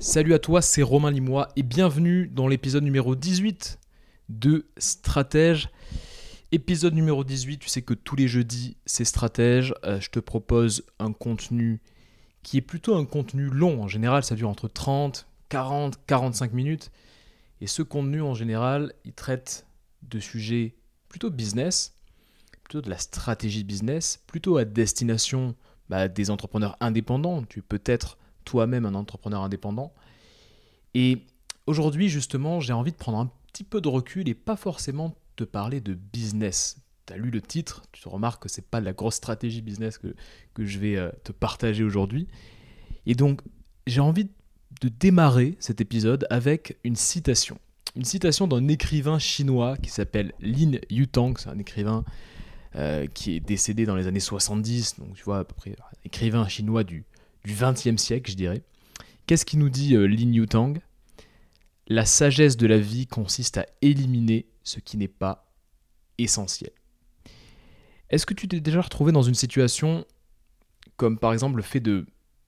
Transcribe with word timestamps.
Salut 0.00 0.32
à 0.32 0.38
toi, 0.38 0.62
c'est 0.62 0.82
Romain 0.82 1.10
Limois 1.10 1.48
et 1.56 1.64
bienvenue 1.64 2.28
dans 2.28 2.46
l'épisode 2.46 2.84
numéro 2.84 3.16
18 3.16 3.80
de 4.28 4.68
Stratège. 4.76 5.70
Épisode 6.52 6.94
numéro 6.94 7.24
18, 7.24 7.58
tu 7.58 7.68
sais 7.68 7.82
que 7.82 7.94
tous 7.94 8.14
les 8.14 8.28
jeudis 8.28 8.76
c'est 8.86 9.04
Stratège. 9.04 9.74
Euh, 9.82 9.98
je 10.00 10.10
te 10.10 10.20
propose 10.20 10.84
un 11.00 11.12
contenu 11.12 11.80
qui 12.44 12.58
est 12.58 12.62
plutôt 12.62 12.94
un 12.94 13.06
contenu 13.06 13.46
long. 13.46 13.82
En 13.82 13.88
général, 13.88 14.22
ça 14.22 14.36
dure 14.36 14.48
entre 14.48 14.68
30, 14.68 15.26
40, 15.48 15.98
45 16.06 16.52
minutes. 16.52 16.92
Et 17.60 17.66
ce 17.66 17.82
contenu 17.82 18.22
en 18.22 18.34
général, 18.34 18.92
il 19.04 19.14
traite 19.14 19.66
de 20.02 20.20
sujets 20.20 20.76
plutôt 21.08 21.28
business, 21.28 21.96
plutôt 22.62 22.82
de 22.82 22.88
la 22.88 22.98
stratégie 22.98 23.64
business, 23.64 24.22
plutôt 24.28 24.58
à 24.58 24.64
destination 24.64 25.56
bah, 25.88 26.06
des 26.06 26.30
entrepreneurs 26.30 26.76
indépendants. 26.78 27.42
Tu 27.42 27.62
peux 27.62 27.82
être 27.84 28.16
toi-même 28.48 28.86
un 28.86 28.94
entrepreneur 28.94 29.42
indépendant. 29.42 29.92
Et 30.94 31.18
aujourd'hui, 31.66 32.08
justement, 32.08 32.60
j'ai 32.60 32.72
envie 32.72 32.92
de 32.92 32.96
prendre 32.96 33.18
un 33.18 33.30
petit 33.52 33.62
peu 33.62 33.82
de 33.82 33.88
recul 33.88 34.26
et 34.26 34.34
pas 34.34 34.56
forcément 34.56 35.14
te 35.36 35.44
parler 35.44 35.82
de 35.82 35.92
business. 35.92 36.78
Tu 37.06 37.12
as 37.12 37.18
lu 37.18 37.30
le 37.30 37.42
titre, 37.42 37.82
tu 37.92 38.02
te 38.02 38.08
remarques 38.08 38.42
que 38.42 38.48
c'est 38.48 38.66
pas 38.66 38.80
la 38.80 38.94
grosse 38.94 39.16
stratégie 39.16 39.60
business 39.60 39.98
que, 39.98 40.14
que 40.54 40.64
je 40.64 40.78
vais 40.78 40.96
euh, 40.96 41.10
te 41.24 41.32
partager 41.32 41.84
aujourd'hui. 41.84 42.26
Et 43.04 43.14
donc, 43.14 43.42
j'ai 43.86 44.00
envie 44.00 44.30
de 44.80 44.88
démarrer 44.88 45.56
cet 45.60 45.82
épisode 45.82 46.26
avec 46.30 46.78
une 46.84 46.96
citation. 46.96 47.58
Une 47.96 48.04
citation 48.04 48.46
d'un 48.46 48.66
écrivain 48.68 49.18
chinois 49.18 49.76
qui 49.76 49.90
s'appelle 49.90 50.32
Lin 50.40 50.78
Yutang, 50.88 51.34
c'est 51.36 51.50
un 51.50 51.58
écrivain 51.58 52.02
euh, 52.76 53.06
qui 53.06 53.36
est 53.36 53.40
décédé 53.40 53.84
dans 53.84 53.96
les 53.96 54.06
années 54.06 54.20
70, 54.20 55.00
donc 55.00 55.14
tu 55.14 55.24
vois 55.24 55.40
à 55.40 55.44
peu 55.44 55.54
près 55.54 55.76
écrivain 56.04 56.48
chinois 56.48 56.84
du 56.84 57.04
du 57.44 57.54
XXe 57.54 58.00
siècle, 58.00 58.30
je 58.30 58.36
dirais. 58.36 58.62
Qu'est-ce 59.26 59.44
qui 59.44 59.56
nous 59.56 59.68
dit 59.68 59.94
euh, 59.94 60.06
Lin 60.06 60.32
Yutang 60.32 60.74
La 61.86 62.04
sagesse 62.04 62.56
de 62.56 62.66
la 62.66 62.78
vie 62.78 63.06
consiste 63.06 63.58
à 63.58 63.66
éliminer 63.82 64.46
ce 64.62 64.80
qui 64.80 64.96
n'est 64.96 65.08
pas 65.08 65.52
essentiel. 66.18 66.70
Est-ce 68.10 68.26
que 68.26 68.34
tu 68.34 68.48
t'es 68.48 68.60
déjà 68.60 68.80
retrouvé 68.80 69.12
dans 69.12 69.22
une 69.22 69.34
situation 69.34 70.06
comme 70.96 71.18
par 71.18 71.32
exemple 71.32 71.56
le 71.56 71.62
fait 71.62 71.80
de, 71.80 72.06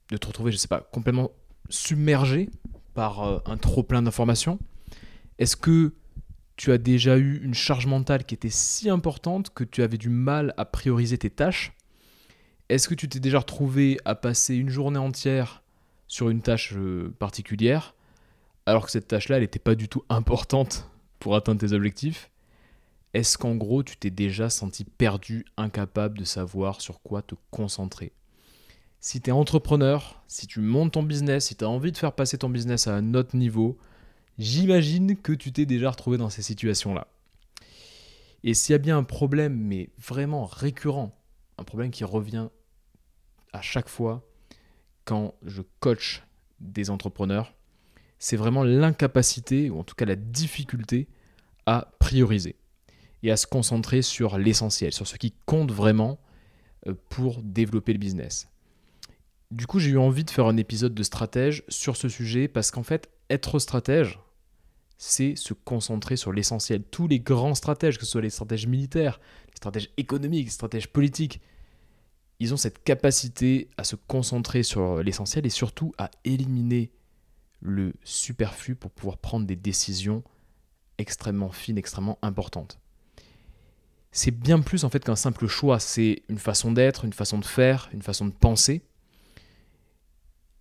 te 0.09 0.27
retrouver, 0.27 0.51
je 0.51 0.57
ne 0.57 0.59
sais 0.59 0.67
pas, 0.67 0.81
complètement 0.91 1.31
submergé 1.69 2.49
par 2.93 3.23
euh, 3.23 3.39
un 3.45 3.57
trop 3.57 3.81
plein 3.81 4.01
d'informations? 4.01 4.59
Est-ce 5.39 5.55
que 5.55 5.93
tu 6.57 6.71
as 6.71 6.77
déjà 6.77 7.17
eu 7.17 7.41
une 7.43 7.53
charge 7.53 7.87
mentale 7.87 8.25
qui 8.25 8.35
était 8.35 8.49
si 8.49 8.89
importante 8.89 9.51
que 9.51 9.63
tu 9.63 9.81
avais 9.81 9.97
du 9.97 10.09
mal 10.09 10.53
à 10.57 10.65
prioriser 10.65 11.17
tes 11.17 11.29
tâches? 11.29 11.73
Est-ce 12.71 12.87
que 12.87 12.95
tu 12.95 13.09
t'es 13.09 13.19
déjà 13.19 13.39
retrouvé 13.39 13.99
à 14.05 14.15
passer 14.15 14.55
une 14.55 14.69
journée 14.69 14.97
entière 14.97 15.61
sur 16.07 16.29
une 16.29 16.41
tâche 16.41 16.71
euh, 16.77 17.13
particulière, 17.19 17.95
alors 18.65 18.85
que 18.85 18.91
cette 18.91 19.09
tâche-là, 19.09 19.41
n'était 19.41 19.59
pas 19.59 19.75
du 19.75 19.89
tout 19.89 20.05
importante 20.07 20.89
pour 21.19 21.35
atteindre 21.35 21.59
tes 21.59 21.73
objectifs? 21.73 22.31
Est-ce 23.13 23.37
qu'en 23.37 23.55
gros, 23.55 23.83
tu 23.83 23.97
t'es 23.97 24.09
déjà 24.09 24.49
senti 24.49 24.85
perdu, 24.85 25.43
incapable 25.57 26.17
de 26.17 26.23
savoir 26.23 26.79
sur 26.79 27.01
quoi 27.01 27.21
te 27.21 27.35
concentrer? 27.49 28.13
Si 29.01 29.19
tu 29.19 29.31
es 29.31 29.33
entrepreneur, 29.33 30.23
si 30.29 30.47
tu 30.47 30.61
montes 30.61 30.93
ton 30.93 31.03
business, 31.03 31.47
si 31.47 31.57
tu 31.57 31.65
as 31.65 31.69
envie 31.69 31.91
de 31.91 31.97
faire 31.97 32.13
passer 32.13 32.37
ton 32.37 32.49
business 32.49 32.87
à 32.87 32.95
un 32.95 33.15
autre 33.15 33.35
niveau, 33.35 33.77
j'imagine 34.37 35.17
que 35.17 35.33
tu 35.33 35.51
t'es 35.51 35.65
déjà 35.65 35.91
retrouvé 35.91 36.17
dans 36.17 36.29
ces 36.29 36.41
situations-là. 36.41 37.07
Et 38.45 38.53
s'il 38.53 38.71
y 38.71 38.75
a 38.75 38.79
bien 38.79 38.97
un 38.97 39.03
problème, 39.03 39.57
mais 39.57 39.89
vraiment 39.97 40.45
récurrent, 40.45 41.13
un 41.57 41.65
problème 41.65 41.91
qui 41.91 42.05
revient 42.05 42.47
à 43.53 43.61
chaque 43.61 43.89
fois 43.89 44.27
quand 45.05 45.33
je 45.43 45.61
coach 45.79 46.23
des 46.59 46.89
entrepreneurs, 46.89 47.53
c'est 48.19 48.37
vraiment 48.37 48.63
l'incapacité, 48.63 49.69
ou 49.69 49.79
en 49.79 49.83
tout 49.83 49.95
cas 49.95 50.05
la 50.05 50.15
difficulté, 50.15 51.07
à 51.65 51.91
prioriser 51.99 52.55
et 53.23 53.31
à 53.31 53.37
se 53.37 53.47
concentrer 53.47 54.01
sur 54.01 54.37
l'essentiel, 54.37 54.93
sur 54.93 55.07
ce 55.07 55.15
qui 55.17 55.33
compte 55.45 55.71
vraiment 55.71 56.19
euh, 56.87 56.93
pour 57.09 57.41
développer 57.41 57.93
le 57.93 57.99
business. 57.99 58.47
Du 59.51 59.67
coup, 59.67 59.79
j'ai 59.79 59.91
eu 59.91 59.97
envie 59.97 60.23
de 60.23 60.29
faire 60.29 60.45
un 60.45 60.57
épisode 60.57 60.93
de 60.93 61.03
stratège 61.03 61.63
sur 61.67 61.97
ce 61.97 62.09
sujet 62.09 62.47
parce 62.47 62.71
qu'en 62.71 62.83
fait, 62.83 63.09
être 63.29 63.59
stratège, 63.59 64.19
c'est 64.97 65.35
se 65.35 65.53
concentrer 65.53 66.15
sur 66.15 66.31
l'essentiel. 66.31 66.83
Tous 66.83 67.07
les 67.07 67.19
grands 67.19 67.55
stratèges, 67.55 67.97
que 67.97 68.05
ce 68.05 68.11
soit 68.11 68.21
les 68.21 68.29
stratèges 68.29 68.67
militaires, 68.67 69.19
les 69.47 69.55
stratèges 69.57 69.89
économiques, 69.97 70.45
les 70.45 70.51
stratèges 70.51 70.87
politiques, 70.87 71.41
ils 72.41 72.55
ont 72.55 72.57
cette 72.57 72.83
capacité 72.83 73.69
à 73.77 73.83
se 73.83 73.95
concentrer 73.95 74.63
sur 74.63 75.03
l'essentiel 75.03 75.45
et 75.45 75.51
surtout 75.51 75.93
à 75.99 76.09
éliminer 76.23 76.91
le 77.61 77.93
superflu 78.03 78.73
pour 78.73 78.89
pouvoir 78.89 79.19
prendre 79.19 79.45
des 79.45 79.55
décisions 79.55 80.23
extrêmement 80.97 81.51
fines, 81.51 81.77
extrêmement 81.77 82.17
importantes. 82.23 82.79
C'est 84.11 84.31
bien 84.31 84.59
plus 84.59 84.85
en 84.85 84.89
fait 84.89 85.03
qu'un 85.05 85.15
simple 85.15 85.45
choix, 85.45 85.79
c'est 85.79 86.23
une 86.29 86.39
façon 86.39 86.71
d'être, 86.71 87.05
une 87.05 87.13
façon 87.13 87.37
de 87.37 87.45
faire, 87.45 87.91
une 87.93 88.01
façon 88.01 88.25
de 88.25 88.31
penser. 88.31 88.81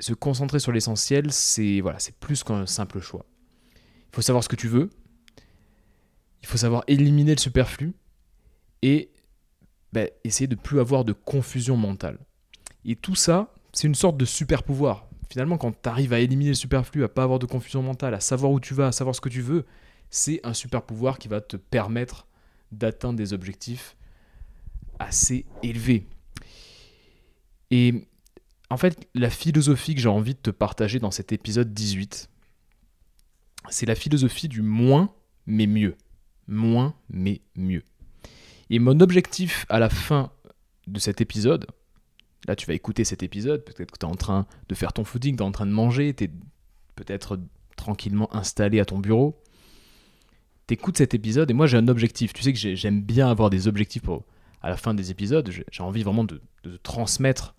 Se 0.01 0.13
concentrer 0.13 0.59
sur 0.59 0.73
l'essentiel, 0.73 1.33
c'est 1.33 1.81
voilà, 1.81 1.99
c'est 1.99 2.15
plus 2.17 2.45
qu'un 2.45 2.67
simple 2.67 3.01
choix. 3.01 3.25
Il 3.75 4.17
faut 4.17 4.23
savoir 4.23 4.45
ce 4.45 4.51
que 4.51 4.57
tu 4.57 4.69
veux, 4.69 4.91
il 6.43 6.47
faut 6.47 6.59
savoir 6.59 6.85
éliminer 6.89 7.35
le 7.35 7.41
superflu 7.41 7.95
et 8.83 9.11
bah, 9.93 10.07
essayer 10.25 10.47
de 10.47 10.55
plus 10.55 10.81
avoir 10.81 11.05
de 11.05 11.13
confusion 11.13 11.77
mentale. 11.77 12.19
Et 12.85 12.97
tout 12.97 13.15
ça, 13.15 13.53
c'est 13.73 13.87
une 13.87 13.95
sorte 13.95 14.17
de 14.17 14.25
super 14.25 14.63
pouvoir. 14.63 15.07
Finalement, 15.29 15.59
quand 15.59 15.73
tu 15.83 15.89
arrives 15.89 16.13
à 16.13 16.21
éliminer 16.21 16.51
le 16.51 16.55
superflu, 16.55 17.05
à 17.05 17.09
pas 17.09 17.23
avoir 17.23 17.39
de 17.39 17.47
confusion 17.47 17.83
mentale, 17.83 18.15
à 18.15 18.21
savoir 18.21 18.53
où 18.53 18.61
tu 18.61 18.75
vas, 18.75 18.89
à 18.89 18.93
savoir 18.93 19.15
ce 19.15 19.21
que 19.21 19.29
tu 19.29 19.43
veux, 19.43 19.65
c'est 20.11 20.41
un 20.45 20.55
super 20.55 20.83
pouvoir 20.83 21.19
qui 21.19 21.29
va 21.29 21.41
te 21.41 21.57
permettre 21.57 22.27
d'atteindre 22.73 23.17
des 23.17 23.33
objectifs 23.33 23.97
assez 24.99 25.47
élevés. 25.63 26.07
Et 27.71 28.09
en 28.71 28.77
fait, 28.77 29.09
la 29.15 29.31
philosophie 29.31 29.95
que 29.95 30.01
j'ai 30.01 30.09
envie 30.09 30.35
de 30.35 30.41
te 30.41 30.51
partager 30.51 30.99
dans 30.99 31.11
cet 31.11 31.33
épisode 31.33 31.73
18, 31.73 32.29
c'est 33.69 33.87
la 33.87 33.95
philosophie 33.95 34.49
du 34.49 34.63
moins 34.63 35.13
mais 35.47 35.67
mieux. 35.67 35.97
Moins 36.47 36.95
mais 37.09 37.41
mieux. 37.57 37.83
Et 38.71 38.79
mon 38.79 39.01
objectif 39.01 39.67
à 39.69 39.81
la 39.81 39.91
fin 39.91 40.31
de 40.87 41.01
cet 41.01 41.21
épisode, 41.21 41.67
là 42.47 42.55
tu 42.55 42.67
vas 42.67 42.75
écouter 42.75 43.05
cet 43.05 43.25
épisode, 43.25 43.65
peut-être 43.65 43.91
que 43.91 43.99
tu 43.99 44.07
es 44.07 44.09
en 44.09 44.15
train 44.15 44.47
de 44.69 44.75
faire 44.77 44.93
ton 44.93 45.05
footing, 45.05 45.37
tu 45.37 45.43
es 45.43 45.47
en 45.47 45.51
train 45.51 45.67
de 45.67 45.73
manger, 45.73 46.15
tu 46.15 46.25
es 46.25 46.31
peut-être 46.95 47.39
tranquillement 47.77 48.35
installé 48.35 48.79
à 48.79 48.85
ton 48.85 48.99
bureau. 48.99 49.43
Tu 50.69 50.75
écoutes 50.75 50.99
cet 50.99 51.15
épisode 51.15 51.51
et 51.51 51.55
moi 51.55 51.67
j'ai 51.67 51.77
un 51.77 51.89
objectif. 51.89 52.33
Tu 52.33 52.43
sais 52.43 52.53
que 52.53 52.59
j'aime 52.59 53.03
bien 53.03 53.29
avoir 53.29 53.51
des 53.51 53.67
objectifs 53.67 54.09
à 54.63 54.69
la 54.69 54.77
fin 54.77 54.95
des 54.95 55.11
épisodes. 55.11 55.51
J'ai 55.51 55.83
envie 55.83 56.05
vraiment 56.05 56.25
de, 56.25 56.41
transmettre 56.85 57.57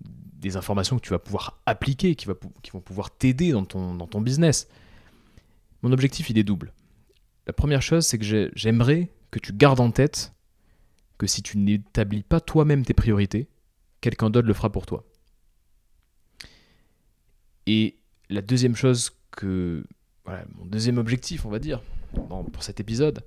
des 0.00 0.56
informations 0.56 0.96
que 0.96 1.02
tu 1.02 1.10
vas 1.10 1.18
pouvoir 1.18 1.60
appliquer, 1.66 2.14
qui, 2.14 2.26
qui 2.62 2.70
vont 2.70 2.80
pouvoir 2.80 3.10
t'aider 3.10 3.52
dans 3.52 3.64
ton, 3.64 3.94
dans 3.94 4.06
ton 4.06 4.20
business. 4.20 4.68
Mon 5.82 5.92
objectif, 5.92 6.30
il 6.30 6.38
est 6.38 6.44
double. 6.44 6.72
La 7.46 7.52
première 7.52 7.82
chose, 7.82 8.06
c'est 8.06 8.18
que 8.18 8.50
j'aimerais 8.54 9.10
que 9.30 9.38
tu 9.38 9.52
gardes 9.52 9.80
en 9.80 9.90
tête 9.90 10.35
que 11.18 11.26
si 11.26 11.42
tu 11.42 11.58
n'établis 11.58 12.22
pas 12.22 12.40
toi-même 12.40 12.84
tes 12.84 12.94
priorités, 12.94 13.48
quelqu'un 14.00 14.30
d'autre 14.30 14.46
le 14.46 14.54
fera 14.54 14.70
pour 14.70 14.86
toi. 14.86 15.04
Et 17.66 17.98
la 18.30 18.42
deuxième 18.42 18.76
chose 18.76 19.10
que. 19.30 19.84
Voilà, 20.24 20.44
mon 20.56 20.64
deuxième 20.66 20.98
objectif, 20.98 21.46
on 21.46 21.50
va 21.50 21.60
dire, 21.60 21.82
pour 22.52 22.62
cet 22.62 22.80
épisode, 22.80 23.22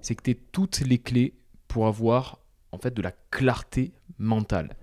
c'est 0.00 0.14
que 0.14 0.22
tu 0.22 0.30
aies 0.30 0.40
toutes 0.52 0.80
les 0.80 0.98
clés 0.98 1.34
pour 1.68 1.86
avoir 1.86 2.38
en 2.72 2.78
fait 2.78 2.94
de 2.94 3.02
la 3.02 3.12
clarté 3.30 3.92
mentale. 4.18 4.76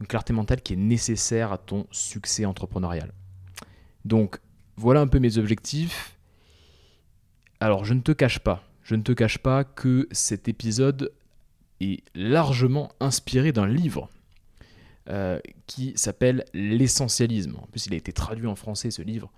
Une 0.00 0.06
clarté 0.06 0.32
mentale 0.32 0.62
qui 0.62 0.74
est 0.74 0.76
nécessaire 0.76 1.52
à 1.52 1.58
ton 1.58 1.86
succès 1.90 2.44
entrepreneurial. 2.44 3.12
Donc, 4.04 4.40
voilà 4.76 5.00
un 5.00 5.08
peu 5.08 5.18
mes 5.18 5.36
objectifs. 5.36 6.16
Alors, 7.60 7.84
je 7.84 7.92
ne 7.92 8.00
te 8.00 8.12
cache 8.12 8.38
pas, 8.38 8.62
je 8.82 8.94
ne 8.94 9.02
te 9.02 9.12
cache 9.12 9.38
pas 9.38 9.64
que 9.64 10.08
cet 10.12 10.48
épisode 10.48 11.12
est 11.80 12.02
largement 12.14 12.90
inspiré 13.00 13.52
d'un 13.52 13.66
livre 13.66 14.08
euh, 15.08 15.38
qui 15.66 15.92
s'appelle 15.96 16.44
L'essentialisme. 16.52 17.56
En 17.56 17.66
plus, 17.66 17.86
il 17.86 17.94
a 17.94 17.96
été 17.96 18.12
traduit 18.12 18.46
en 18.46 18.56
français, 18.56 18.90
ce 18.90 19.02
livre. 19.02 19.32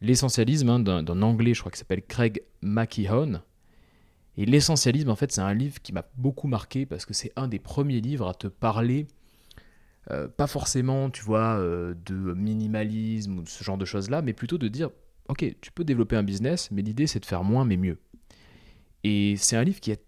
L'essentialisme, 0.00 0.68
hein, 0.68 0.80
d'un 0.80 1.22
anglais, 1.22 1.54
je 1.54 1.60
crois, 1.60 1.72
qui 1.72 1.78
s'appelle 1.78 2.02
Craig 2.02 2.42
McKeown. 2.62 3.42
Et 4.36 4.44
l'essentialisme, 4.44 5.08
en 5.08 5.16
fait, 5.16 5.32
c'est 5.32 5.40
un 5.40 5.54
livre 5.54 5.80
qui 5.80 5.92
m'a 5.92 6.04
beaucoup 6.16 6.46
marqué 6.46 6.84
parce 6.84 7.06
que 7.06 7.14
c'est 7.14 7.32
un 7.36 7.48
des 7.48 7.58
premiers 7.58 8.00
livres 8.00 8.28
à 8.28 8.34
te 8.34 8.46
parler, 8.46 9.06
euh, 10.10 10.28
pas 10.28 10.46
forcément, 10.46 11.10
tu 11.10 11.22
vois, 11.22 11.58
euh, 11.58 11.94
de 12.04 12.14
minimalisme 12.34 13.38
ou 13.38 13.42
de 13.42 13.48
ce 13.48 13.64
genre 13.64 13.78
de 13.78 13.86
choses-là, 13.86 14.22
mais 14.22 14.34
plutôt 14.34 14.58
de 14.58 14.68
dire, 14.68 14.90
ok, 15.28 15.44
tu 15.60 15.72
peux 15.72 15.84
développer 15.84 16.16
un 16.16 16.22
business, 16.22 16.70
mais 16.70 16.82
l'idée 16.82 17.06
c'est 17.06 17.20
de 17.20 17.26
faire 17.26 17.42
moins 17.42 17.64
mais 17.64 17.76
mieux. 17.78 17.98
Et 19.04 19.36
c'est 19.38 19.56
un 19.56 19.64
livre 19.64 19.80
qui 19.80 19.90
est 19.90 20.04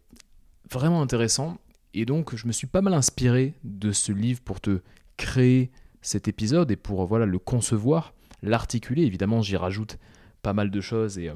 vraiment 0.71 1.03
intéressant 1.03 1.59
et 2.01 2.05
donc, 2.05 2.35
je 2.35 2.47
me 2.47 2.53
suis 2.53 2.67
pas 2.67 2.81
mal 2.81 2.95
inspiré 2.95 3.55
de 3.65 3.93
ce 3.93 4.13
livre 4.13 4.41
pour 4.41 4.61
te 4.61 4.81
créer 5.17 5.71
cet 6.01 6.29
épisode 6.29 6.71
et 6.71 6.77
pour 6.77 7.07
voilà 7.07 7.27
le 7.27 7.39
concevoir 7.39 8.15
l'articuler. 8.43 9.03
Évidemment, 9.03 9.43
j'y 9.43 9.57
rajoute 9.57 9.99
pas 10.43 10.53
mal 10.53 10.71
de 10.71 10.81
choses 10.81 11.19
et 11.19 11.31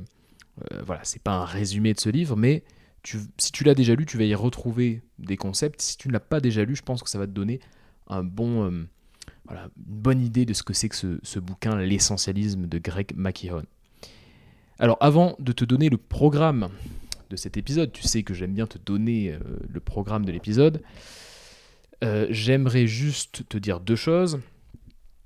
voilà, 0.84 1.02
c'est 1.02 1.22
pas 1.22 1.32
un 1.32 1.44
résumé 1.44 1.92
de 1.94 2.00
ce 2.00 2.10
livre, 2.10 2.36
mais 2.36 2.62
si 3.04 3.52
tu 3.52 3.64
l'as 3.64 3.74
déjà 3.74 3.94
lu, 3.94 4.06
tu 4.06 4.16
vas 4.16 4.24
y 4.24 4.34
retrouver 4.34 5.02
des 5.18 5.36
concepts. 5.36 5.80
Si 5.80 5.96
tu 5.96 6.08
ne 6.08 6.12
l'as 6.12 6.20
pas 6.20 6.40
déjà 6.40 6.64
lu, 6.64 6.76
je 6.76 6.82
pense 6.82 7.02
que 7.02 7.10
ça 7.10 7.18
va 7.18 7.26
te 7.26 7.32
donner 7.32 7.60
euh, 8.10 8.22
une 8.22 8.88
bonne 9.76 10.20
idée 10.20 10.44
de 10.44 10.52
ce 10.52 10.62
que 10.62 10.72
c'est 10.72 10.88
que 10.88 11.18
ce, 11.22 11.38
bouquin, 11.38 11.76
L'essentialisme 11.76 12.66
de 12.66 12.78
Greg 12.78 13.12
McKeown. 13.16 13.64
Alors 14.78 14.96
avant 15.00 15.36
de 15.38 15.52
te 15.52 15.64
donner 15.64 15.88
le 15.88 15.96
programme 15.96 16.68
cet 17.36 17.56
épisode, 17.56 17.92
tu 17.92 18.02
sais 18.02 18.22
que 18.22 18.34
j'aime 18.34 18.54
bien 18.54 18.66
te 18.66 18.78
donner 18.78 19.32
euh, 19.32 19.38
le 19.68 19.80
programme 19.80 20.24
de 20.24 20.32
l'épisode, 20.32 20.82
euh, 22.04 22.26
j'aimerais 22.30 22.86
juste 22.86 23.48
te 23.48 23.58
dire 23.58 23.80
deux 23.80 23.96
choses. 23.96 24.40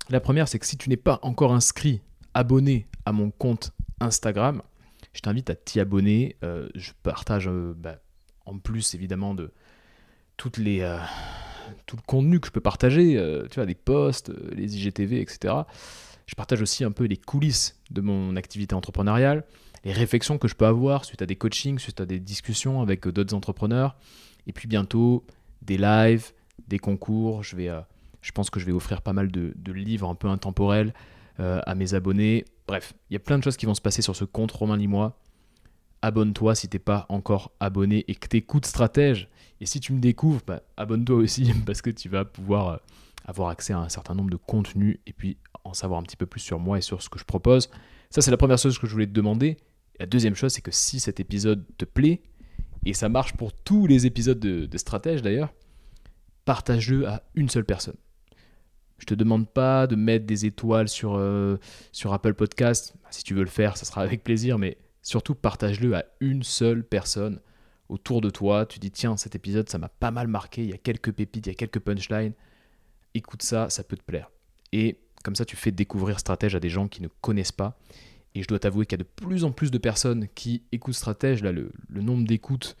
La 0.09 0.19
première, 0.19 0.47
c'est 0.47 0.59
que 0.59 0.65
si 0.65 0.77
tu 0.77 0.89
n'es 0.89 0.97
pas 0.97 1.19
encore 1.21 1.53
inscrit, 1.53 2.01
abonné 2.33 2.87
à 3.05 3.11
mon 3.11 3.31
compte 3.31 3.71
Instagram, 3.99 4.61
je 5.13 5.21
t'invite 5.21 5.49
à 5.49 5.55
t'y 5.55 5.79
abonner. 5.79 6.35
Euh, 6.43 6.69
je 6.75 6.91
partage 7.03 7.49
bah, 7.49 7.99
en 8.45 8.59
plus 8.59 8.93
évidemment 8.93 9.33
de 9.33 9.51
toutes 10.37 10.57
les, 10.57 10.87
tout 11.87 11.95
le 11.95 12.01
contenu 12.05 12.39
que 12.39 12.47
je 12.47 12.51
peux 12.51 12.61
partager, 12.61 13.13
tu 13.49 13.55
vois, 13.55 13.65
des 13.65 13.75
posts, 13.75 14.31
les 14.51 14.77
IGTV, 14.77 15.19
etc. 15.19 15.55
Je 16.27 16.35
partage 16.35 16.61
aussi 16.61 16.83
un 16.83 16.91
peu 16.91 17.05
les 17.05 17.17
coulisses 17.17 17.79
de 17.89 18.01
mon 18.01 18.35
activité 18.35 18.75
entrepreneuriale, 18.75 19.45
réflexions 19.93 20.37
que 20.37 20.47
je 20.47 20.55
peux 20.55 20.65
avoir 20.65 21.05
suite 21.05 21.21
à 21.21 21.25
des 21.25 21.35
coachings, 21.35 21.79
suite 21.79 22.01
à 22.01 22.05
des 22.05 22.19
discussions 22.19 22.81
avec 22.81 23.07
d'autres 23.07 23.33
entrepreneurs. 23.33 23.95
Et 24.47 24.53
puis 24.53 24.67
bientôt, 24.67 25.25
des 25.61 25.77
lives, 25.77 26.31
des 26.67 26.79
concours. 26.79 27.43
Je, 27.43 27.55
vais, 27.55 27.69
je 28.21 28.31
pense 28.31 28.49
que 28.49 28.59
je 28.59 28.65
vais 28.65 28.71
offrir 28.71 29.01
pas 29.01 29.13
mal 29.13 29.31
de, 29.31 29.71
livres 29.71 30.09
un 30.09 30.15
peu 30.15 30.27
intemporels 30.27 30.93
à 31.37 31.75
mes 31.75 31.93
abonnés. 31.93 32.45
Bref, 32.67 32.93
il 33.09 33.13
y 33.13 33.15
a 33.15 33.19
plein 33.19 33.37
de 33.37 33.43
choses 33.43 33.55
qui 33.55 33.65
vont 33.65 33.73
se 33.73 33.81
passer 33.81 34.01
sur 34.01 34.15
ce 34.15 34.25
compte 34.25 34.51
Romain 34.51 34.75
Limois. 34.75 35.17
Abonne-toi 36.01 36.53
si 36.53 36.67
t'es 36.67 36.79
pas 36.79 37.05
encore 37.09 37.51
abonné 37.59 38.03
et 38.07 38.15
que 38.15 38.27
t'écoutes 38.27 38.65
Stratège. 38.65 39.29
Et 39.61 39.65
si 39.65 39.79
tu 39.79 39.93
me 39.93 39.99
découvres, 39.99 40.41
bah, 40.45 40.61
abonne-toi 40.75 41.15
aussi 41.15 41.53
parce 41.65 41.81
que 41.81 41.89
tu 41.89 42.09
vas 42.09 42.25
pouvoir 42.25 42.67
euh, 42.67 42.77
avoir 43.25 43.49
accès 43.49 43.73
à 43.73 43.79
un 43.79 43.89
certain 43.89 44.15
nombre 44.15 44.29
de 44.29 44.35
contenus 44.35 44.99
et 45.07 45.13
puis 45.13 45.37
en 45.63 45.73
savoir 45.73 45.99
un 45.99 46.03
petit 46.03 46.17
peu 46.17 46.25
plus 46.25 46.41
sur 46.41 46.59
moi 46.59 46.77
et 46.77 46.81
sur 46.81 47.01
ce 47.01 47.09
que 47.09 47.19
je 47.19 47.25
propose. 47.25 47.69
Ça, 48.09 48.21
c'est 48.21 48.31
la 48.31 48.37
première 48.37 48.57
chose 48.57 48.77
que 48.77 48.85
je 48.85 48.91
voulais 48.91 49.07
te 49.07 49.11
demander. 49.11 49.57
La 49.99 50.05
deuxième 50.05 50.35
chose, 50.35 50.53
c'est 50.53 50.61
que 50.61 50.71
si 50.71 50.99
cet 50.99 51.19
épisode 51.19 51.65
te 51.77 51.85
plaît, 51.85 52.21
et 52.85 52.93
ça 52.93 53.09
marche 53.09 53.33
pour 53.33 53.53
tous 53.53 53.87
les 53.87 54.05
épisodes 54.05 54.39
de, 54.39 54.77
Stratège 54.77 55.21
d'ailleurs, 55.21 55.53
partage-le 56.45 57.07
à 57.07 57.23
une 57.35 57.49
seule 57.49 57.65
personne. 57.65 57.97
Je 58.99 59.05
te 59.05 59.13
demande 59.13 59.49
pas 59.49 59.87
de 59.87 59.95
mettre 59.95 60.25
des 60.25 60.45
étoiles 60.45 60.87
sur, 60.87 61.15
euh, 61.15 61.57
sur 61.91 62.13
Apple 62.13 62.33
Podcast. 62.33 62.95
Bah, 63.03 63.09
si 63.11 63.23
tu 63.23 63.33
veux 63.33 63.43
le 63.43 63.49
faire, 63.49 63.77
ça 63.77 63.85
sera 63.85 64.01
avec 64.01 64.23
plaisir, 64.23 64.57
mais 64.57 64.77
surtout 65.01 65.35
partage-le 65.35 65.95
à 65.95 66.05
une 66.19 66.43
seule 66.43 66.83
personne 66.83 67.41
autour 67.89 68.21
de 68.21 68.29
toi. 68.29 68.65
Tu 68.65 68.79
dis 68.79 68.91
tiens, 68.91 69.17
cet 69.17 69.35
épisode, 69.35 69.69
ça 69.69 69.77
m'a 69.77 69.89
pas 69.89 70.11
mal 70.11 70.27
marqué. 70.27 70.63
Il 70.63 70.69
y 70.69 70.73
a 70.73 70.77
quelques 70.77 71.11
pépites, 71.11 71.45
il 71.45 71.49
y 71.49 71.53
a 71.53 71.55
quelques 71.55 71.79
punchlines. 71.79 72.33
Écoute 73.13 73.43
ça, 73.43 73.69
ça 73.69 73.83
peut 73.83 73.97
te 73.97 74.03
plaire. 74.03 74.31
Et 74.71 74.99
comme 75.23 75.35
ça, 75.35 75.45
tu 75.45 75.55
fais 75.55 75.71
découvrir 75.71 76.19
Stratège 76.19 76.55
à 76.55 76.59
des 76.59 76.69
gens 76.69 76.87
qui 76.87 77.01
ne 77.01 77.09
connaissent 77.21 77.51
pas. 77.51 77.77
Et 78.35 78.43
je 78.43 78.47
dois 78.47 78.59
t'avouer 78.59 78.85
qu'il 78.85 78.99
y 78.99 79.01
a 79.01 79.03
de 79.03 79.09
plus 79.09 79.43
en 79.43 79.51
plus 79.51 79.71
de 79.71 79.77
personnes 79.77 80.27
qui 80.35 80.63
écoutent 80.71 80.93
Stratège. 80.93 81.43
Là, 81.43 81.51
le, 81.51 81.71
nombre 81.89 82.25
d'écoutes 82.25 82.77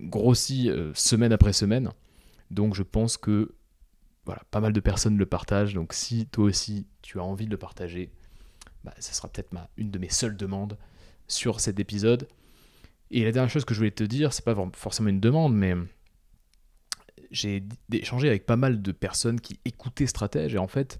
grossit 0.00 0.68
euh, 0.68 0.92
semaine 0.94 1.32
après 1.32 1.52
semaine. 1.52 1.90
Donc 2.50 2.74
je 2.74 2.82
pense 2.82 3.16
que 3.16 3.54
voilà, 4.24 4.42
pas 4.50 4.60
mal 4.60 4.72
de 4.72 4.80
personnes 4.80 5.16
le 5.16 5.26
partagent. 5.26 5.74
Donc 5.74 5.92
si 5.92 6.26
toi 6.26 6.44
aussi 6.44 6.86
tu 7.02 7.18
as 7.18 7.24
envie 7.24 7.46
de 7.46 7.50
le 7.50 7.56
partager, 7.56 8.10
bah, 8.84 8.94
ça 8.98 9.12
sera 9.12 9.28
peut-être 9.28 9.54
une 9.76 9.90
de 9.90 9.98
mes 9.98 10.10
seules 10.10 10.36
demandes 10.36 10.76
sur 11.26 11.60
cet 11.60 11.80
épisode. 11.80 12.28
Et 13.10 13.24
la 13.24 13.32
dernière 13.32 13.50
chose 13.50 13.64
que 13.64 13.74
je 13.74 13.80
voulais 13.80 13.90
te 13.90 14.04
dire, 14.04 14.32
c'est 14.32 14.44
pas 14.44 14.54
forcément 14.74 15.08
une 15.08 15.20
demande, 15.20 15.54
mais 15.54 15.74
j'ai 17.30 17.62
échangé 17.92 18.28
avec 18.28 18.46
pas 18.46 18.56
mal 18.56 18.82
de 18.82 18.92
personnes 18.92 19.40
qui 19.40 19.58
écoutaient 19.64 20.06
Stratège 20.06 20.54
et 20.54 20.58
en 20.58 20.68
fait, 20.68 20.98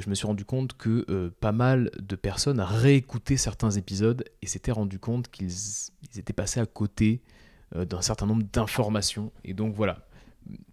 je 0.00 0.10
me 0.10 0.14
suis 0.14 0.26
rendu 0.26 0.44
compte 0.44 0.76
que 0.76 1.04
euh, 1.08 1.30
pas 1.40 1.52
mal 1.52 1.90
de 2.00 2.16
personnes 2.16 2.60
réécoutaient 2.60 3.36
certains 3.36 3.70
épisodes 3.70 4.24
et 4.42 4.46
s'étaient 4.46 4.72
rendu 4.72 4.98
compte 4.98 5.28
qu'ils 5.28 5.52
étaient 6.16 6.32
passés 6.32 6.60
à 6.60 6.66
côté 6.66 7.22
euh, 7.76 7.84
d'un 7.84 8.02
certain 8.02 8.26
nombre 8.26 8.42
d'informations. 8.52 9.32
Et 9.44 9.54
donc 9.54 9.74
voilà, 9.74 10.06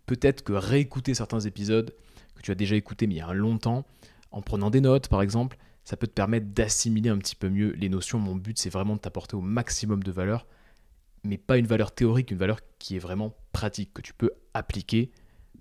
peut-être 0.07 0.43
que 0.43 0.53
réécouter 0.53 1.13
certains 1.13 1.39
épisodes 1.41 1.93
que 2.35 2.41
tu 2.41 2.51
as 2.51 2.55
déjà 2.55 2.75
écoutés 2.75 3.05
mais 3.05 3.15
il 3.15 3.17
y 3.17 3.21
a 3.21 3.33
longtemps, 3.33 3.85
en 4.31 4.41
prenant 4.41 4.71
des 4.71 4.81
notes 4.81 5.07
par 5.07 5.21
exemple, 5.21 5.57
ça 5.83 5.97
peut 5.97 6.07
te 6.07 6.13
permettre 6.13 6.47
d'assimiler 6.47 7.09
un 7.09 7.17
petit 7.17 7.35
peu 7.35 7.49
mieux 7.49 7.71
les 7.73 7.89
notions. 7.89 8.17
Mon 8.17 8.35
but 8.35 8.57
c'est 8.57 8.69
vraiment 8.69 8.95
de 8.95 9.01
t'apporter 9.01 9.35
au 9.35 9.41
maximum 9.41 10.01
de 10.01 10.11
valeur, 10.11 10.47
mais 11.23 11.37
pas 11.37 11.57
une 11.57 11.67
valeur 11.67 11.91
théorique, 11.91 12.31
une 12.31 12.37
valeur 12.37 12.59
qui 12.79 12.95
est 12.95 12.99
vraiment 12.99 13.35
pratique, 13.51 13.93
que 13.93 14.01
tu 14.01 14.13
peux 14.15 14.31
appliquer 14.55 15.11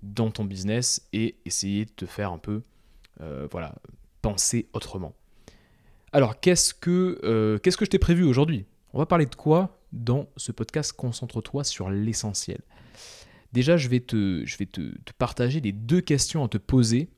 dans 0.01 0.31
ton 0.31 0.45
business 0.45 1.07
et 1.13 1.35
essayer 1.45 1.85
de 1.85 1.91
te 1.91 2.07
faire 2.07 2.31
un 2.31 2.39
peu 2.39 2.63
euh, 3.21 3.47
voilà, 3.51 3.75
penser 4.21 4.67
autrement. 4.73 5.13
Alors 6.13 6.39
qu'est-ce 6.39 6.73
que, 6.73 7.19
euh, 7.23 7.57
qu'est-ce 7.59 7.77
que 7.77 7.85
je 7.85 7.89
t'ai 7.89 7.99
prévu 7.99 8.23
aujourd'hui? 8.23 8.65
On 8.93 8.99
va 8.99 9.05
parler 9.05 9.25
de 9.25 9.35
quoi 9.35 9.79
dans 9.93 10.27
ce 10.35 10.51
podcast 10.51 10.93
Concentre-toi 10.93 11.63
sur 11.63 11.89
l'essentiel? 11.89 12.61
Déjà, 13.53 13.77
je 13.77 13.89
vais, 13.89 13.99
te, 13.99 14.43
je 14.45 14.57
vais 14.57 14.65
te, 14.65 14.81
partager 15.17 15.59
les 15.59 15.71
deux 15.71 16.01
questions 16.01 16.43
à 16.43 16.47
te 16.47 16.57
poser 16.57 17.09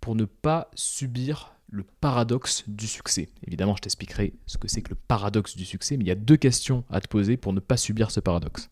pour 0.00 0.14
ne 0.14 0.24
pas 0.24 0.70
subir 0.74 1.54
le 1.70 1.84
paradoxe 1.84 2.64
du 2.66 2.86
succès. 2.86 3.28
Évidemment, 3.46 3.76
je 3.76 3.82
t'expliquerai 3.82 4.32
ce 4.46 4.56
que 4.56 4.68
c'est 4.68 4.80
que 4.80 4.90
le 4.90 4.96
paradoxe 4.96 5.56
du 5.56 5.66
succès, 5.66 5.96
mais 5.96 6.04
il 6.04 6.08
y 6.08 6.12
a 6.12 6.14
deux 6.14 6.38
questions 6.38 6.84
à 6.88 7.00
te 7.00 7.08
poser 7.08 7.36
pour 7.36 7.52
ne 7.52 7.60
pas 7.60 7.76
subir 7.76 8.10
ce 8.10 8.20
paradoxe. 8.20 8.70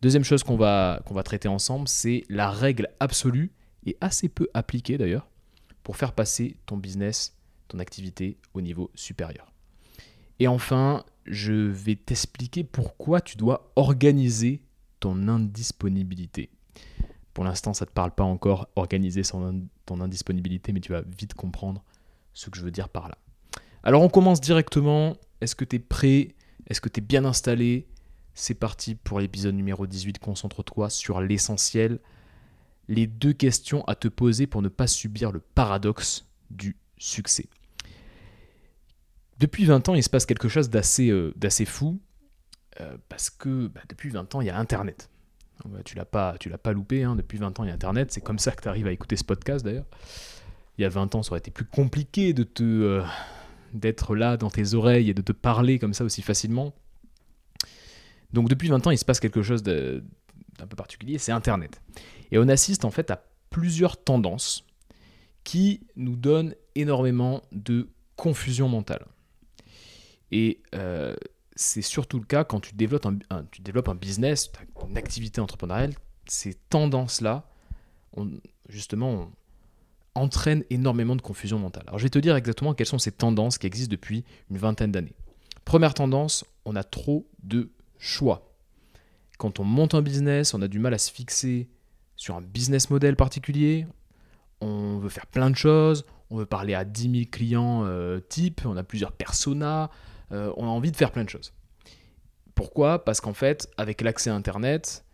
Deuxième 0.00 0.24
chose 0.24 0.42
qu'on 0.42 0.56
va, 0.56 1.02
qu'on 1.06 1.14
va 1.14 1.22
traiter 1.22 1.48
ensemble, 1.48 1.88
c'est 1.88 2.24
la 2.30 2.50
règle 2.50 2.88
absolue, 3.00 3.52
et 3.86 3.96
assez 4.00 4.28
peu 4.28 4.48
appliquée 4.54 4.98
d'ailleurs, 4.98 5.28
pour 5.84 5.96
faire 5.96 6.12
passer 6.12 6.56
ton 6.66 6.76
business, 6.76 7.36
ton 7.68 7.78
activité 7.78 8.36
au 8.54 8.60
niveau 8.60 8.90
supérieur. 8.96 9.52
Et 10.40 10.48
enfin, 10.48 11.04
je 11.26 11.52
vais 11.52 11.94
t'expliquer 11.94 12.64
pourquoi 12.64 13.20
tu 13.20 13.36
dois 13.36 13.70
organiser 13.76 14.62
ton 14.98 15.28
indisponibilité. 15.28 16.50
Pour 17.32 17.44
l'instant, 17.44 17.74
ça 17.74 17.84
ne 17.84 17.88
te 17.90 17.94
parle 17.94 18.12
pas 18.12 18.24
encore, 18.24 18.68
organiser 18.74 19.22
ton 19.22 20.00
indisponibilité, 20.00 20.72
mais 20.72 20.80
tu 20.80 20.90
vas 20.92 21.02
vite 21.02 21.34
comprendre 21.34 21.84
ce 22.32 22.50
que 22.50 22.58
je 22.58 22.64
veux 22.64 22.70
dire 22.70 22.88
par 22.88 23.08
là. 23.08 23.18
Alors 23.82 24.02
on 24.02 24.08
commence 24.08 24.40
directement. 24.40 25.16
Est-ce 25.40 25.54
que 25.54 25.64
tu 25.64 25.76
es 25.76 25.78
prêt? 25.78 26.34
Est-ce 26.68 26.80
que 26.80 26.88
tu 26.88 27.00
es 27.00 27.02
bien 27.02 27.24
installé? 27.24 27.86
C'est 28.34 28.54
parti 28.54 28.94
pour 28.94 29.20
l'épisode 29.20 29.54
numéro 29.54 29.86
18. 29.86 30.18
Concentre-toi 30.18 30.90
sur 30.90 31.20
l'essentiel. 31.20 32.00
Les 32.88 33.06
deux 33.06 33.32
questions 33.32 33.84
à 33.84 33.94
te 33.94 34.08
poser 34.08 34.46
pour 34.46 34.62
ne 34.62 34.68
pas 34.68 34.86
subir 34.86 35.32
le 35.32 35.40
paradoxe 35.40 36.26
du 36.50 36.76
succès. 36.98 37.46
Depuis 39.38 39.64
20 39.64 39.88
ans, 39.88 39.94
il 39.94 40.02
se 40.02 40.10
passe 40.10 40.26
quelque 40.26 40.48
chose 40.48 40.70
d'assez 40.70 41.10
euh, 41.10 41.32
fou. 41.66 42.00
Euh, 42.80 42.96
parce 43.08 43.30
que 43.30 43.68
bah, 43.68 43.82
depuis 43.88 44.10
20 44.10 44.34
ans, 44.34 44.40
il 44.40 44.46
y 44.46 44.50
a 44.50 44.58
Internet. 44.58 45.08
tu 45.84 45.94
l'as 45.94 46.04
pas, 46.04 46.36
tu 46.38 46.48
l'as 46.48 46.58
pas 46.58 46.72
loupé, 46.72 47.04
hein. 47.04 47.14
depuis 47.14 47.38
20 47.38 47.60
ans, 47.60 47.64
il 47.64 47.68
y 47.68 47.70
a 47.70 47.74
Internet, 47.74 48.10
c'est 48.10 48.20
comme 48.20 48.38
ça 48.38 48.50
que 48.52 48.62
tu 48.62 48.68
arrives 48.68 48.86
à 48.86 48.92
écouter 48.92 49.16
ce 49.16 49.24
podcast 49.24 49.64
d'ailleurs. 49.64 49.86
Il 50.76 50.82
y 50.82 50.84
a 50.84 50.88
20 50.88 51.14
ans, 51.14 51.22
ça 51.22 51.30
aurait 51.30 51.38
été 51.38 51.52
plus 51.52 51.66
compliqué 51.66 52.32
de 52.32 52.42
te, 52.42 52.64
euh, 52.64 53.02
d'être 53.72 54.16
là 54.16 54.36
dans 54.36 54.50
tes 54.50 54.74
oreilles 54.74 55.08
et 55.08 55.14
de 55.14 55.22
te 55.22 55.30
parler 55.30 55.78
comme 55.78 55.94
ça 55.94 56.04
aussi 56.04 56.20
facilement. 56.20 56.74
Donc 58.32 58.48
depuis 58.48 58.68
20 58.68 58.86
ans, 58.88 58.90
il 58.90 58.98
se 58.98 59.04
passe 59.04 59.20
quelque 59.20 59.42
chose 59.42 59.62
d'un 60.58 60.66
peu 60.66 60.76
particulier, 60.76 61.18
c'est 61.18 61.32
Internet. 61.32 61.80
Et 62.30 62.38
on 62.38 62.48
assiste 62.48 62.84
en 62.84 62.90
fait 62.90 63.10
à 63.10 63.24
plusieurs 63.50 64.02
tendances 64.02 64.64
qui 65.44 65.86
nous 65.96 66.16
donnent 66.16 66.54
énormément 66.74 67.42
de 67.52 67.88
confusion 68.16 68.68
mentale. 68.68 69.06
Et 70.30 70.62
euh, 70.74 71.14
c'est 71.54 71.82
surtout 71.82 72.18
le 72.18 72.24
cas 72.24 72.44
quand 72.44 72.60
tu 72.60 72.74
développes 72.74 73.06
un, 73.06 73.44
tu 73.50 73.62
développes 73.62 73.88
un 73.88 73.94
business, 73.94 74.50
une 74.88 74.96
activité 74.96 75.40
entrepreneuriale. 75.40 75.94
Ces 76.26 76.54
tendances-là, 76.70 77.46
justement, 78.68 79.30
entraînent 80.14 80.64
énormément 80.70 81.16
de 81.16 81.22
confusion 81.22 81.58
mentale. 81.58 81.84
Alors 81.86 81.98
je 81.98 82.04
vais 82.04 82.10
te 82.10 82.18
dire 82.18 82.36
exactement 82.36 82.74
quelles 82.74 82.86
sont 82.86 82.98
ces 82.98 83.12
tendances 83.12 83.58
qui 83.58 83.66
existent 83.66 83.90
depuis 83.90 84.24
une 84.50 84.58
vingtaine 84.58 84.92
d'années. 84.92 85.14
Première 85.64 85.94
tendance, 85.94 86.44
on 86.64 86.76
a 86.76 86.84
trop 86.84 87.26
de 87.42 87.70
choix. 87.98 88.53
Quand 89.38 89.60
on 89.60 89.64
monte 89.64 89.94
un 89.94 90.02
business, 90.02 90.54
on 90.54 90.62
a 90.62 90.68
du 90.68 90.78
mal 90.78 90.94
à 90.94 90.98
se 90.98 91.10
fixer 91.10 91.68
sur 92.16 92.36
un 92.36 92.42
business 92.42 92.90
model 92.90 93.16
particulier. 93.16 93.86
On 94.60 94.98
veut 94.98 95.08
faire 95.08 95.26
plein 95.26 95.50
de 95.50 95.56
choses. 95.56 96.04
On 96.30 96.36
veut 96.36 96.46
parler 96.46 96.74
à 96.74 96.84
10 96.84 97.10
000 97.10 97.24
clients 97.30 97.84
euh, 97.84 98.20
types. 98.20 98.62
On 98.64 98.76
a 98.76 98.84
plusieurs 98.84 99.12
personas. 99.12 99.90
Euh, 100.32 100.52
on 100.56 100.64
a 100.64 100.70
envie 100.70 100.90
de 100.90 100.96
faire 100.96 101.10
plein 101.10 101.24
de 101.24 101.28
choses. 101.28 101.52
Pourquoi? 102.54 103.04
Parce 103.04 103.20
qu'en 103.20 103.34
fait, 103.34 103.68
avec 103.76 104.00
l'accès 104.00 104.30
à 104.30 104.34
Internet, 104.34 105.04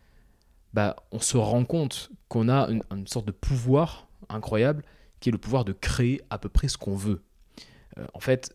bah, 0.74 0.96
on 1.10 1.18
se 1.18 1.36
rend 1.36 1.64
compte 1.64 2.10
qu'on 2.28 2.48
a 2.48 2.68
une, 2.68 3.06
sorte 3.06 3.26
de 3.26 3.32
pouvoir 3.32 4.08
incroyable 4.28 4.84
qui 5.18 5.30
est 5.30 5.32
le 5.32 5.38
pouvoir 5.38 5.64
de 5.64 5.72
créer 5.72 6.20
à 6.30 6.38
peu 6.38 6.48
près 6.48 6.68
ce 6.68 6.78
qu'on 6.78 6.94
veut. 6.94 7.22
Euh, 7.98 8.06
en 8.14 8.20
fait, 8.20 8.52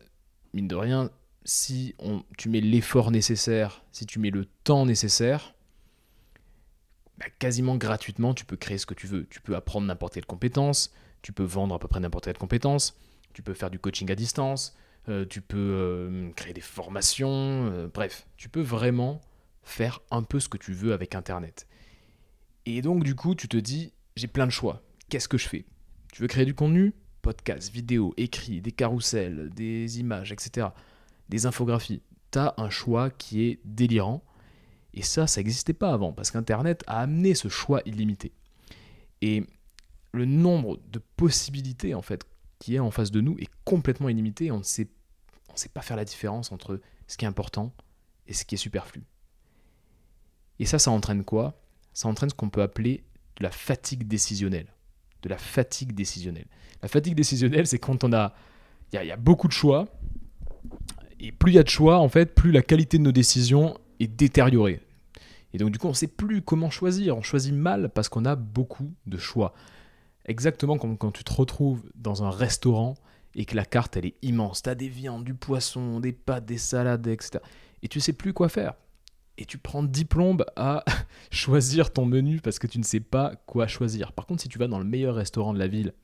mine 0.54 0.68
de 0.68 0.74
rien, 0.74 1.10
si 1.44 1.94
tu 2.38 2.48
mets 2.48 2.60
l'effort 2.60 3.10
nécessaire, 3.10 3.84
si 3.92 4.06
tu 4.06 4.18
mets 4.18 4.30
le 4.30 4.46
temps 4.64 4.86
nécessaire, 4.86 5.54
bah, 7.18 7.26
quasiment 7.38 7.76
gratuitement, 7.76 8.34
tu 8.34 8.44
peux 8.44 8.56
créer 8.56 8.78
ce 8.78 8.86
que 8.86 8.94
tu 8.94 9.06
veux. 9.06 9.26
Tu 9.26 9.40
peux 9.40 9.56
apprendre 9.56 9.86
n'importe 9.86 10.14
quelle 10.14 10.26
compétence, 10.26 10.92
tu 11.22 11.32
peux 11.32 11.44
vendre 11.44 11.74
à 11.74 11.78
peu 11.78 11.88
près 11.88 12.00
n'importe 12.00 12.24
quelle 12.24 12.38
compétence, 12.38 12.98
tu 13.32 13.42
peux 13.42 13.54
faire 13.54 13.70
du 13.70 13.78
coaching 13.78 14.10
à 14.10 14.14
distance, 14.14 14.76
euh, 15.08 15.24
tu 15.24 15.40
peux 15.40 15.56
euh, 15.56 16.30
créer 16.32 16.52
des 16.52 16.60
formations, 16.60 17.70
euh, 17.72 17.88
bref, 17.92 18.26
tu 18.36 18.48
peux 18.48 18.60
vraiment 18.60 19.20
faire 19.62 20.00
un 20.10 20.22
peu 20.22 20.40
ce 20.40 20.48
que 20.48 20.58
tu 20.58 20.72
veux 20.72 20.92
avec 20.92 21.14
Internet. 21.14 21.66
Et 22.66 22.82
donc 22.82 23.04
du 23.04 23.14
coup, 23.14 23.34
tu 23.34 23.48
te 23.48 23.56
dis, 23.56 23.92
j'ai 24.16 24.26
plein 24.26 24.46
de 24.46 24.52
choix. 24.52 24.82
Qu'est-ce 25.08 25.28
que 25.28 25.38
je 25.38 25.48
fais? 25.48 25.64
Tu 26.12 26.22
veux 26.22 26.28
créer 26.28 26.44
du 26.44 26.54
contenu? 26.54 26.92
Podcast, 27.22 27.72
vidéo, 27.72 28.14
écrit, 28.16 28.60
des 28.60 28.72
carousels, 28.72 29.50
des 29.50 30.00
images, 30.00 30.32
etc. 30.32 30.68
Des 31.28 31.46
infographies. 31.46 32.02
Tu 32.30 32.38
as 32.38 32.54
un 32.56 32.70
choix 32.70 33.10
qui 33.10 33.44
est 33.44 33.60
délirant. 33.64 34.24
Et 34.96 35.02
ça, 35.02 35.26
ça 35.26 35.40
n'existait 35.40 35.74
pas 35.74 35.92
avant, 35.92 36.12
parce 36.12 36.30
qu'Internet 36.30 36.82
a 36.86 37.00
amené 37.00 37.34
ce 37.34 37.48
choix 37.48 37.82
illimité. 37.84 38.32
Et 39.20 39.44
le 40.12 40.24
nombre 40.24 40.80
de 40.90 41.00
possibilités, 41.16 41.94
en 41.94 42.02
fait, 42.02 42.24
qui 42.58 42.74
est 42.74 42.78
en 42.78 42.90
face 42.90 43.10
de 43.10 43.20
nous 43.20 43.36
est 43.38 43.50
complètement 43.64 44.08
illimité. 44.08 44.50
On 44.50 44.58
ne 44.58 44.62
sait 44.62 44.88
pas 45.72 45.82
faire 45.82 45.96
la 45.96 46.06
différence 46.06 46.50
entre 46.50 46.80
ce 47.06 47.16
qui 47.16 47.26
est 47.26 47.28
important 47.28 47.72
et 48.26 48.32
ce 48.32 48.44
qui 48.44 48.54
est 48.54 48.58
superflu. 48.58 49.04
Et 50.58 50.64
ça, 50.64 50.78
ça 50.78 50.90
entraîne 50.90 51.24
quoi? 51.24 51.60
Ça 51.92 52.08
entraîne 52.08 52.30
ce 52.30 52.34
qu'on 52.34 52.48
peut 52.48 52.62
appeler 52.62 53.04
de 53.36 53.42
la 53.42 53.50
fatigue 53.50 54.08
décisionnelle. 54.08 54.72
De 55.22 55.28
la 55.28 55.38
fatigue 55.38 55.92
décisionnelle. 55.92 56.46
La 56.82 56.88
fatigue 56.88 57.14
décisionnelle, 57.14 57.66
c'est 57.66 57.78
quand 57.78 58.04
on 58.04 58.12
a, 58.12 58.34
il 58.92 59.02
y, 59.02 59.10
a 59.10 59.16
beaucoup 59.16 59.48
de 59.48 59.52
choix, 59.52 59.88
et 61.20 61.32
plus 61.32 61.52
il 61.52 61.54
y 61.56 61.58
a 61.58 61.62
de 61.62 61.68
choix, 61.68 61.98
en 61.98 62.08
fait, 62.08 62.34
plus 62.34 62.52
la 62.52 62.62
qualité 62.62 62.98
de 62.98 63.02
nos 63.02 63.12
décisions 63.12 63.78
est 64.00 64.06
détériorée. 64.06 64.80
Et 65.56 65.58
donc 65.58 65.70
du 65.70 65.78
coup, 65.78 65.86
on 65.86 65.92
ne 65.92 65.94
sait 65.94 66.06
plus 66.06 66.42
comment 66.42 66.68
choisir. 66.68 67.16
On 67.16 67.22
choisit 67.22 67.54
mal 67.54 67.88
parce 67.88 68.10
qu'on 68.10 68.26
a 68.26 68.36
beaucoup 68.36 68.92
de 69.06 69.16
choix. 69.16 69.54
Exactement 70.26 70.76
comme 70.76 70.98
quand 70.98 71.12
tu 71.12 71.24
te 71.24 71.32
retrouves 71.32 71.82
dans 71.94 72.22
un 72.22 72.28
restaurant 72.28 72.92
et 73.34 73.46
que 73.46 73.56
la 73.56 73.64
carte 73.64 73.96
elle 73.96 74.04
est 74.04 74.16
immense. 74.20 74.60
Tu 74.60 74.68
as 74.68 74.74
des 74.74 74.90
viandes, 74.90 75.24
du 75.24 75.32
poisson, 75.32 75.98
des 75.98 76.12
pâtes, 76.12 76.44
des 76.44 76.58
salades, 76.58 77.06
etc. 77.06 77.42
Et 77.82 77.88
tu 77.88 78.00
sais 78.00 78.12
plus 78.12 78.34
quoi 78.34 78.50
faire. 78.50 78.74
Et 79.38 79.46
tu 79.46 79.56
prends 79.56 79.82
10 79.82 80.04
plombes 80.04 80.44
à 80.56 80.84
choisir 81.30 81.90
ton 81.90 82.04
menu 82.04 82.42
parce 82.42 82.58
que 82.58 82.66
tu 82.66 82.78
ne 82.78 82.84
sais 82.84 83.00
pas 83.00 83.34
quoi 83.46 83.66
choisir. 83.66 84.12
Par 84.12 84.26
contre, 84.26 84.42
si 84.42 84.50
tu 84.50 84.58
vas 84.58 84.68
dans 84.68 84.78
le 84.78 84.84
meilleur 84.84 85.14
restaurant 85.14 85.54
de 85.54 85.58
la 85.58 85.68
ville 85.68 85.94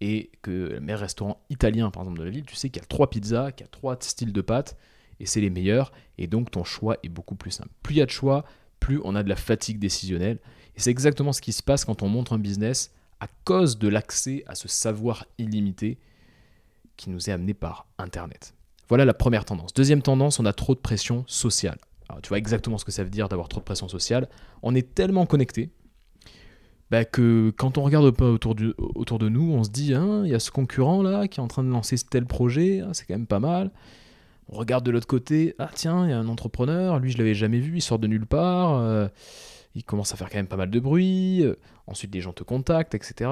et 0.00 0.32
que 0.42 0.50
le 0.50 0.80
meilleur 0.80 0.98
restaurant 0.98 1.40
italien, 1.50 1.92
par 1.92 2.02
exemple, 2.02 2.18
de 2.18 2.24
la 2.24 2.30
ville, 2.30 2.46
tu 2.46 2.56
sais 2.56 2.68
qu'il 2.68 2.82
y 2.82 2.84
a 2.84 2.88
trois 2.88 3.08
pizzas, 3.08 3.52
qu'il 3.52 3.64
y 3.64 3.68
a 3.68 3.70
trois 3.70 3.96
styles 4.00 4.32
de 4.32 4.40
pâtes 4.40 4.76
et 5.20 5.26
c'est 5.26 5.40
les 5.40 5.50
meilleurs. 5.50 5.92
Et 6.18 6.26
donc 6.26 6.50
ton 6.50 6.64
choix 6.64 6.96
est 7.04 7.08
beaucoup 7.08 7.36
plus 7.36 7.52
simple. 7.52 7.70
Plus 7.84 7.94
il 7.94 7.98
y 7.98 8.02
a 8.02 8.06
de 8.06 8.10
choix, 8.10 8.44
plus 8.82 9.00
on 9.04 9.14
a 9.14 9.22
de 9.22 9.28
la 9.28 9.36
fatigue 9.36 9.78
décisionnelle. 9.78 10.40
Et 10.74 10.80
c'est 10.80 10.90
exactement 10.90 11.32
ce 11.32 11.40
qui 11.40 11.52
se 11.52 11.62
passe 11.62 11.84
quand 11.84 12.02
on 12.02 12.08
monte 12.08 12.32
un 12.32 12.38
business 12.38 12.92
à 13.20 13.28
cause 13.44 13.78
de 13.78 13.86
l'accès 13.86 14.42
à 14.48 14.56
ce 14.56 14.66
savoir 14.66 15.24
illimité 15.38 15.98
qui 16.96 17.08
nous 17.08 17.30
est 17.30 17.32
amené 17.32 17.54
par 17.54 17.86
Internet. 17.98 18.54
Voilà 18.88 19.04
la 19.04 19.14
première 19.14 19.44
tendance. 19.44 19.72
Deuxième 19.72 20.02
tendance, 20.02 20.40
on 20.40 20.46
a 20.46 20.52
trop 20.52 20.74
de 20.74 20.80
pression 20.80 21.24
sociale. 21.28 21.78
Alors, 22.08 22.20
tu 22.20 22.28
vois 22.28 22.38
exactement 22.38 22.76
ce 22.76 22.84
que 22.84 22.90
ça 22.90 23.04
veut 23.04 23.10
dire 23.10 23.28
d'avoir 23.28 23.48
trop 23.48 23.60
de 23.60 23.64
pression 23.64 23.86
sociale. 23.86 24.28
On 24.62 24.74
est 24.74 24.94
tellement 24.94 25.26
connecté 25.26 25.70
bah, 26.90 27.04
que 27.04 27.54
quand 27.56 27.78
on 27.78 27.82
regarde 27.84 28.10
pas 28.10 28.26
autour, 28.26 28.54
de 28.56 29.28
nous, 29.28 29.52
on 29.52 29.62
se 29.62 29.70
dit, 29.70 29.94
hein, 29.94 30.22
il 30.24 30.30
y 30.30 30.34
a 30.34 30.40
ce 30.40 30.50
concurrent 30.50 31.02
là 31.02 31.28
qui 31.28 31.38
est 31.38 31.42
en 31.42 31.48
train 31.48 31.62
de 31.62 31.70
lancer 31.70 31.96
tel 32.10 32.26
projet, 32.26 32.82
ah, 32.84 32.90
c'est 32.92 33.06
quand 33.06 33.14
même 33.14 33.28
pas 33.28 33.40
mal. 33.40 33.70
On 34.48 34.56
regarde 34.56 34.84
de 34.84 34.90
l'autre 34.90 35.06
côté, 35.06 35.54
ah 35.58 35.70
tiens, 35.74 36.06
il 36.06 36.10
y 36.10 36.12
a 36.12 36.18
un 36.18 36.28
entrepreneur, 36.28 36.98
lui 36.98 37.10
je 37.10 37.18
l'avais 37.18 37.34
jamais 37.34 37.60
vu, 37.60 37.76
il 37.76 37.80
sort 37.80 37.98
de 37.98 38.06
nulle 38.06 38.26
part, 38.26 38.74
euh, 38.74 39.08
il 39.74 39.84
commence 39.84 40.12
à 40.12 40.16
faire 40.16 40.28
quand 40.28 40.38
même 40.38 40.48
pas 40.48 40.56
mal 40.56 40.70
de 40.70 40.80
bruit, 40.80 41.42
euh, 41.42 41.56
ensuite 41.86 42.14
les 42.14 42.20
gens 42.20 42.32
te 42.32 42.42
contactent, 42.42 42.94
etc 42.94 43.30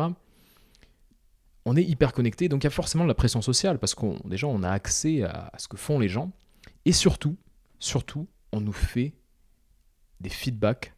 on 1.65 1.77
est 1.77 1.85
hyper 1.85 2.13
connecté, 2.13 2.49
donc 2.49 2.63
il 2.63 2.67
y 2.67 2.69
a 2.69 2.71
forcément 2.71 3.05
de 3.05 3.09
la 3.09 3.15
pression 3.15 3.43
sociale, 3.43 3.79
parce 3.79 3.95
qu'on 3.95 4.19
déjà 4.25 4.47
on 4.47 4.63
a 4.63 4.71
accès 4.71 5.23
à, 5.23 5.53
ce 5.59 5.69
que 5.69 5.77
font 5.77 5.99
les 5.99 6.09
gens, 6.09 6.31
et 6.85 6.93
surtout, 6.93 7.37
surtout, 7.79 8.29
on 8.53 8.61
nous 8.61 8.73
fait 8.73 9.15
des 10.21 10.31
feedbacks 10.31 10.95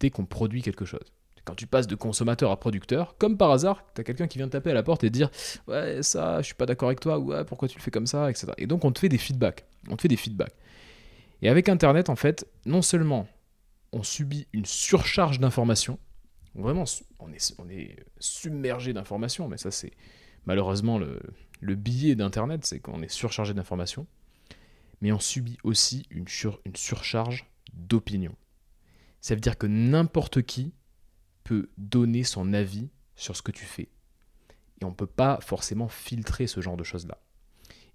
dès 0.00 0.10
qu'on 0.10 0.24
produit 0.24 0.62
quelque 0.62 0.84
chose. 0.84 1.12
Quand 1.46 1.54
tu 1.54 1.66
passes 1.66 1.86
de 1.86 1.94
consommateur 1.94 2.50
à 2.50 2.60
producteur, 2.60 3.16
comme 3.16 3.38
par 3.38 3.50
hasard, 3.52 3.82
tu 3.94 4.02
as 4.02 4.04
quelqu'un 4.04 4.26
qui 4.26 4.36
vient 4.36 4.48
te 4.48 4.52
taper 4.52 4.72
à 4.72 4.74
la 4.74 4.82
porte 4.82 5.04
et 5.04 5.08
te 5.08 5.12
dire 5.12 5.30
Ouais, 5.66 6.02
ça, 6.02 6.42
je 6.42 6.46
suis 6.46 6.54
pas 6.54 6.66
d'accord 6.66 6.88
avec 6.88 7.00
toi, 7.00 7.18
ouais, 7.18 7.44
pourquoi 7.44 7.68
tu 7.68 7.78
le 7.78 7.82
fais 7.82 7.90
comme 7.90 8.06
ça, 8.06 8.28
etc. 8.28 8.48
Et 8.58 8.66
donc 8.66 8.84
on 8.84 8.92
te 8.92 8.98
fait 8.98 9.08
des 9.08 9.16
feedbacks. 9.16 9.64
On 9.88 9.96
te 9.96 10.02
fait 10.02 10.08
des 10.08 10.16
feedbacks. 10.16 10.54
Et 11.40 11.48
avec 11.48 11.68
Internet, 11.68 12.10
en 12.10 12.16
fait, 12.16 12.46
non 12.66 12.82
seulement 12.82 13.26
on 13.92 14.02
subit 14.02 14.46
une 14.52 14.66
surcharge 14.66 15.40
d'informations, 15.40 15.98
Vraiment, 16.56 16.84
on 17.18 17.30
est, 17.32 17.54
on 17.58 17.68
est 17.68 17.96
submergé 18.18 18.94
d'informations, 18.94 19.46
mais 19.46 19.58
ça 19.58 19.70
c'est 19.70 19.92
malheureusement 20.46 20.98
le, 20.98 21.20
le 21.60 21.74
billet 21.74 22.14
d'Internet, 22.14 22.64
c'est 22.64 22.80
qu'on 22.80 23.02
est 23.02 23.10
surchargé 23.10 23.52
d'informations, 23.52 24.06
mais 25.02 25.12
on 25.12 25.20
subit 25.20 25.58
aussi 25.64 26.06
une, 26.10 26.24
une 26.64 26.76
surcharge 26.76 27.46
d'opinion. 27.74 28.34
Ça 29.20 29.34
veut 29.34 29.40
dire 29.40 29.58
que 29.58 29.66
n'importe 29.66 30.42
qui 30.42 30.72
peut 31.46 31.68
donner 31.78 32.24
son 32.24 32.52
avis 32.52 32.88
sur 33.14 33.36
ce 33.36 33.42
que 33.42 33.52
tu 33.52 33.64
fais. 33.64 33.88
Et 34.80 34.84
on 34.84 34.90
ne 34.90 34.94
peut 34.94 35.06
pas 35.06 35.38
forcément 35.40 35.88
filtrer 35.88 36.46
ce 36.46 36.60
genre 36.60 36.76
de 36.76 36.84
choses-là. 36.84 37.18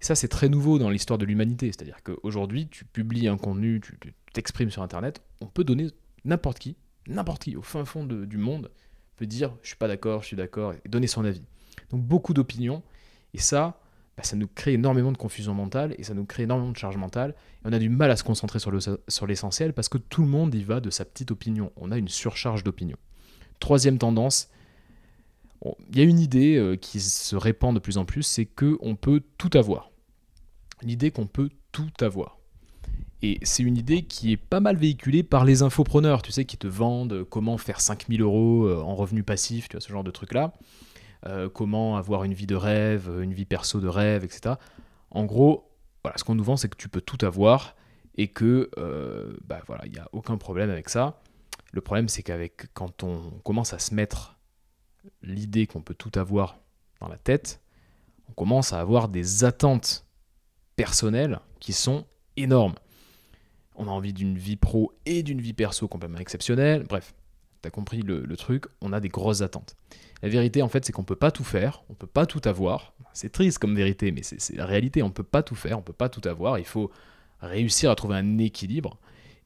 Ça, 0.00 0.14
c'est 0.16 0.28
très 0.28 0.48
nouveau 0.48 0.78
dans 0.78 0.90
l'histoire 0.90 1.18
de 1.18 1.24
l'humanité. 1.24 1.66
C'est-à-dire 1.66 2.02
qu'aujourd'hui, 2.02 2.68
tu 2.68 2.84
publies 2.84 3.28
un 3.28 3.36
contenu, 3.36 3.80
tu 3.80 4.14
t'exprimes 4.32 4.70
sur 4.70 4.82
Internet, 4.82 5.22
on 5.40 5.46
peut 5.46 5.64
donner 5.64 5.88
n'importe 6.24 6.58
qui 6.58 6.76
n'importe 7.08 7.44
qui 7.44 7.56
au 7.56 7.62
fin 7.62 7.84
fond 7.84 8.04
du 8.04 8.36
monde 8.36 8.70
peut 9.16 9.26
dire 9.26 9.54
je 9.62 9.68
suis 9.68 9.76
pas 9.76 9.88
d'accord, 9.88 10.22
je 10.22 10.28
suis 10.28 10.36
d'accord, 10.36 10.72
et 10.72 10.88
donner 10.88 11.06
son 11.06 11.24
avis. 11.24 11.42
Donc 11.90 12.02
beaucoup 12.02 12.34
d'opinions, 12.34 12.82
et 13.34 13.38
ça, 13.38 13.80
bah, 14.16 14.22
ça 14.22 14.36
nous 14.36 14.48
crée 14.48 14.74
énormément 14.74 15.12
de 15.12 15.18
confusion 15.18 15.54
mentale, 15.54 15.94
et 15.98 16.04
ça 16.04 16.14
nous 16.14 16.24
crée 16.24 16.44
énormément 16.44 16.72
de 16.72 16.76
charge 16.76 16.96
mentale, 16.96 17.34
et 17.64 17.68
on 17.68 17.72
a 17.72 17.78
du 17.78 17.88
mal 17.88 18.10
à 18.10 18.16
se 18.16 18.24
concentrer 18.24 18.58
sur 18.58 19.26
l'essentiel, 19.26 19.72
parce 19.72 19.88
que 19.88 19.98
tout 19.98 20.22
le 20.22 20.28
monde 20.28 20.54
y 20.54 20.64
va 20.64 20.80
de 20.80 20.90
sa 20.90 21.04
petite 21.04 21.30
opinion. 21.30 21.72
On 21.76 21.90
a 21.90 21.98
une 21.98 22.08
surcharge 22.08 22.64
d'opinion. 22.64 22.96
Troisième 23.62 23.96
tendance, 23.96 24.48
il 25.64 25.96
y 25.96 26.00
a 26.00 26.04
une 26.04 26.18
idée 26.18 26.56
euh, 26.56 26.74
qui 26.74 26.98
se 26.98 27.36
répand 27.36 27.72
de 27.72 27.78
plus 27.78 27.96
en 27.96 28.04
plus, 28.04 28.24
c'est 28.24 28.44
qu'on 28.44 28.96
peut 28.96 29.22
tout 29.38 29.50
avoir. 29.54 29.92
L'idée 30.82 31.12
qu'on 31.12 31.28
peut 31.28 31.48
tout 31.70 31.92
avoir. 32.00 32.40
Et 33.22 33.38
c'est 33.44 33.62
une 33.62 33.76
idée 33.76 34.02
qui 34.02 34.32
est 34.32 34.36
pas 34.36 34.58
mal 34.58 34.74
véhiculée 34.74 35.22
par 35.22 35.44
les 35.44 35.62
infopreneurs, 35.62 36.22
tu 36.22 36.32
sais, 36.32 36.44
qui 36.44 36.56
te 36.56 36.66
vendent 36.66 37.22
comment 37.30 37.56
faire 37.56 37.80
5000 37.80 38.20
euros 38.20 38.66
euh, 38.66 38.80
en 38.80 38.96
revenu 38.96 39.22
passif, 39.22 39.68
tu 39.68 39.76
vois, 39.76 39.80
ce 39.80 39.92
genre 39.92 40.02
de 40.02 40.10
truc-là. 40.10 40.54
Euh, 41.26 41.48
comment 41.48 41.96
avoir 41.96 42.24
une 42.24 42.34
vie 42.34 42.48
de 42.48 42.56
rêve, 42.56 43.08
une 43.22 43.32
vie 43.32 43.44
perso 43.44 43.78
de 43.78 43.86
rêve, 43.86 44.24
etc. 44.24 44.56
En 45.12 45.24
gros, 45.24 45.70
voilà, 46.02 46.18
ce 46.18 46.24
qu'on 46.24 46.34
nous 46.34 46.42
vend, 46.42 46.56
c'est 46.56 46.68
que 46.68 46.76
tu 46.76 46.88
peux 46.88 47.00
tout 47.00 47.24
avoir 47.24 47.76
et 48.18 48.26
que, 48.26 48.70
bah 49.46 49.60
voilà, 49.68 49.86
il 49.86 49.92
n'y 49.92 50.00
a 50.00 50.08
aucun 50.10 50.36
problème 50.36 50.68
avec 50.68 50.88
ça. 50.88 51.21
Le 51.72 51.80
problème, 51.80 52.08
c'est 52.08 52.22
qu'avec 52.22 52.72
quand 52.74 53.02
on 53.02 53.30
commence 53.44 53.72
à 53.72 53.78
se 53.78 53.94
mettre 53.94 54.38
l'idée 55.22 55.66
qu'on 55.66 55.82
peut 55.82 55.94
tout 55.94 56.16
avoir 56.18 56.60
dans 57.00 57.08
la 57.08 57.18
tête, 57.18 57.60
on 58.28 58.32
commence 58.32 58.72
à 58.72 58.80
avoir 58.80 59.08
des 59.08 59.44
attentes 59.44 60.06
personnelles 60.76 61.40
qui 61.58 61.72
sont 61.72 62.06
énormes 62.36 62.74
on 63.74 63.86
a 63.86 63.90
envie 63.90 64.12
d'une 64.12 64.36
vie 64.36 64.56
pro 64.56 64.92
et 65.06 65.22
d'une 65.22 65.40
vie 65.40 65.52
perso 65.52 65.88
complètement 65.88 66.18
exceptionnelle. 66.18 66.84
Bref, 66.88 67.14
t'as 67.62 67.70
compris 67.70 68.02
le, 68.02 68.36
truc, 68.36 68.64
on 68.80 68.92
a 68.92 69.00
des 69.00 69.08
grosses 69.08 69.42
attentes. 69.42 69.76
La 70.22 70.28
vérité, 70.28 70.62
en 70.62 70.68
fait, 70.68 70.84
c'est 70.84 70.92
qu'on 70.92 71.04
peut 71.04 71.16
pas 71.16 71.30
tout 71.30 71.44
faire, 71.44 71.82
on 71.88 71.94
peut 71.94 72.06
pas 72.06 72.26
tout 72.26 72.40
avoir. 72.44 72.94
C'est 73.12 73.32
triste 73.32 73.58
comme 73.58 73.74
vérité, 73.74 74.12
mais 74.12 74.22
c'est 74.22 74.54
la 74.56 74.66
réalité. 74.66 75.02
On 75.02 75.10
peut 75.10 75.22
pas 75.22 75.42
tout 75.42 75.54
faire, 75.54 75.78
on 75.78 75.82
peut 75.82 75.92
pas 75.92 76.08
tout 76.08 76.26
avoir. 76.28 76.58
Il 76.58 76.64
faut 76.64 76.90
réussir 77.40 77.90
à 77.90 77.94
trouver 77.94 78.16
un 78.16 78.38
équilibre. 78.38 78.98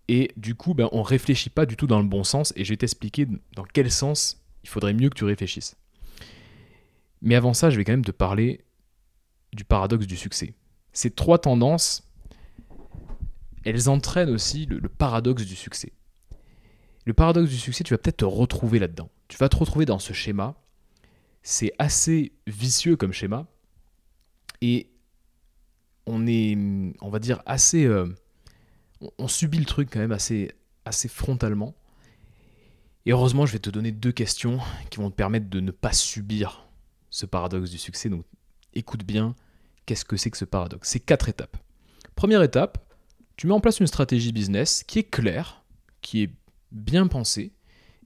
Et 0.08 0.30
du 0.36 0.54
coup, 0.54 0.74
ben, 0.74 0.88
on 0.92 1.02
réfléchit 1.02 1.50
pas 1.50 1.66
du 1.66 1.76
tout 1.76 1.86
dans 1.86 2.00
le 2.00 2.06
bon 2.06 2.24
sens. 2.24 2.52
Et 2.56 2.64
je 2.64 2.72
vais 2.72 2.76
t'expliquer 2.76 3.26
dans 3.54 3.64
quel 3.64 3.90
sens 3.90 4.42
il 4.62 4.68
faudrait 4.68 4.94
mieux 4.94 5.08
que 5.08 5.14
tu 5.14 5.24
réfléchisses. 5.24 5.76
Mais 7.22 7.34
avant 7.34 7.54
ça, 7.54 7.70
je 7.70 7.76
vais 7.76 7.84
quand 7.84 7.92
même 7.92 8.04
te 8.04 8.12
parler 8.12 8.64
du 9.52 9.64
paradoxe 9.64 10.06
du 10.06 10.16
succès. 10.16 10.54
Ces 10.92 11.10
trois 11.10 11.38
tendances, 11.38 12.08
elles 13.64 13.88
entraînent 13.88 14.30
aussi 14.30 14.66
le, 14.66 14.88
paradoxe 14.88 15.44
du 15.44 15.56
succès. 15.56 15.92
Le 17.04 17.12
paradoxe 17.14 17.50
du 17.50 17.56
succès, 17.56 17.84
tu 17.84 17.94
vas 17.94 17.98
peut-être 17.98 18.18
te 18.18 18.24
retrouver 18.24 18.78
là-dedans. 18.78 19.10
Tu 19.28 19.36
vas 19.38 19.48
te 19.48 19.56
retrouver 19.56 19.86
dans 19.86 19.98
ce 19.98 20.12
schéma. 20.12 20.54
C'est 21.42 21.72
assez 21.78 22.32
vicieux 22.46 22.96
comme 22.96 23.12
schéma. 23.12 23.46
Et 24.60 24.90
on 26.06 26.26
est, 26.26 26.56
on 27.00 27.10
va 27.10 27.18
dire, 27.18 27.42
assez... 27.46 27.84
Euh, 27.84 28.14
on, 29.18 29.28
subit 29.28 29.58
le 29.58 29.64
truc 29.64 29.90
quand 29.92 30.00
même 30.00 30.12
assez, 30.12 30.52
assez 30.84 31.08
frontalement. 31.08 31.74
Et 33.04 33.12
heureusement, 33.12 33.46
je 33.46 33.52
vais 33.52 33.58
te 33.58 33.70
donner 33.70 33.92
deux 33.92 34.12
questions 34.12 34.58
qui 34.90 34.98
vont 34.98 35.10
te 35.10 35.14
permettre 35.14 35.48
de 35.48 35.60
ne 35.60 35.70
pas 35.70 35.92
subir 35.92 36.66
ce 37.10 37.26
paradoxe 37.26 37.70
du 37.70 37.78
succès. 37.78 38.08
Donc 38.08 38.24
écoute 38.74 39.04
bien, 39.04 39.34
qu'est-ce 39.86 40.04
que 40.04 40.16
c'est 40.16 40.30
que 40.30 40.38
ce 40.38 40.44
paradoxe? 40.44 40.88
C'est 40.88 41.00
quatre 41.00 41.28
étapes. 41.28 41.56
Première 42.14 42.42
étape, 42.42 42.78
tu 43.36 43.46
mets 43.46 43.52
en 43.52 43.60
place 43.60 43.80
une 43.80 43.86
stratégie 43.86 44.32
business 44.32 44.82
qui 44.82 44.98
est 44.98 45.10
claire, 45.10 45.62
qui 46.00 46.22
est 46.22 46.30
bien 46.72 47.06
pensée, 47.06 47.52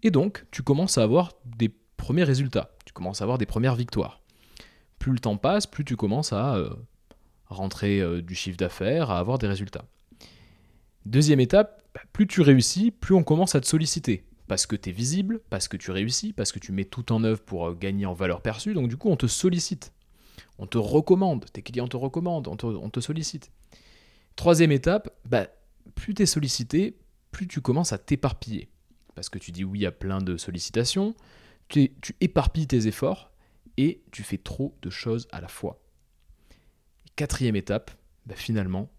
et 0.03 0.11
donc 0.11 0.45
tu 0.51 0.63
commences 0.63 0.99
à 0.99 1.03
avoir 1.03 1.33
des 1.45 1.69
premiers 1.97 2.25
résultats, 2.25 2.71
tu 2.85 2.93
commences 2.93 3.21
à 3.21 3.25
avoir 3.25 3.39
des 3.39 3.47
premières 3.47 3.77
victoires. 3.77 4.21
Plus 4.99 5.13
le 5.13 5.19
temps 5.19 5.37
passe, 5.37 5.67
plus 5.67 5.85
tu 5.85 5.97
commences 5.97 6.33
à 6.33 6.57
euh, 6.57 6.71
rentrer 7.47 8.01
euh, 8.01 8.21
du 8.21 8.35
chiffre 8.35 8.57
d'affaires, 8.57 9.11
à 9.11 9.19
avoir 9.19 9.39
des 9.39 9.47
résultats. 9.47 9.85
Deuxième 11.07 11.41
étape, 11.41 11.83
bah, 11.95 12.03
plus 12.13 12.27
tu 12.27 12.43
réussis, 12.43 12.91
plus 12.91 13.15
on 13.15 13.23
commence 13.23 13.55
à 13.55 13.61
te 13.61 13.67
solliciter. 13.67 14.25
Parce 14.49 14.67
que 14.67 14.77
tu 14.77 14.91
es 14.91 14.93
visible, 14.93 15.41
parce 15.49 15.69
que 15.69 15.77
tu 15.77 15.91
réussis, 15.91 16.33
parce 16.33 16.53
que 16.53 16.59
tu 16.59 16.73
mets 16.73 16.85
tout 16.85 17.13
en 17.13 17.25
œuvre 17.25 17.41
pour 17.41 17.69
euh, 17.69 17.75
gagner 17.75 18.07
en 18.07 18.15
valeur 18.15 18.43
perçue, 18.43 18.75
donc 18.75 18.89
du 18.89 18.97
coup 18.97 19.09
on 19.09 19.17
te 19.17 19.27
sollicite. 19.27 19.93
On 20.59 20.67
te 20.67 20.79
recommande, 20.79 21.47
tes 21.53 21.63
clients 21.63 21.89
te 21.89 21.97
recommandent, 21.97 22.49
on 22.49 22.57
te, 22.57 23.01
sollicite. 23.01 23.51
Troisième 24.37 24.73
étape, 24.73 25.09
bah, 25.25 25.47
plus 25.95 26.15
tu 26.15 26.23
es 26.23 26.27
sollicité, 26.27 26.99
plus 27.31 27.47
tu 27.47 27.61
commences 27.61 27.93
à 27.93 27.99
t'éparpiller. 27.99 28.69
Parce 29.15 29.29
que 29.29 29.39
tu 29.39 29.53
dis 29.53 29.65
oui 29.65 29.87
à 29.87 29.93
plein 29.93 30.19
de 30.19 30.37
sollicitations, 30.37 31.15
tu, 31.69 31.93
éparpilles 32.21 32.67
tes 32.67 32.87
efforts 32.87 33.31
et 33.77 34.03
tu 34.11 34.23
fais 34.23 34.39
trop 34.39 34.77
de 34.83 34.91
choses 34.91 35.29
à 35.33 35.41
la 35.41 35.49
fois. 35.49 35.81
Quatrième 37.17 37.57
étape, 37.57 37.91
bah, 38.27 38.35
finalement, 38.37 38.91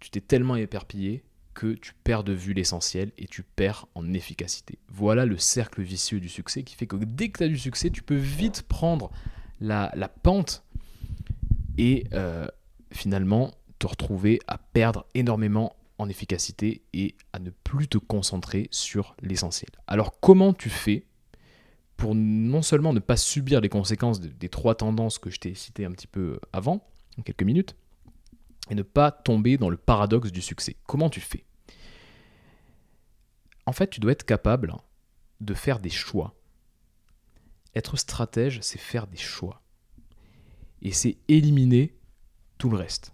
tu 0.00 0.10
t'es 0.10 0.20
tellement 0.20 0.56
éparpillé 0.56 1.24
que 1.54 1.72
tu 1.72 1.94
perds 2.04 2.22
de 2.22 2.32
vue 2.32 2.52
l'essentiel 2.52 3.12
et 3.16 3.26
tu 3.26 3.42
perds 3.42 3.86
en 3.94 4.12
efficacité. 4.12 4.78
Voilà 4.88 5.24
le 5.24 5.38
cercle 5.38 5.82
vicieux 5.82 6.20
du 6.20 6.28
succès 6.28 6.62
qui 6.62 6.74
fait 6.74 6.86
que 6.86 6.96
dès 6.96 7.30
que 7.30 7.38
tu 7.38 7.44
as 7.44 7.48
du 7.48 7.58
succès, 7.58 7.88
tu 7.90 8.02
peux 8.02 8.14
vite 8.14 8.62
prendre 8.62 9.10
la, 9.60 9.90
pente 10.22 10.64
et 11.78 12.06
euh, 12.12 12.46
finalement 12.92 13.54
te 13.78 13.86
retrouver 13.86 14.38
à 14.46 14.58
perdre 14.58 15.06
énormément 15.14 15.76
en 15.98 16.10
efficacité 16.10 16.82
et 16.92 17.14
à 17.32 17.38
ne 17.38 17.50
plus 17.50 17.88
te 17.88 17.96
concentrer 17.96 18.68
sur 18.70 19.16
l'essentiel. 19.22 19.70
Alors 19.86 20.20
comment 20.20 20.52
tu 20.52 20.68
fais 20.68 21.06
pour 21.96 22.14
non 22.14 22.60
seulement 22.60 22.92
ne 22.92 23.00
pas 23.00 23.16
subir 23.16 23.62
les 23.62 23.70
conséquences 23.70 24.20
des 24.20 24.48
trois 24.50 24.74
tendances 24.74 25.18
que 25.18 25.30
je 25.30 25.40
t'ai 25.40 25.54
citées 25.54 25.86
un 25.86 25.92
petit 25.92 26.06
peu 26.06 26.38
avant, 26.52 26.86
en 27.18 27.22
quelques 27.22 27.42
minutes, 27.42 27.76
et 28.70 28.74
ne 28.74 28.82
pas 28.82 29.10
tomber 29.10 29.56
dans 29.56 29.70
le 29.70 29.76
paradoxe 29.76 30.32
du 30.32 30.42
succès. 30.42 30.76
Comment 30.86 31.10
tu 31.10 31.20
fais? 31.20 31.44
En 33.66 33.72
fait, 33.72 33.90
tu 33.90 34.00
dois 34.00 34.12
être 34.12 34.24
capable 34.24 34.74
de 35.40 35.54
faire 35.54 35.80
des 35.80 35.90
choix. 35.90 36.34
Être 37.74 37.96
stratège, 37.96 38.60
c'est 38.62 38.78
faire 38.78 39.06
des 39.06 39.16
choix. 39.16 39.62
Et 40.82 40.92
c'est 40.92 41.18
éliminer 41.28 41.96
tout 42.58 42.70
le 42.70 42.76
reste. 42.76 43.12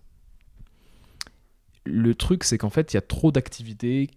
Le 1.84 2.14
truc, 2.14 2.44
c'est 2.44 2.58
qu'en 2.58 2.70
fait, 2.70 2.92
il 2.92 2.96
y 2.96 2.98
a 2.98 3.02
trop 3.02 3.32
d'activités 3.32 4.10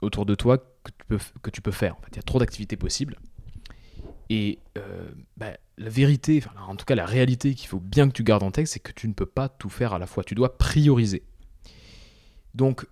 autour 0.00 0.24
de 0.24 0.34
toi 0.34 0.58
que 0.58 0.92
tu 0.96 1.04
peux, 1.06 1.18
que 1.42 1.50
tu 1.50 1.60
faire. 1.72 1.96
Il 2.12 2.16
y 2.16 2.20
a 2.20 2.22
trop 2.22 2.38
d'activités 2.38 2.76
possibles. 2.76 3.18
Et 4.30 4.58
euh, 4.76 5.10
bah, 5.36 5.56
la 5.78 5.88
vérité, 5.88 6.42
en 6.66 6.76
tout 6.76 6.84
cas 6.84 6.94
la 6.94 7.06
réalité 7.06 7.54
qu'il 7.54 7.68
faut 7.68 7.80
bien 7.80 8.08
que 8.08 8.12
tu 8.12 8.24
gardes 8.24 8.42
en 8.42 8.50
tête, 8.50 8.68
c'est 8.68 8.80
que 8.80 8.92
tu 8.92 9.08
ne 9.08 9.14
peux 9.14 9.26
pas 9.26 9.48
tout 9.48 9.70
faire 9.70 9.92
à 9.92 9.98
la 9.98 10.06
fois. 10.06 10.24
Tu 10.24 10.34
dois 10.34 10.58
prioriser. 10.58 11.22
Donc, 12.54 12.86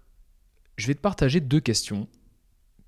je 0.77 0.87
vais 0.87 0.95
te 0.95 1.01
partager 1.01 1.41
deux 1.41 1.61
questions 1.61 2.09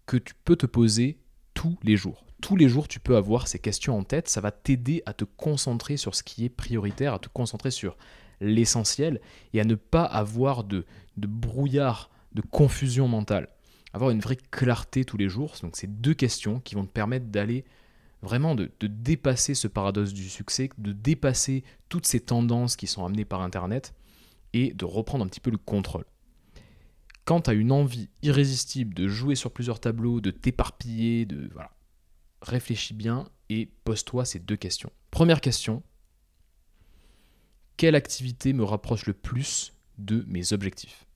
que 0.07 0.17
tu 0.17 0.35
peux 0.45 0.57
te 0.57 0.67
poser 0.67 1.19
tous 1.55 1.79
les 1.83 1.97
jours. 1.97 2.25
Tous 2.41 2.57
les 2.57 2.69
jours, 2.69 2.89
tu 2.89 3.01
peux 3.01 3.17
avoir 3.17 3.49
ces 3.49 3.59
questions 3.59 3.99
en 3.99 4.05
tête. 4.05 4.29
Ça 4.29 4.41
va 4.41 4.51
t'aider 4.53 5.03
à 5.07 5.13
te 5.13 5.25
concentrer 5.25 5.97
sur 5.97 6.15
ce 6.15 6.23
qui 6.23 6.45
est 6.45 6.49
prioritaire, 6.49 7.15
à 7.15 7.19
te 7.19 7.29
concentrer 7.29 7.71
sur 7.71 7.97
l'essentiel 8.41 9.21
et 9.53 9.61
à 9.61 9.65
ne 9.65 9.75
pas 9.75 10.05
avoir 10.05 10.65
de, 10.65 10.87
brouillard, 11.17 12.11
de 12.33 12.43
confusion 12.43 13.09
mentale. 13.09 13.49
Avoir 13.93 14.11
une 14.11 14.21
vraie 14.21 14.39
clarté 14.51 15.05
tous 15.05 15.17
les 15.17 15.29
jours. 15.29 15.55
Donc, 15.63 15.77
c'est 15.77 16.01
deux 16.01 16.15
questions 16.15 16.61
qui 16.61 16.75
vont 16.75 16.85
te 16.85 16.93
permettre 16.93 17.27
d'aller 17.27 17.65
vraiment 18.23 18.55
de, 18.55 18.71
dépasser 18.81 19.55
ce 19.55 19.69
paradoxe 19.69 20.13
du 20.13 20.29
succès, 20.29 20.71
de 20.79 20.93
dépasser 20.93 21.65
toutes 21.89 22.07
ces 22.07 22.21
tendances 22.21 22.77
qui 22.77 22.87
sont 22.87 23.05
amenées 23.05 23.25
par 23.25 23.43
Internet 23.43 23.95
et 24.53 24.73
de 24.73 24.85
reprendre 24.85 25.25
un 25.25 25.29
petit 25.29 25.41
peu 25.41 25.51
le 25.51 25.59
contrôle. 25.59 26.05
Quand 27.25 27.43
tu 27.43 27.55
une 27.55 27.73
envie 27.73 28.09
irrésistible 28.23 28.95
de 28.95 29.07
jouer 29.07 29.35
sur 29.35 29.53
plusieurs 29.53 29.81
tableaux, 29.81 30.21
de 30.21 30.31
t'éparpiller, 30.31 31.27
de 31.27 31.51
voilà, 31.53 31.71
réfléchis 32.41 32.95
bien 32.95 33.29
et 33.51 33.71
pose-toi 33.85 34.25
ces 34.25 34.39
deux 34.39 34.57
questions. 34.57 34.91
Première 35.11 35.41
question, 35.41 35.83
quelle 37.77 37.95
activité 37.95 38.53
me 38.53 38.65
rapproche 38.65 39.07
le 39.07 39.13
plus 39.13 39.75
de 39.99 40.25
mes 40.27 40.53
objectifs? 40.53 41.07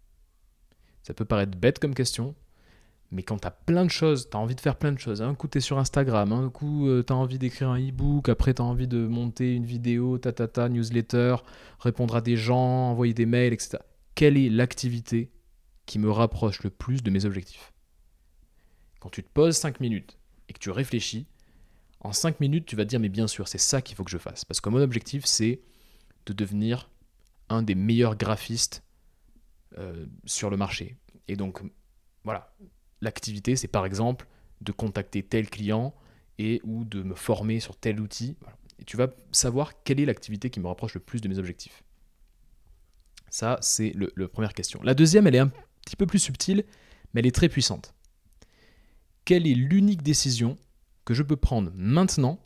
Ça 1.03 1.15
peut 1.15 1.25
paraître 1.25 1.59
bête 1.59 1.79
comme 1.79 1.95
question, 1.95 2.35
mais 3.13 3.23
quand 3.23 3.39
tu 3.39 3.47
as 3.47 3.51
plein 3.51 3.85
de 3.85 3.91
choses, 3.91 4.31
tu 4.31 4.37
as 4.37 4.41
envie 4.41 4.55
de 4.55 4.61
faire 4.61 4.77
plein 4.77 4.91
de 4.91 4.99
choses, 4.99 5.21
un 5.21 5.35
coup 5.35 5.47
tu 5.47 5.59
es 5.59 5.61
sur 5.61 5.79
Instagram, 5.79 6.33
un 6.33 6.49
coup 6.49 6.89
euh, 6.89 7.05
tu 7.07 7.13
as 7.13 7.17
envie 7.17 7.39
d'écrire 7.39 7.69
un 7.69 7.79
e-book, 7.79 8.31
après 8.31 8.55
tu 8.55 8.63
as 8.63 8.65
envie 8.65 8.89
de 8.89 9.07
monter 9.07 9.55
une 9.55 9.67
vidéo, 9.67 10.17
ta, 10.17 10.33
ta, 10.33 10.49
ta 10.49 10.71
newsletter, 10.71 11.37
répondre 11.79 12.17
à 12.17 12.23
des 12.23 12.37
gens, 12.37 12.91
envoyer 12.91 13.13
des 13.13 13.27
mails, 13.27 13.53
etc. 13.53 13.79
Quelle 14.15 14.39
est 14.39 14.49
l'activité 14.49 15.31
qui 15.85 15.99
me 15.99 16.11
rapproche 16.11 16.63
le 16.63 16.71
plus 16.71 17.03
de 17.03 17.11
mes 17.11 17.27
objectifs? 17.27 17.73
Quand 18.99 19.11
tu 19.11 19.23
te 19.23 19.29
poses 19.29 19.57
5 19.57 19.81
minutes 19.81 20.19
et 20.49 20.55
que 20.55 20.59
tu 20.59 20.71
réfléchis, 20.71 21.27
en 22.01 22.13
5 22.13 22.41
minutes 22.41 22.65
tu 22.65 22.77
vas 22.77 22.85
te 22.85 22.89
dire 22.89 23.01
mais 23.01 23.11
bien 23.11 23.27
sûr 23.27 23.47
c'est 23.47 23.59
ça 23.59 23.83
qu'il 23.83 23.95
faut 23.95 24.05
que 24.05 24.11
je 24.11 24.19
fasse. 24.19 24.47
Parce 24.47 24.63
que 24.63 24.71
mon 24.71 24.81
objectif 24.81 25.27
c'est 25.27 25.61
de 26.25 26.33
devenir 26.33 26.89
un 27.51 27.63
des 27.63 27.75
meilleurs 27.75 28.17
graphistes 28.17 28.83
euh, 29.77 30.07
sur 30.25 30.49
le 30.49 30.57
marché. 30.57 30.97
Et 31.29 31.37
donc 31.37 31.63
voilà, 32.25 32.55
l'activité, 33.03 33.57
c'est 33.57 33.69
par 33.69 33.85
exemple 33.85 34.27
de 34.63 34.73
contacter 34.73 35.23
tel 35.23 35.51
client 35.51 35.95
et 36.39 36.61
ou 36.65 36.85
de 36.85 37.03
me 37.03 37.15
former 37.15 37.61
sur 37.61 37.77
tel 37.77 38.01
outil. 38.01 38.37
Et 38.79 38.85
tu 38.85 38.97
vas 38.97 39.09
savoir 39.33 39.83
quelle 39.83 40.01
est 40.01 40.07
l'activité 40.07 40.49
qui 40.49 40.61
me 40.61 40.67
rapproche 40.67 40.95
le 40.95 41.01
plus 41.01 41.21
de 41.21 41.29
mes 41.29 41.39
objectifs. 41.39 41.83
Ça, 43.29 43.59
c'est 43.61 43.93
la 44.17 44.29
première 44.29 44.55
question. 44.55 44.81
La 44.83 44.95
deuxième, 44.95 45.27
elle 45.27 45.35
est 45.35 45.41
un 45.41 45.51
petit 45.85 45.97
peu 45.97 46.07
plus 46.07 46.19
subtile, 46.19 46.65
mais 47.13 47.21
elle 47.21 47.27
est 47.27 47.35
très 47.35 47.49
puissante. 47.49 47.95
Quelle 49.25 49.47
est 49.47 49.55
l'unique 49.55 50.03
décision 50.03 50.57
que 51.05 51.15
je 51.15 51.23
peux 51.23 51.37
prendre 51.37 51.71
maintenant 51.75 52.41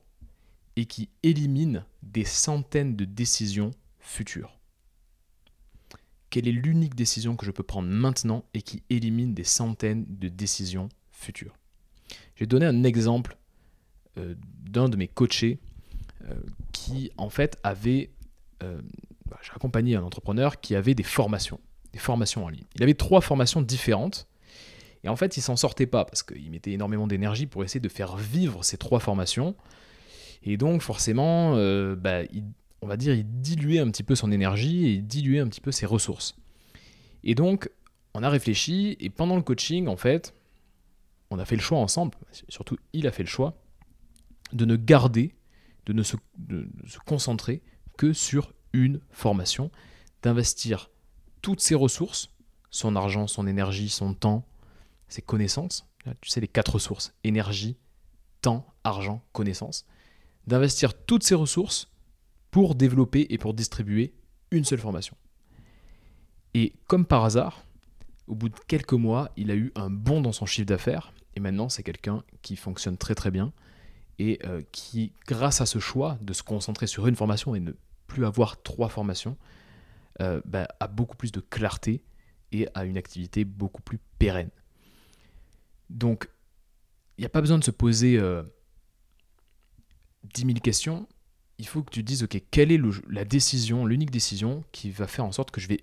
et 0.77 0.87
qui 0.87 1.09
élimine 1.23 1.85
des 2.03 2.25
centaines 2.25 2.97
de 2.97 3.05
décisions 3.05 3.71
futures? 3.99 4.59
Quelle 6.37 6.49
est 6.49 6.53
l'unique 6.53 6.94
décision 6.94 7.35
que 7.35 7.46
je 7.46 7.51
peux 7.51 7.62
prendre 7.62 7.88
maintenant 7.88 8.44
et 8.53 8.61
qui 8.61 8.83
élimine 8.90 9.33
des 9.33 9.42
centaines 9.42 10.05
de 10.07 10.29
décisions 10.29 10.90
futures 11.11 11.57
J'ai 12.35 12.44
donné 12.44 12.66
un 12.66 12.85
exemple 12.85 13.38
euh, 14.18 14.35
d'un 14.70 14.90
de 14.90 14.99
mes 14.99 15.09
coachés 15.09 15.59
euh, 16.29 16.35
qui 16.75 17.11
en 17.16 17.31
fait 17.31 17.57
avait, 17.62 18.11
euh, 18.62 18.83
bah, 19.31 19.38
j'ai 19.40 19.53
accompagné 19.53 19.96
un 19.96 20.03
entrepreneur 20.03 20.61
qui 20.61 20.75
avait 20.75 20.94
des 20.94 21.05
formations, 21.05 21.59
des 21.94 21.99
formations 21.99 22.44
en 22.44 22.51
ligne. 22.51 22.66
Il 22.75 22.83
avait 22.83 22.92
trois 22.92 23.22
formations 23.22 23.62
différentes 23.62 24.29
et 25.05 25.09
en 25.09 25.16
fait 25.16 25.38
il 25.38 25.40
s'en 25.40 25.57
sortait 25.57 25.87
pas 25.87 26.05
parce 26.05 26.22
qu'il 26.22 26.51
mettait 26.51 26.72
énormément 26.72 27.07
d'énergie 27.07 27.46
pour 27.46 27.64
essayer 27.64 27.81
de 27.81 27.88
faire 27.88 28.14
vivre 28.18 28.62
ces 28.62 28.77
trois 28.77 29.01
formations. 29.01 29.57
Et 30.42 30.59
donc 30.59 30.83
forcément, 30.83 31.53
bah, 31.96 32.25
il, 32.25 32.44
on 32.83 32.87
va 32.87 32.97
dire, 32.97 33.15
il 33.15 33.41
diluait 33.41 33.81
un 33.81 33.91
petit 33.91 34.03
peu 34.03 34.15
son 34.15 34.31
énergie 34.31 34.87
et 34.87 34.93
il 34.95 35.07
diluait 35.07 35.41
un 35.41 35.49
petit 35.49 35.61
peu 35.61 35.73
ses 35.73 35.87
ressources. 35.87 36.37
Et 37.25 37.35
donc, 37.35 37.71
on 38.15 38.23
a 38.23 38.29
réfléchi 38.29 38.97
et 39.01 39.11
pendant 39.11 39.37
le 39.37 39.43
coaching, 39.43 39.89
en 39.89 39.97
fait, 39.97 40.35
on 41.31 41.39
a 41.39 41.45
fait 41.45 41.57
le 41.57 41.62
choix 41.62 41.79
ensemble, 41.79 42.17
surtout 42.49 42.77
il 42.93 43.07
a 43.07 43.12
fait 43.12 43.23
le 43.23 43.29
choix, 43.29 43.59
de 44.53 44.65
ne 44.65 44.77
garder, 44.77 45.35
de 45.87 45.93
ne 45.93 46.03
se, 46.03 46.17
se 46.87 46.99
concentrer 47.01 47.62
que 47.99 48.12
sur 48.12 48.53
une 48.73 49.01
formation, 49.11 49.71
d'investir 50.23 50.91
toutes 51.43 51.61
ses 51.61 51.75
ressources, 51.75 52.31
son 52.71 52.95
argent, 52.97 53.27
son 53.27 53.47
énergie, 53.47 53.89
son 53.89 54.15
temps, 54.15 54.47
ses 55.09 55.23
connaissances, 55.23 55.89
tu 56.21 56.31
sais 56.31 56.41
les 56.41 56.49
quatre 56.49 56.75
ressources, 56.75 57.15
énergie, 57.25 57.77
temps, 58.41 58.75
argent, 58.85 59.25
connaissances, 59.33 59.87
d'investir 60.47 60.95
toutes 60.95 61.25
ses 61.25 61.35
ressources 61.35 61.91
pour 62.50 62.74
développer 62.74 63.26
et 63.30 63.38
pour 63.38 63.54
distribuer 63.54 64.14
une 64.50 64.64
seule 64.64 64.78
formation. 64.78 65.16
Et 66.54 66.72
comme 66.87 67.04
par 67.04 67.24
hasard, 67.24 67.64
au 68.26 68.35
bout 68.35 68.48
de 68.48 68.54
quelques 68.66 68.92
mois, 68.92 69.30
il 69.37 69.50
a 69.50 69.54
eu 69.54 69.72
un 69.74 69.90
bond 69.90 70.20
dans 70.20 70.32
son 70.32 70.46
chiffre 70.46 70.66
d'affaires. 70.66 71.12
Et 71.35 71.40
maintenant, 71.40 71.68
c'est 71.68 71.82
quelqu'un 71.82 72.24
qui 72.42 72.56
fonctionne 72.56 72.96
très 72.96 73.14
très 73.14 73.30
bien 73.30 73.52
et 74.18 74.38
euh, 74.46 74.62
qui, 74.72 75.12
grâce 75.26 75.61
à 75.61 75.66
ce 75.66 75.78
choix 75.78 76.18
de 76.22 76.32
se 76.32 76.42
concentrer 76.42 76.87
sur 76.87 77.06
une 77.06 77.16
formation 77.16 77.54
et 77.54 77.61
ne 77.61 77.72
plus 78.06 78.24
avoir 78.24 78.62
trois 78.62 78.88
formations, 78.88 79.37
euh, 80.22 80.40
bah, 80.46 80.66
a 80.80 80.88
beaucoup 80.88 81.16
plus 81.16 81.32
de 81.32 81.40
clarté 81.40 82.02
et 82.52 82.68
a 82.74 82.85
une 82.85 82.96
activité 82.96 83.44
beaucoup 83.44 83.82
plus 83.82 83.98
pérenne. 84.18 84.50
Donc, 85.90 86.30
il 87.18 87.22
n'y 87.22 87.26
a 87.26 87.30
pas 87.30 87.40
besoin 87.40 87.59
de 87.59 87.64
se 87.64 87.70
poser 87.70 88.18
euh, 88.18 88.42
10 90.35 90.46
000 90.46 90.54
questions 90.61 91.06
il 91.59 91.66
faut 91.66 91.83
que 91.83 91.90
tu 91.90 92.03
dises, 92.03 92.23
ok, 92.23 92.40
quelle 92.51 92.73
est 92.73 92.81
la 93.09 93.25
décision, 93.25 93.87
l'unique 93.87 94.11
décision 94.11 94.64
qui 94.73 94.90
va 94.90 95.07
faire 95.07 95.25
en 95.25 95.33
sorte 95.33 95.51
que 95.51 95.61
je 95.61 95.69
vais 95.69 95.81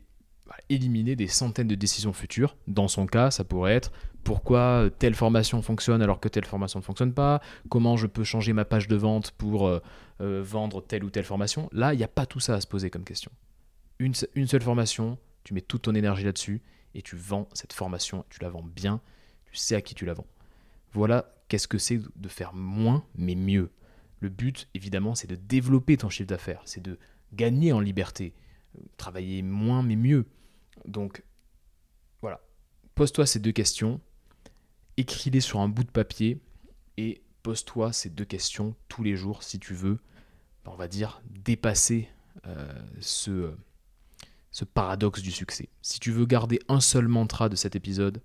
éliminer 0.69 1.15
des 1.15 1.27
centaines 1.27 1.67
de 1.67 1.75
décisions 1.75 2.13
futures. 2.13 2.55
Dans 2.67 2.87
son 2.87 3.05
cas, 3.05 3.31
ça 3.31 3.43
pourrait 3.43 3.73
être 3.73 3.91
pourquoi 4.23 4.89
telle 4.99 5.15
formation 5.15 5.61
fonctionne 5.61 6.01
alors 6.01 6.19
que 6.19 6.29
telle 6.29 6.45
formation 6.45 6.79
ne 6.79 6.83
fonctionne 6.83 7.13
pas, 7.13 7.41
comment 7.69 7.97
je 7.97 8.07
peux 8.07 8.23
changer 8.23 8.53
ma 8.53 8.65
page 8.65 8.87
de 8.87 8.95
vente 8.95 9.31
pour 9.31 9.67
euh, 9.67 9.81
euh, 10.21 10.41
vendre 10.43 10.81
telle 10.81 11.03
ou 11.03 11.09
telle 11.09 11.25
formation? 11.25 11.69
Là, 11.73 11.93
il 11.93 11.97
n'y 11.97 12.03
a 12.03 12.09
pas 12.09 12.25
tout 12.25 12.39
ça 12.39 12.55
à 12.55 12.61
se 12.61 12.67
poser 12.67 12.89
comme 12.89 13.03
question. 13.03 13.31
Une, 13.99 14.13
une 14.35 14.47
seule 14.47 14.61
formation, 14.61 15.17
tu 15.43 15.53
mets 15.53 15.61
toute 15.61 15.83
ton 15.83 15.95
énergie 15.95 16.23
là-dessus 16.23 16.61
et 16.95 17.01
tu 17.01 17.15
vends 17.15 17.49
cette 17.53 17.73
formation, 17.73 18.23
tu 18.29 18.41
la 18.41 18.49
vends 18.49 18.63
bien, 18.63 19.01
tu 19.45 19.55
sais 19.55 19.75
à 19.75 19.81
qui 19.81 19.95
tu 19.95 20.05
la 20.05 20.13
vends. 20.13 20.27
Voilà 20.93 21.33
qu'est-ce 21.47 21.67
que 21.67 21.77
c'est 21.77 21.99
de 22.15 22.29
faire 22.29 22.53
moins 22.53 23.03
mais 23.15 23.35
mieux. 23.35 23.71
Le 24.23 24.29
but, 24.29 24.69
évidemment, 24.73 25.15
c'est 25.15 25.27
de 25.27 25.35
développer 25.35 25.97
ton 25.97 26.07
chiffre 26.07 26.29
d'affaires, 26.29 26.61
c'est 26.63 26.81
de 26.81 26.97
gagner 27.33 27.73
en 27.73 27.81
liberté, 27.81 28.33
travailler 28.95 29.41
moins 29.41 29.83
mais 29.83 29.97
mieux. 29.97 30.25
Donc, 30.85 31.25
voilà. 32.21 32.39
Pose-toi 32.95 33.25
ces 33.25 33.39
deux 33.39 33.51
questions, 33.51 33.99
écris-les 34.95 35.41
sur 35.41 35.59
un 35.59 35.67
bout 35.67 35.83
de 35.83 35.91
papier 35.91 36.39
et 36.95 37.21
pose-toi 37.41 37.91
ces 37.91 38.09
deux 38.09 38.23
questions 38.23 38.77
tous 38.87 39.03
les 39.03 39.17
jours 39.17 39.43
si 39.43 39.59
tu 39.59 39.73
veux, 39.73 39.99
on 40.63 40.77
va 40.77 40.87
dire, 40.87 41.21
dépasser 41.29 42.07
euh, 42.47 42.81
ce, 43.01 43.53
ce 44.51 44.63
paradoxe 44.63 45.21
du 45.21 45.31
succès. 45.31 45.67
Si 45.81 45.99
tu 45.99 46.13
veux 46.13 46.25
garder 46.25 46.59
un 46.69 46.79
seul 46.79 47.09
mantra 47.09 47.49
de 47.49 47.57
cet 47.57 47.75
épisode 47.75 48.21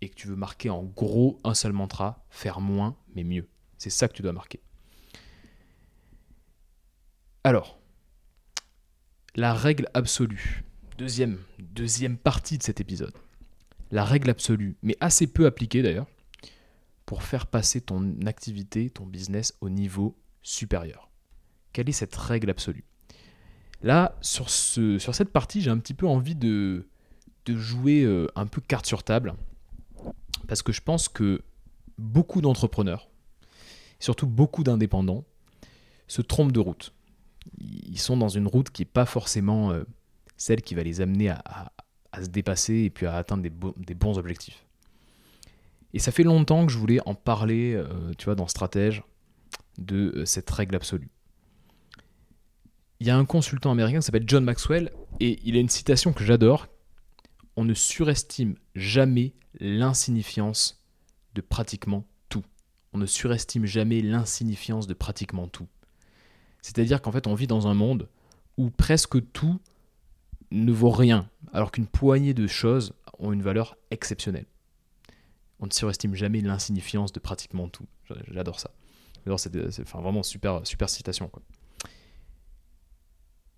et 0.00 0.08
que 0.08 0.14
tu 0.14 0.28
veux 0.28 0.36
marquer 0.36 0.70
en 0.70 0.84
gros 0.84 1.40
un 1.42 1.54
seul 1.54 1.72
mantra, 1.72 2.24
faire 2.30 2.60
moins 2.60 2.96
mais 3.16 3.24
mieux. 3.24 3.48
C'est 3.76 3.90
ça 3.90 4.06
que 4.06 4.12
tu 4.12 4.22
dois 4.22 4.32
marquer. 4.32 4.60
Alors, 7.46 7.78
la 9.36 9.54
règle 9.54 9.88
absolue. 9.94 10.64
Deuxième, 10.98 11.38
partie 12.24 12.58
de 12.58 12.62
cet 12.64 12.80
épisode. 12.80 13.14
La 13.92 14.02
règle 14.04 14.30
absolue, 14.30 14.76
mais 14.82 14.96
assez 14.98 15.28
peu 15.28 15.46
appliquée 15.46 15.80
d'ailleurs, 15.80 16.08
pour 17.04 17.22
faire 17.22 17.46
passer 17.46 17.80
ton 17.80 18.16
activité, 18.26 18.90
ton 18.90 19.06
business 19.06 19.54
au 19.60 19.68
niveau 19.68 20.18
supérieur. 20.42 21.08
Quelle 21.72 21.88
est 21.88 21.92
cette 21.92 22.16
règle 22.16 22.50
absolue? 22.50 22.82
Là, 23.80 24.18
sur, 24.22 24.50
ce, 24.50 24.98
sur 24.98 25.14
cette 25.14 25.30
partie, 25.30 25.60
j'ai 25.60 25.70
un 25.70 25.78
petit 25.78 25.94
peu 25.94 26.08
envie 26.08 26.34
de, 26.34 26.88
de 27.44 27.56
jouer 27.56 28.02
euh, 28.02 28.26
un 28.34 28.48
peu 28.48 28.60
carte 28.60 28.86
sur 28.86 29.04
table, 29.04 29.34
parce 30.48 30.62
que 30.62 30.72
je 30.72 30.80
pense 30.80 31.08
que 31.08 31.42
beaucoup 31.96 32.40
d'entrepreneurs, 32.40 33.08
surtout 34.00 34.26
beaucoup 34.26 34.64
d'indépendants, 34.64 35.22
se 36.08 36.22
trompent 36.22 36.50
de 36.50 36.58
route 36.58 36.92
ils 37.58 37.98
sont 37.98 38.16
dans 38.16 38.28
une 38.28 38.46
route 38.46 38.70
qui 38.70 38.82
n'est 38.82 38.86
pas 38.86 39.06
forcément 39.06 39.72
euh, 39.72 39.84
celle 40.36 40.62
qui 40.62 40.74
va 40.74 40.82
les 40.82 41.00
amener 41.00 41.30
à, 41.30 41.72
se 42.22 42.28
dépasser 42.28 42.74
et 42.84 42.90
puis 42.90 43.06
à 43.06 43.16
atteindre 43.16 43.42
des, 43.42 43.94
bons 43.94 44.18
objectifs. 44.18 44.64
Et 45.92 45.98
ça 45.98 46.12
fait 46.12 46.22
longtemps 46.22 46.64
que 46.64 46.72
je 46.72 46.78
voulais 46.78 47.00
en 47.06 47.14
parler, 47.14 47.74
euh, 47.74 48.12
tu 48.16 48.24
vois, 48.24 48.34
dans 48.34 48.46
Stratège, 48.46 49.02
de 49.78 50.12
euh, 50.16 50.24
cette 50.24 50.50
règle 50.50 50.76
absolue. 50.76 51.10
Il 53.00 53.06
y 53.06 53.10
a 53.10 53.16
un 53.16 53.26
consultant 53.26 53.70
américain 53.70 53.98
qui 53.98 54.06
s'appelle 54.06 54.24
John 54.26 54.44
Maxwell, 54.44 54.90
et 55.20 55.38
il 55.44 55.56
a 55.56 55.60
une 55.60 55.68
citation 55.68 56.14
que 56.14 56.24
j'adore. 56.24 56.68
On 57.56 57.64
ne 57.64 57.74
surestime 57.74 58.56
jamais 58.74 59.34
l'insignifiance 59.60 60.82
de 61.34 61.42
pratiquement 61.42 62.06
tout. 62.30 62.44
On 62.94 62.98
ne 62.98 63.06
surestime 63.06 63.66
jamais 63.66 64.00
l'insignifiance 64.00 64.86
de 64.86 64.94
pratiquement 64.94 65.48
tout. 65.48 65.68
C'est-à-dire 66.66 67.00
qu'en 67.00 67.12
fait, 67.12 67.28
on 67.28 67.36
vit 67.36 67.46
dans 67.46 67.68
un 67.68 67.74
monde 67.74 68.08
où 68.56 68.70
presque 68.70 69.18
tout 69.32 69.60
ne 70.50 70.72
vaut 70.72 70.90
rien, 70.90 71.30
alors 71.52 71.70
qu'une 71.70 71.86
poignée 71.86 72.34
de 72.34 72.48
choses 72.48 72.92
ont 73.20 73.32
une 73.32 73.40
valeur 73.40 73.76
exceptionnelle. 73.92 74.46
On 75.60 75.66
ne 75.66 75.70
surestime 75.70 76.16
jamais 76.16 76.40
l'insignifiance 76.40 77.12
de 77.12 77.20
pratiquement 77.20 77.68
tout. 77.68 77.86
J'adore 78.32 78.58
ça. 78.58 78.72
J'adore 79.24 79.38
c'est 79.38 79.80
enfin, 79.82 80.00
vraiment 80.00 80.24
super, 80.24 80.66
super 80.66 80.90
citation. 80.90 81.30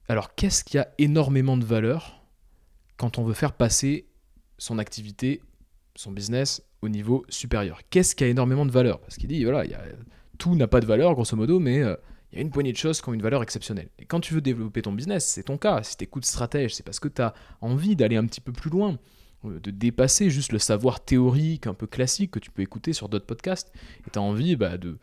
Alors, 0.09 0.35
qu'est-ce 0.35 0.63
qui 0.63 0.77
a 0.77 0.93
énormément 0.99 1.57
de 1.57 1.65
valeur 1.65 2.23
quand 2.99 3.17
on 3.17 3.25
veut 3.25 3.33
faire 3.33 3.55
passer 3.55 4.07
son 4.59 4.79
activité, 4.79 5.41
son 5.97 6.13
business 6.13 6.63
au 6.83 6.91
niveau 6.91 7.25
supérieur? 7.31 7.81
Qu'est-ce 7.89 8.15
qui 8.15 8.25
a 8.25 8.27
énormément 8.27 8.67
de 8.67 8.71
valeur? 8.71 9.01
Parce 9.01 9.17
qu'il 9.17 9.31
dit, 9.31 9.43
voilà, 9.45 9.65
tout 10.37 10.57
n'a 10.57 10.69
pas 10.69 10.81
de 10.81 10.87
valeur, 10.87 11.15
grosso 11.15 11.35
modo, 11.39 11.59
mais 11.59 11.83
euh, 11.83 11.97
il 12.33 12.37
y 12.37 12.39
a 12.39 12.43
une 12.43 12.51
poignée 12.51 12.73
de 12.73 12.77
choses 12.77 13.01
qui 13.01 13.09
ont 13.09 13.15
une 13.15 13.23
valeur 13.23 13.43
exceptionnelle. 13.43 13.89
Et 13.99 14.05
quand 14.05 14.21
tu 14.21 14.35
veux 14.35 14.41
développer 14.41 14.83
ton 14.83 14.93
business, 14.93 15.27
c'est 15.27 15.45
ton 15.45 15.57
cas. 15.57 15.83
Si 15.83 15.97
tu 15.97 16.05
écoutes 16.05 16.27
stratège, 16.27 16.75
c'est 16.75 16.83
parce 16.83 17.01
que 17.01 17.09
tu 17.09 17.23
as 17.23 17.33
envie 17.61 17.97
d'aller 17.97 18.17
un 18.17 18.27
petit 18.27 18.41
peu 18.41 18.53
plus 18.53 18.71
loin, 18.71 18.99
de 19.45 19.71
dépasser 19.71 20.31
juste 20.31 20.53
le 20.53 20.59
savoir 20.59 21.05
théorique 21.05 21.67
un 21.67 21.75
peu 21.75 21.87
classique 21.87 22.33
que 22.33 22.39
tu 22.39 22.51
peux 22.51 22.63
écouter 22.63 22.93
sur 22.93 23.09
d'autres 23.09 23.27
podcasts. 23.27 23.73
Et 24.07 24.11
tu 24.11 24.19
as 24.19 24.23
envie 24.23 24.57
bah, 24.57 24.77
de, 24.77 24.99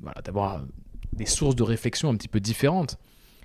voilà, 0.00 0.20
d'avoir 0.22 0.64
des 1.12 1.26
sources 1.26 1.56
de 1.56 1.62
réflexion 1.62 2.10
un 2.10 2.16
petit 2.16 2.28
peu 2.28 2.40
différentes. 2.40 2.98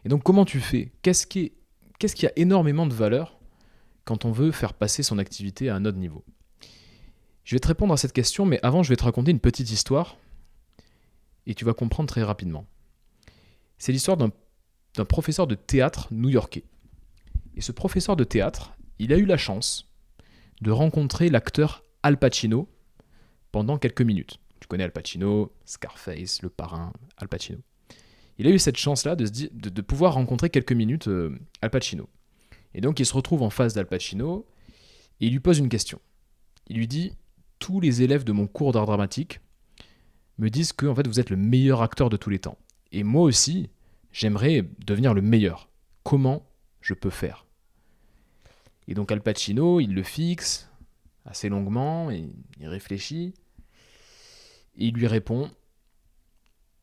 Et 0.04 0.10
donc, 0.10 0.24
comment 0.24 0.44
tu 0.44 0.60
fais? 0.60 0.92
Qu'est-ce 1.02 1.26
qui, 1.26 1.54
qu'est-ce 2.00 2.16
qui 2.16 2.28
a 2.28 2.32
énormément 2.36 2.88
de 2.88 2.94
valeur 2.94 3.40
quand 4.04 4.26
on 4.26 4.32
veut 4.32 4.52
faire 4.52 4.74
passer 4.74 5.02
son 5.02 5.18
activité 5.18 5.70
à 5.70 5.76
un 5.76 5.86
autre 5.86 5.98
niveau? 5.98 6.26
Je 7.46 7.56
vais 7.56 7.60
te 7.60 7.68
répondre 7.68 7.94
à 7.94 7.98
cette 7.98 8.14
question, 8.14 8.46
mais 8.46 8.60
avant, 8.64 8.84
je 8.84 8.90
vais 8.90 8.96
te 8.96 9.04
raconter 9.04 9.32
une 9.32 9.40
petite 9.40 9.72
histoire 9.72 10.18
et 11.46 11.56
tu 11.56 11.64
vas 11.64 11.74
comprendre 11.74 12.10
très 12.10 12.24
rapidement. 12.24 12.66
C'est 13.78 13.92
l'histoire 13.92 14.18
d'un 14.18 15.06
professeur 15.06 15.48
de 15.48 15.56
théâtre 15.56 16.08
new-yorkais. 16.12 16.64
Et 17.56 17.62
ce 17.62 17.72
professeur 17.72 18.16
de 18.16 18.24
théâtre, 18.24 18.74
il 19.00 19.14
a 19.14 19.18
eu 19.18 19.26
la 19.26 19.38
chance 19.38 19.90
de 20.62 20.72
rencontrer 20.72 21.30
l'acteur 21.30 21.84
Al 22.04 22.18
Pacino 22.18 22.70
pendant 23.52 23.78
quelques 23.78 24.02
minutes. 24.02 24.40
Tu 24.60 24.68
connais 24.68 24.84
Al 24.84 24.92
Pacino, 24.92 25.52
Scarface, 25.66 26.42
Le 26.42 26.50
Parrain, 26.50 26.94
Al 27.18 27.28
Pacino. 27.28 27.60
Il 28.38 28.48
a 28.48 28.50
eu 28.50 28.60
cette 28.60 28.78
chance-là 28.78 29.16
de, 29.16 29.82
pouvoir 29.82 30.16
rencontrer 30.16 30.50
quelques 30.50 30.72
minutes 30.72 31.08
euh, 31.08 31.38
Al 31.62 31.70
Pacino. 31.70 32.10
Et 32.74 32.82
donc 32.82 33.00
il 33.00 33.06
se 33.06 33.14
retrouve 33.14 33.44
en 33.44 33.50
face 33.50 33.74
d'Al 33.74 33.88
Pacino 33.88 34.48
et 35.20 35.28
il 35.28 35.34
lui 35.34 35.40
pose 35.40 35.60
une 35.60 35.70
question. 35.70 36.00
Il 36.68 36.78
lui 36.78 36.88
dit 36.88 37.14
Tous 37.60 37.80
les 37.80 38.02
élèves 38.02 38.24
de 38.24 38.32
mon 38.32 38.48
cours 38.48 38.72
d'art 38.72 38.86
dramatique 38.86 39.40
me 40.38 40.50
disent 40.50 40.74
que 40.74 40.86
en 40.86 40.96
fait, 40.96 41.08
vous 41.08 41.20
êtes 41.20 41.30
le 41.30 41.38
meilleur 41.38 41.82
acteur 41.82 42.10
de 42.10 42.18
tous 42.18 42.30
les 42.30 42.40
temps. 42.40 42.58
Et 42.94 43.04
moi 43.04 43.24
aussi, 43.24 43.70
j'aimerais 44.12 44.64
devenir 44.86 45.14
le 45.14 45.22
meilleur. 45.22 45.70
Comment 46.04 46.48
je 46.80 46.94
peux 46.94 47.10
faire? 47.10 47.46
Et 48.88 48.94
donc 48.94 49.12
Al 49.12 49.22
Pacino, 49.22 49.80
il 49.80 49.94
le 49.94 50.04
fixe 50.04 50.70
assez 51.26 51.50
longuement, 51.50 52.12
et 52.12 52.30
il 52.60 52.68
réfléchit, 52.68 53.34
et 54.78 54.86
il 54.88 54.94
lui 54.94 55.08
répond, 55.08 55.50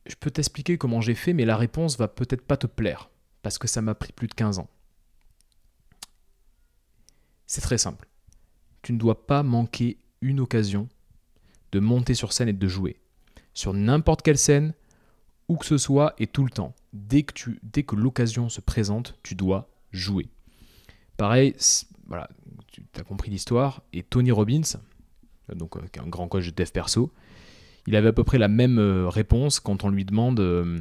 je 0.07 0.15
peux 0.17 0.31
t'expliquer 0.31 0.79
comment 0.79 1.01
j'ai 1.01 1.15
fait, 1.15 1.33
mais 1.33 1.45
la 1.45 1.57
réponse 1.57 1.99
va 1.99 2.09
peut-être 2.09 2.43
pas 2.43 2.57
te 2.57 2.67
plaire, 2.67 3.11
parce 3.43 3.59
que 3.59 3.69
ça 3.69 3.83
m'a 3.83 3.95
pris 3.95 4.13
plus 4.13 4.29
de 4.29 4.35
15 4.35 4.59
ans. 4.59 4.69
C'est 7.47 7.61
très 7.61 7.79
simple. 7.79 8.09
Tu 8.83 8.93
ne 8.93 8.99
dois 8.99 9.27
pas 9.27 9.43
manquer 9.43 9.99
une 10.23 10.41
occasion 10.41 10.89
de 11.73 11.81
monter 11.81 12.15
sur 12.15 12.33
scène 12.33 12.49
et 12.49 12.55
de 12.55 12.69
jouer. 12.69 12.99
Sur 13.53 13.75
n'importe 13.75 14.23
quelle 14.23 14.39
scène, 14.39 14.73
où 15.51 15.57
que 15.57 15.67
ce 15.67 15.79
soit 15.79 16.15
et 16.19 16.29
tout 16.29 16.45
le 16.45 16.51
temps. 16.51 16.75
Dès 16.93 17.25
que, 17.25 17.97
l'occasion 17.97 18.49
se 18.49 18.61
présente, 18.61 19.19
tu 19.25 19.35
dois 19.35 19.69
jouer. 19.91 20.29
Pareil, 21.17 21.57
voilà, 22.07 22.31
tu 22.73 22.83
as 22.97 23.03
compris 23.03 23.33
l'histoire. 23.33 23.83
Et 23.93 24.05
Tony 24.05 24.31
Robbins, 24.31 24.79
donc 25.57 25.77
euh, 25.77 25.81
un 26.01 26.07
grand 26.07 26.29
coach 26.29 26.47
de 26.47 26.53
dev 26.53 26.71
perso, 26.71 27.13
il 27.89 27.97
avait 27.97 28.11
à 28.11 28.13
peu 28.13 28.23
près 28.23 28.39
la 28.39 28.47
même 28.47 28.79
euh, 28.79 29.09
réponse 29.09 29.59
quand 29.59 29.83
on 29.83 29.89
lui 29.89 30.05
demande 30.05 30.39
euh, 30.39 30.79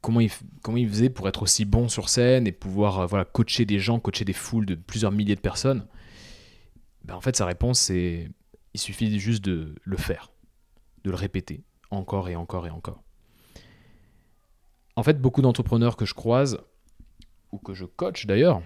comment, 0.00 0.20
il, 0.20 0.30
comment 0.62 0.82
faisait 0.88 1.10
pour 1.10 1.28
être 1.28 1.42
aussi 1.42 1.66
bon 1.66 1.90
sur 1.90 2.08
scène 2.08 2.46
et 2.46 2.52
pouvoir 2.52 3.06
voilà, 3.08 3.26
coacher 3.26 3.66
des 3.66 3.78
gens, 3.78 4.00
coacher 4.00 4.24
des 4.24 4.32
foules 4.32 4.64
de 4.64 4.74
plusieurs 4.74 5.12
milliers 5.12 5.36
de 5.36 5.40
personnes. 5.40 5.86
Ben, 7.04 7.14
en 7.14 7.20
fait, 7.20 7.36
sa 7.36 7.44
réponse, 7.44 7.78
c'est 7.78 8.30
il 8.72 8.80
suffit 8.80 9.18
juste 9.18 9.44
de 9.44 9.74
le 9.84 9.96
faire, 9.98 10.32
de 11.04 11.10
le 11.10 11.16
répéter 11.16 11.62
encore 11.90 12.30
et 12.30 12.36
encore 12.36 12.66
et 12.66 12.70
encore. 12.70 13.02
En 15.00 15.02
fait, 15.02 15.18
beaucoup 15.18 15.40
d'entrepreneurs 15.40 15.96
que 15.96 16.04
je 16.04 16.12
croise, 16.12 16.58
ou 17.52 17.56
que 17.56 17.72
je 17.72 17.86
coach 17.86 18.26
d'ailleurs, 18.26 18.60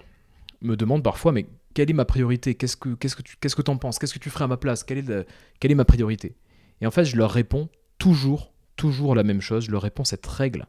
me 0.62 0.76
demandent 0.76 1.04
parfois, 1.04 1.30
mais 1.30 1.46
quelle 1.74 1.88
est 1.88 1.94
ma 1.94 2.04
priorité? 2.04 2.56
Qu'est-ce 2.56 2.76
que 2.76 2.94
qu'est-ce 2.94 3.14
que 3.14 3.22
tu 3.22 3.36
qu'est-ce 3.36 3.54
que 3.54 3.62
en 3.70 3.76
penses? 3.76 4.00
Qu'est-ce 4.00 4.14
que 4.14 4.18
tu 4.18 4.30
ferais 4.30 4.46
à 4.46 4.48
ma 4.48 4.56
place? 4.56 4.82
Quelle 4.82 4.98
est, 4.98 5.28
quelle 5.60 5.70
est 5.70 5.76
ma 5.76 5.84
priorité? 5.84 6.34
Et 6.80 6.88
en 6.88 6.90
fait, 6.90 7.04
je 7.04 7.14
leur 7.14 7.30
réponds 7.30 7.68
toujours, 7.98 8.52
toujours 8.74 9.14
la 9.14 9.22
même 9.22 9.40
chose. 9.40 9.66
Je 9.66 9.70
leur 9.70 9.82
réponds 9.82 10.02
cette 10.02 10.26
règle 10.26 10.66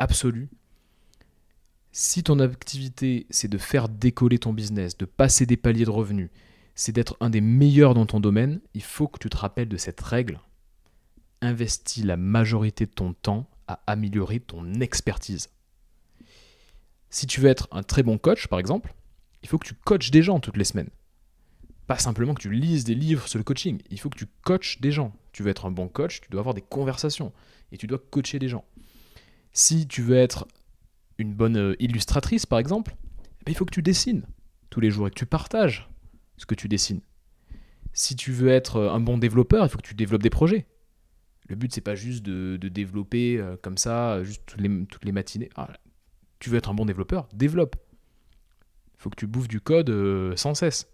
absolue. 0.00 0.48
Si 1.92 2.24
ton 2.24 2.40
activité, 2.40 3.28
c'est 3.30 3.46
de 3.46 3.58
faire 3.58 3.88
décoller 3.88 4.40
ton 4.40 4.52
business, 4.52 4.98
de 4.98 5.04
passer 5.04 5.46
des 5.46 5.56
paliers 5.56 5.84
de 5.84 5.90
revenus, 5.90 6.30
c'est 6.74 6.90
d'être 6.90 7.16
un 7.20 7.30
des 7.30 7.40
meilleurs 7.40 7.94
dans 7.94 8.06
ton 8.06 8.18
domaine, 8.18 8.60
il 8.74 8.82
faut 8.82 9.06
que 9.06 9.20
tu 9.20 9.30
te 9.30 9.36
rappelles 9.36 9.68
de 9.68 9.76
cette 9.76 10.00
règle. 10.00 10.40
Investis 11.42 12.04
la 12.04 12.16
majorité 12.16 12.86
de 12.86 12.90
ton 12.90 13.12
temps 13.12 13.48
à 13.68 13.80
améliorer 13.86 14.40
ton 14.40 14.74
expertise. 14.74 15.50
Si 17.10 17.26
tu 17.26 17.40
veux 17.40 17.48
être 17.48 17.68
un 17.70 17.82
très 17.82 18.02
bon 18.02 18.18
coach, 18.18 18.46
par 18.46 18.58
exemple, 18.58 18.94
il 19.42 19.48
faut 19.48 19.58
que 19.58 19.66
tu 19.66 19.74
coaches 19.74 20.10
des 20.10 20.22
gens 20.22 20.40
toutes 20.40 20.56
les 20.56 20.64
semaines. 20.64 20.90
Pas 21.86 21.98
simplement 21.98 22.34
que 22.34 22.42
tu 22.42 22.50
lises 22.50 22.84
des 22.84 22.94
livres 22.94 23.28
sur 23.28 23.38
le 23.38 23.44
coaching, 23.44 23.80
il 23.90 24.00
faut 24.00 24.10
que 24.10 24.18
tu 24.18 24.26
coaches 24.42 24.80
des 24.80 24.90
gens. 24.90 25.12
Tu 25.32 25.42
veux 25.42 25.50
être 25.50 25.66
un 25.66 25.70
bon 25.70 25.88
coach, 25.88 26.20
tu 26.20 26.28
dois 26.30 26.40
avoir 26.40 26.54
des 26.54 26.62
conversations 26.62 27.32
et 27.70 27.76
tu 27.76 27.86
dois 27.86 27.98
coacher 28.10 28.38
des 28.38 28.48
gens. 28.48 28.64
Si 29.52 29.86
tu 29.86 30.02
veux 30.02 30.16
être 30.16 30.46
une 31.18 31.32
bonne 31.32 31.56
euh, 31.56 31.76
illustratrice, 31.78 32.44
par 32.44 32.58
exemple, 32.58 32.96
eh 33.40 33.44
ben, 33.44 33.52
il 33.52 33.54
faut 33.54 33.64
que 33.64 33.74
tu 33.74 33.82
dessines 33.82 34.26
tous 34.70 34.80
les 34.80 34.90
jours 34.90 35.06
et 35.06 35.10
que 35.10 35.18
tu 35.18 35.26
partages 35.26 35.88
ce 36.36 36.46
que 36.46 36.54
tu 36.54 36.68
dessines. 36.68 37.00
Si 37.92 38.16
tu 38.16 38.32
veux 38.32 38.48
être 38.48 38.76
euh, 38.76 38.92
un 38.92 39.00
bon 39.00 39.16
développeur, 39.16 39.64
il 39.64 39.68
faut 39.68 39.78
que 39.78 39.86
tu 39.86 39.94
développes 39.94 40.22
des 40.22 40.30
projets. 40.30 40.66
Le 41.48 41.56
but, 41.56 41.72
c'est 41.72 41.80
pas 41.80 41.94
juste 41.94 42.24
de, 42.24 42.56
développer 42.56 43.38
euh, 43.38 43.56
comme 43.60 43.78
ça, 43.78 44.22
juste 44.24 44.42
toutes 44.46 44.60
les, 44.60 44.84
toutes 44.86 45.04
les 45.04 45.12
matinées. 45.12 45.48
Ah, 45.56 45.68
tu 46.38 46.50
veux 46.50 46.58
être 46.58 46.70
un 46.70 46.74
bon 46.74 46.84
développeur, 46.84 47.28
développe. 47.32 47.76
Il 48.98 49.02
faut 49.02 49.10
que 49.10 49.16
tu 49.16 49.26
bouffes 49.26 49.48
du 49.48 49.60
code 49.60 49.92
sans 50.36 50.54
cesse. 50.54 50.90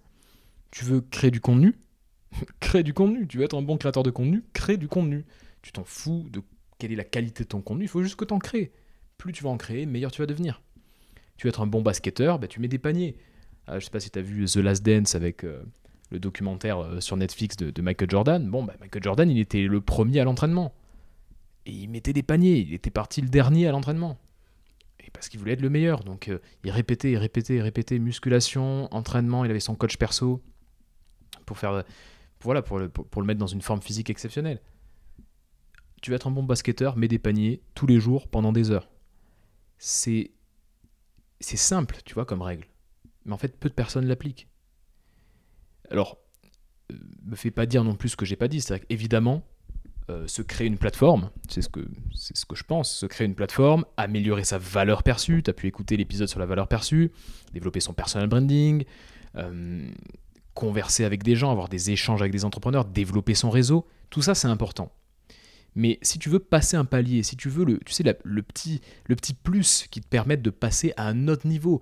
Tu 0.71 0.85
veux 0.85 1.01
créer 1.01 1.31
du 1.31 1.41
contenu 1.41 1.75
Crée 2.61 2.83
du 2.83 2.95
contenu. 2.95 3.27
Tu 3.29 3.38
veux 3.38 3.45
être 3.45 3.57
un 3.57 3.62
bon 3.62 3.77
créateur 3.77 4.03
de 4.03 4.11
contenu 4.11 4.43
Crée 4.53 4.77
du 4.77 4.88
contenu. 4.88 5.25
Tu 5.62 5.73
t'en 5.73 5.85
fous 5.85 6.29
de 6.31 6.43
quelle 6.83 6.91
est 6.91 6.97
la 6.97 7.05
qualité 7.05 7.45
de 7.45 7.49
ton 7.49 7.62
contenu, 7.62 7.85
il 7.85 7.88
faut 7.88 8.03
juste 8.03 8.17
que 8.17 8.25
tu 8.25 8.35
en 8.35 8.41
crées. 8.41 8.73
Plus 9.17 9.33
tu 9.33 9.45
vas 9.45 9.51
en 9.51 9.57
créer, 9.57 9.87
meilleur 9.87 10.11
tu 10.11 10.21
vas 10.21 10.27
devenir. 10.27 10.62
Tu 11.37 11.47
veux 11.47 11.49
être 11.51 11.61
un 11.61 11.69
bon 11.69 11.81
basketteur, 11.81 12.41
bah, 12.41 12.49
tu 12.49 12.59
mets 12.59 12.67
des 12.67 12.79
paniers. 12.79 13.15
Je 13.69 13.73
ah, 13.73 13.79
je 13.79 13.85
sais 13.85 13.91
pas 13.93 14.01
si 14.01 14.11
tu 14.11 14.19
as 14.19 14.23
vu 14.23 14.45
The 14.47 14.57
Last 14.57 14.85
Dance 14.85 15.15
avec 15.15 15.45
euh, 15.45 15.62
le 16.12 16.20
documentaire 16.20 16.79
euh, 16.79 17.01
sur 17.01 17.16
Netflix 17.16 17.57
de, 17.57 17.83
Michael 17.83 18.11
Jordan. 18.11 18.48
Bon, 18.48 18.62
bah, 18.62 18.75
Michael 18.81 19.03
Jordan, 19.03 19.31
il 19.31 19.38
était 19.38 19.62
le 19.62 19.81
premier 19.81 20.20
à 20.20 20.25
l'entraînement. 20.25 20.75
Et 21.66 21.72
il 21.72 21.88
mettait 21.88 22.12
des 22.12 22.22
paniers. 22.22 22.59
Il 22.59 22.75
était 22.75 22.90
parti 22.90 23.20
le 23.20 23.29
dernier 23.29 23.66
à 23.66 23.72
l'entraînement. 23.72 24.18
Et 25.01 25.11
parce 25.11 25.29
qu'il 25.29 25.40
voulait 25.40 25.55
être 25.55 25.62
le 25.62 25.70
meilleur. 25.70 26.05
Donc 26.05 26.29
euh, 26.29 26.38
il 26.64 26.70
répétait, 26.70 27.12
il 27.12 27.16
répétait, 27.16 27.57
il 27.57 27.62
répétait 27.62 27.98
musculation, 27.98 28.92
entraînement. 28.94 29.44
Il 29.44 29.51
avait 29.51 29.61
son 29.61 29.75
coach 29.75 29.96
perso 29.96 30.42
pour 31.46 31.59
faire, 31.59 31.83
voilà, 32.40 32.62
pour 32.62 32.79
le, 32.79 32.90
mettre 33.25 33.40
dans 33.40 33.46
une 33.46 33.62
forme 33.62 33.83
physique 33.83 34.11
exceptionnelle. 34.11 34.61
Tu 36.03 36.11
vas 36.11 36.16
être 36.16 36.27
un 36.27 36.31
bon 36.31 36.42
basketteur, 36.42 36.96
mets 36.96 37.09
des 37.09 37.18
paniers 37.18 37.62
tous 37.75 37.87
les 37.87 38.01
jours 38.01 38.29
pendant 38.29 38.53
des 38.53 38.70
heures. 38.70 38.88
C'est 39.79 40.31
simple, 41.40 41.96
tu 42.05 42.14
vois, 42.14 42.25
comme 42.25 42.42
règle. 42.42 42.66
Mais 43.25 43.33
en 43.33 43.38
fait, 43.38 43.57
peu 43.57 43.68
de 43.68 43.75
personnes 43.75 44.07
l'appliquent. 44.07 44.48
Alors, 45.90 46.18
euh, 46.90 46.97
me 47.25 47.37
fais 47.37 47.51
pas 47.51 47.66
dire 47.66 47.85
non 47.85 47.95
plus 47.95 48.11
ce 48.11 48.16
que 48.16 48.25
j'ai 48.25 48.37
pas 48.37 48.49
dit. 48.49 48.61
C'est 48.61 48.85
évidemment, 48.90 49.45
euh, 50.11 50.27
se 50.27 50.42
créer 50.42 50.66
une 50.66 50.79
plateforme, 50.79 51.31
c'est 51.49 51.62
ce, 51.62 51.68
que, 51.68 51.81
ce 52.12 52.33
je 52.53 52.62
pense, 52.64 52.92
se 52.92 53.07
créer 53.07 53.27
une 53.27 53.37
plateforme, 53.37 53.85
améliorer 53.97 54.45
sa 54.45 54.59
valeur 54.59 55.05
perçue. 55.05 55.42
Tu 55.42 55.51
as 55.51 55.55
pu 55.55 55.68
écouter 55.68 55.97
l'épisode 55.97 56.29
sur 56.29 56.40
la 56.40 56.47
valeur 56.47 56.66
perçue, 56.66 57.12
développer 57.53 57.81
son 57.81 57.92
personal 57.92 58.29
branding, 58.29 58.85
euh, 59.37 59.88
converser 60.55 61.05
avec 61.05 61.23
des 61.23 61.37
gens, 61.37 61.53
avoir 61.53 61.68
des 61.68 61.92
échanges 61.92 62.21
avec 62.21 62.33
des 62.33 62.45
entrepreneurs, 62.45 62.85
développer 62.85 63.35
son 63.35 63.49
réseau, 63.49 63.87
tout 64.11 64.23
ça 64.23 64.35
c'est 64.35 64.49
important. 64.49 64.92
Mais 65.75 65.99
si 66.03 66.18
tu 66.18 66.29
veux 66.29 66.40
passer 66.40 66.77
un 66.77 66.85
palier, 66.85 67.23
si 67.23 67.37
tu 67.37 67.49
veux 67.49 67.64
le, 67.64 67.79
tu 67.79 67.92
sais, 67.92 68.03
le, 68.25 68.42
petit, 68.42 68.81
le 69.07 69.16
petit 69.16 69.35
plus 69.35 69.87
qui 69.90 70.01
te 70.01 70.07
permette 70.07 70.42
de 70.42 70.51
passer 70.51 70.92
à 70.97 71.07
un 71.07 71.29
autre 71.29 71.47
niveau, 71.47 71.81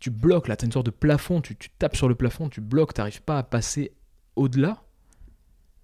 tu 0.00 0.10
bloques 0.10 0.48
là, 0.48 0.56
tu 0.56 0.64
as 0.64 0.66
une 0.66 0.72
sorte 0.72 0.86
de 0.86 0.90
plafond, 0.90 1.40
tu, 1.40 1.54
tapes 1.78 1.96
sur 1.96 2.08
le 2.08 2.14
plafond, 2.14 2.48
tu 2.48 2.60
bloques, 2.60 2.94
tu 2.94 3.00
n'arrives 3.00 3.22
pas 3.22 3.38
à 3.38 3.42
passer 3.42 3.92
au-delà, 4.34 4.82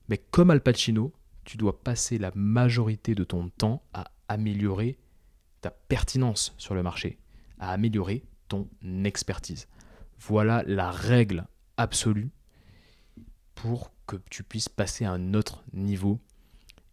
mais 0.09 0.19
comme 0.19 0.51
Al 0.51 0.63
Pacino, 0.63 1.13
tu 1.45 1.57
dois 1.57 1.83
passer 1.83 2.19
la 2.19 2.33
majorité 2.35 3.15
de 3.15 3.25
ton 3.25 3.51
temps 3.51 3.83
à 3.93 4.11
améliorer 4.29 4.99
ta 5.61 5.71
pertinence 5.71 6.55
sur 6.59 6.75
le 6.75 6.83
marché, 6.83 7.19
à 7.59 7.71
améliorer 7.71 8.25
ton 8.49 8.69
expertise. 9.05 9.69
Voilà 10.19 10.63
la 10.67 10.91
règle 10.91 11.47
absolue 11.77 12.31
pour 13.55 13.93
que 14.07 14.17
tu 14.31 14.43
puisses 14.43 14.69
passer 14.69 15.05
à 15.05 15.13
un 15.13 15.35
autre 15.35 15.63
niveau. 15.73 16.19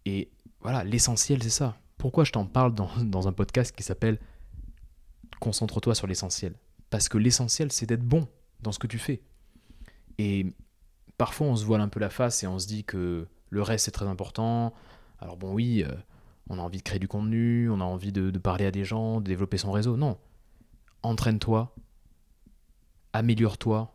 Et 0.05 0.29
voilà, 0.59 0.83
l'essentiel, 0.83 1.41
c'est 1.41 1.49
ça. 1.49 1.77
Pourquoi 1.97 2.23
je 2.23 2.31
t'en 2.31 2.45
parle 2.45 2.73
dans, 2.73 3.27
un 3.27 3.33
podcast 3.33 3.73
qui 3.75 3.83
s'appelle 3.83 4.19
Concentre-toi 5.39 5.95
sur 5.95 6.07
l'essentiel 6.07 6.55
Parce 6.93 7.10
que 7.10 7.17
l'essentiel, 7.17 7.71
c'est 7.71 7.88
d'être 7.88 8.03
bon 8.03 8.27
dans 8.62 8.71
ce 8.71 8.77
que 8.77 8.86
tu 8.86 8.99
fais. 8.99 9.23
Et 10.19 10.45
parfois, 11.17 11.47
on 11.47 11.56
se 11.56 11.65
voile 11.65 11.82
un 11.82 11.88
peu 11.88 11.99
la 11.99 12.12
face 12.12 12.43
et 12.43 12.47
on 12.47 12.60
se 12.60 12.67
dit 12.67 12.84
que 12.84 13.27
le 13.49 13.62
reste, 13.63 13.86
c'est 13.86 13.91
très 13.91 14.06
important. 14.06 14.75
Alors 15.17 15.36
bon, 15.36 15.53
oui, 15.53 15.84
euh, 15.84 15.91
on 16.51 16.60
a 16.60 16.62
envie 16.62 16.77
de 16.77 16.84
créer 16.84 16.99
du 16.99 17.08
contenu, 17.08 17.67
on 17.71 17.82
a 17.82 17.84
envie 17.84 18.12
de, 18.12 18.29
de 18.29 18.38
parler 18.38 18.67
à 18.67 18.71
des 18.71 18.86
gens, 18.86 19.21
de 19.21 19.25
développer 19.25 19.58
son 19.58 19.71
réseau. 19.71 19.97
Non. 19.97 20.19
Entraîne-toi, 21.01 21.73
améliore-toi, 23.13 23.91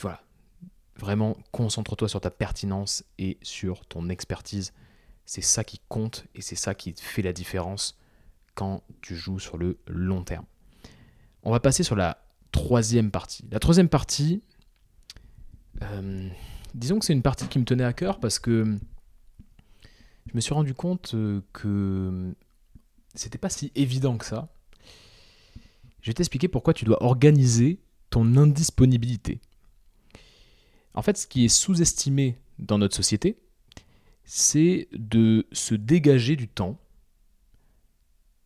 voilà. 0.00 0.22
Vraiment, 0.94 1.36
concentre-toi 1.50 2.08
sur 2.08 2.20
ta 2.20 2.30
pertinence 2.30 3.02
et 3.18 3.36
sur 3.42 3.84
ton 3.84 4.10
expertise. 4.10 4.72
C'est 5.24 5.42
ça 5.42 5.64
qui 5.64 5.80
compte 5.88 6.24
et 6.36 6.40
c'est 6.40 6.54
ça 6.54 6.76
qui 6.76 6.94
fait 6.96 7.22
la 7.22 7.32
différence 7.32 7.98
quand 8.54 8.84
tu 9.00 9.16
joues 9.16 9.40
sur 9.40 9.58
le 9.58 9.80
long 9.88 10.22
terme. 10.22 10.46
On 11.48 11.50
va 11.50 11.60
passer 11.60 11.82
sur 11.82 11.96
la 11.96 12.18
troisième 12.52 13.10
partie. 13.10 13.42
La 13.50 13.58
troisième 13.58 13.88
partie, 13.88 14.42
euh, 15.80 16.28
disons 16.74 16.98
que 16.98 17.06
c'est 17.06 17.14
une 17.14 17.22
partie 17.22 17.48
qui 17.48 17.58
me 17.58 17.64
tenait 17.64 17.84
à 17.84 17.94
cœur 17.94 18.20
parce 18.20 18.38
que 18.38 18.76
je 20.26 20.34
me 20.34 20.42
suis 20.42 20.52
rendu 20.52 20.74
compte 20.74 21.14
euh, 21.14 21.40
que 21.54 22.34
c'était 23.14 23.38
pas 23.38 23.48
si 23.48 23.72
évident 23.76 24.18
que 24.18 24.26
ça. 24.26 24.52
Je 26.02 26.10
vais 26.10 26.12
t'expliquer 26.12 26.48
pourquoi 26.48 26.74
tu 26.74 26.84
dois 26.84 27.02
organiser 27.02 27.80
ton 28.10 28.36
indisponibilité. 28.36 29.40
En 30.92 31.00
fait, 31.00 31.16
ce 31.16 31.26
qui 31.26 31.46
est 31.46 31.48
sous-estimé 31.48 32.36
dans 32.58 32.76
notre 32.76 32.94
société, 32.94 33.38
c'est 34.26 34.86
de 34.92 35.46
se 35.52 35.74
dégager 35.74 36.36
du 36.36 36.46
temps 36.46 36.78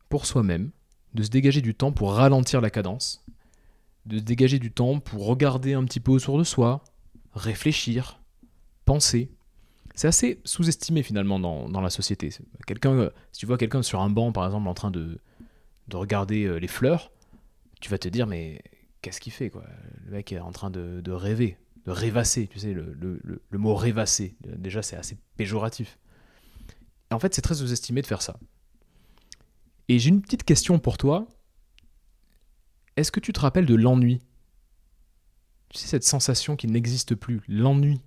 pour 0.08 0.24
soi-même, 0.24 0.70
de 1.14 1.22
se 1.22 1.31
dégager 1.31 1.61
du 1.61 1.75
temps 1.75 1.92
pour 1.92 2.14
ralentir 2.14 2.61
la 2.61 2.70
cadence, 2.70 3.25
de 4.07 4.18
se 4.18 4.22
dégager 4.22 4.59
du 4.59 4.70
temps 4.70 5.01
pour 5.01 5.27
regarder 5.27 5.75
un 5.75 5.85
petit 5.85 6.01
peu 6.01 6.12
autour 6.12 6.38
de 6.38 6.44
soi, 6.44 6.83
réfléchir, 7.35 8.20
penser. 8.85 9.31
C'est 9.94 10.09
assez 10.09 10.40
sous-estimé 10.44 11.03
finalement 11.03 11.38
dans, 11.38 11.81
la 11.81 11.90
société. 11.90 12.31
Quelqu'un, 12.66 13.11
si 13.33 13.40
tu 13.40 13.46
vois 13.46 13.59
quelqu'un 13.59 13.83
sur 13.83 14.01
un 14.01 14.09
banc 14.09 14.33
par 14.33 14.46
exemple 14.46 14.68
en 14.68 14.75
train 14.75 14.90
de, 14.90 15.18
regarder 15.92 16.44
euh, 16.44 16.57
les 16.57 16.68
fleurs, 16.68 17.12
tu 17.83 17.90
vas 17.90 17.98
te 17.98 18.09
dire 18.09 18.27
mais 18.27 18.62
qu'est-ce 19.03 19.20
qu'il 19.20 19.33
fait 19.33 19.51
quoi? 19.51 19.64
Le 20.07 20.12
mec 20.12 20.33
est 20.33 20.40
en 20.40 20.53
train 20.53 20.70
de 20.70 21.11
rêver 21.11 21.59
de 21.87 21.90
rêvasser, 21.90 22.46
tu 22.46 22.59
sais, 22.59 22.72
le, 22.72 22.96
le, 23.22 23.59
mot 23.59 23.75
rêvasser, 23.75 24.37
déjà 24.40 24.83
c'est 24.83 24.96
assez 24.96 25.18
péjoratif. 25.37 25.98
en 27.11 27.18
fait, 27.18 27.35
c'est 27.35 27.42
très 27.42 27.57
sous-estimé 27.57 28.03
de 28.03 28.07
faire 28.07 28.22
ça. 28.22 28.38
Et 29.92 29.98
j'ai 29.98 30.09
une 30.09 30.22
petite 30.22 30.44
question 30.44 30.78
pour 30.78 30.96
toi. 30.96 31.28
Est-ce 32.96 33.12
que 33.12 33.20
tu 33.20 33.35
te 33.35 33.40
rappelles 33.40 33.66
de 33.66 33.74
l'ennui? 33.74 34.22
Tu 35.68 35.76
sais, 35.76 35.87
cette 35.87 36.05
sensation 36.05 36.57
qui 36.57 36.66
n'existe 36.66 37.14
plus, 37.14 37.42
l'ennui. 37.46 38.00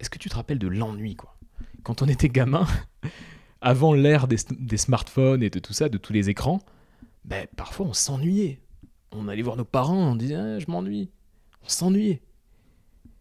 Est-ce 0.00 0.08
que 0.08 0.16
tu 0.16 0.30
te 0.30 0.34
rappelles 0.34 0.58
de 0.58 0.68
l'ennui, 0.68 1.14
quoi? 1.14 1.36
Quand 1.82 2.00
on 2.00 2.08
était 2.08 2.30
gamin, 2.30 2.66
avant 3.60 3.92
l'ère 3.92 4.26
des, 4.28 4.38
smartphones 4.78 5.42
et 5.42 5.50
de 5.50 5.58
tout 5.58 5.74
ça, 5.74 5.90
de 5.90 5.98
tous 5.98 6.14
les 6.14 6.30
écrans, 6.30 6.62
ben, 7.26 7.46
parfois 7.54 7.84
on 7.84 7.92
s'ennuyait. 7.92 8.62
On 9.10 9.28
allait 9.28 9.42
voir 9.42 9.56
nos 9.56 9.66
parents, 9.66 10.12
on 10.12 10.16
disait 10.16 10.36
ah, 10.36 10.58
je 10.58 10.70
m'ennuie. 10.70 11.10
On 11.62 11.68
s'ennuyait. 11.68 12.22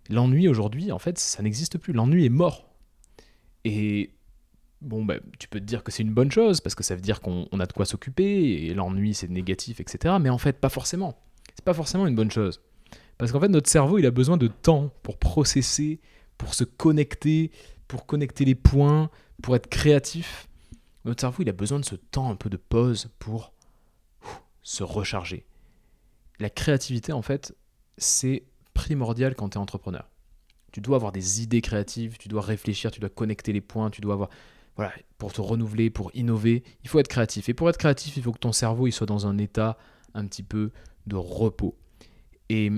L'ennui 0.09 0.47
aujourd'hui, 0.47 0.93
en 0.93 0.99
fait, 0.99 1.19
ça 1.19 1.43
n'existe 1.43 1.77
plus. 1.77 1.91
L'ennui 1.91 2.23
est 2.23 2.29
mort. 2.29 2.69
Et 3.65 4.13
bon, 4.81 5.05
bah, 5.05 5.15
tu 5.39 5.47
peux 5.47 5.59
te 5.59 5.65
dire 5.65 5.83
que 5.83 5.91
c'est 5.91 6.03
une 6.03 6.13
bonne 6.13 6.31
chose, 6.31 6.61
parce 6.61 6.75
que 6.75 6.83
ça 6.83 6.95
veut 6.95 7.01
dire 7.01 7.21
qu'on 7.21 7.47
a 7.59 7.65
de 7.65 7.73
quoi 7.73 7.85
s'occuper, 7.85 8.65
et 8.65 8.73
l'ennui 8.73 9.13
c'est 9.13 9.29
négatif, 9.29 9.79
etc. 9.79 10.15
Mais 10.19 10.29
en 10.29 10.37
fait, 10.37 10.59
pas 10.59 10.69
forcément. 10.69 11.17
C'est 11.55 11.65
pas 11.65 11.73
forcément 11.73 12.07
une 12.07 12.15
bonne 12.15 12.31
chose. 12.31 12.61
Parce 13.17 13.31
qu'en 13.31 13.39
fait, 13.39 13.49
notre 13.49 13.69
cerveau, 13.69 13.99
il 13.99 14.05
a 14.05 14.11
besoin 14.11 14.37
de 14.37 14.47
temps 14.47 14.89
pour 15.03 15.17
processer, 15.17 15.99
pour 16.37 16.53
se 16.53 16.63
connecter, 16.63 17.51
pour 17.87 18.05
connecter 18.05 18.45
les 18.45 18.55
points, 18.55 19.09
pour 19.43 19.55
être 19.55 19.67
créatif. 19.67 20.47
Notre 21.05 21.21
cerveau, 21.21 21.43
il 21.43 21.49
a 21.49 21.53
besoin 21.53 21.79
de 21.79 21.85
ce 21.85 21.95
temps 21.95 22.29
un 22.29 22.35
peu 22.35 22.49
de 22.49 22.57
pause 22.57 23.09
pour 23.19 23.53
se 24.63 24.83
recharger. 24.83 25.45
La 26.39 26.49
créativité, 26.49 27.13
en 27.13 27.21
fait, 27.21 27.55
c'est 27.97 28.43
primordial 28.73 29.35
quand 29.35 29.49
tu 29.49 29.57
es 29.57 29.61
entrepreneur. 29.61 30.09
Tu 30.71 30.81
dois 30.81 30.95
avoir 30.95 31.11
des 31.11 31.43
idées 31.43 31.61
créatives, 31.61 32.17
tu 32.17 32.29
dois 32.29 32.41
réfléchir, 32.41 32.89
tu 32.91 32.99
dois 32.99 33.09
connecter 33.09 33.51
les 33.51 33.61
points, 33.61 33.89
tu 33.89 34.01
dois 34.01 34.13
avoir 34.13 34.29
voilà, 34.75 34.93
pour 35.17 35.33
te 35.33 35.41
renouveler, 35.41 35.89
pour 35.89 36.11
innover, 36.13 36.63
il 36.83 36.89
faut 36.89 36.99
être 36.99 37.07
créatif. 37.07 37.49
Et 37.49 37.53
pour 37.53 37.69
être 37.69 37.77
créatif, 37.77 38.17
il 38.17 38.23
faut 38.23 38.31
que 38.31 38.39
ton 38.39 38.51
cerveau 38.51 38.87
il 38.87 38.91
soit 38.91 39.07
dans 39.07 39.27
un 39.27 39.37
état 39.37 39.77
un 40.13 40.25
petit 40.25 40.43
peu 40.43 40.71
de 41.07 41.15
repos. 41.15 41.77
Et 42.49 42.71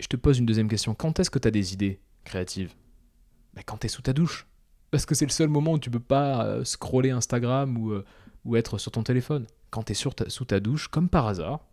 je 0.00 0.06
te 0.06 0.16
pose 0.16 0.38
une 0.38 0.46
deuxième 0.46 0.68
question. 0.68 0.94
Quand 0.94 1.20
est-ce 1.20 1.30
que 1.30 1.38
tu 1.38 1.48
as 1.48 1.50
des 1.50 1.72
idées 1.72 2.00
créatives? 2.24 2.74
Ben, 3.54 3.62
Quand 3.64 3.78
tu 3.78 3.86
es 3.86 3.88
sous 3.88 4.02
ta 4.02 4.12
douche. 4.12 4.46
Parce 4.90 5.04
que 5.04 5.14
c'est 5.14 5.26
le 5.26 5.32
seul 5.32 5.48
moment 5.48 5.72
où 5.72 5.78
tu 5.78 5.90
peux 5.90 6.00
pas 6.00 6.46
euh, 6.46 6.64
scroller 6.64 7.10
Instagram 7.10 7.76
ou, 7.76 7.92
euh, 7.92 8.04
ou 8.44 8.56
être 8.56 8.78
sur 8.78 8.92
ton 8.92 9.02
téléphone. 9.02 9.46
Quand 9.70 9.82
tu 9.82 9.92
es 9.92 9.94
sous 9.94 10.44
ta 10.44 10.60
douche, 10.60 10.88
comme 10.88 11.08
par 11.08 11.26
hasard, 11.26 11.66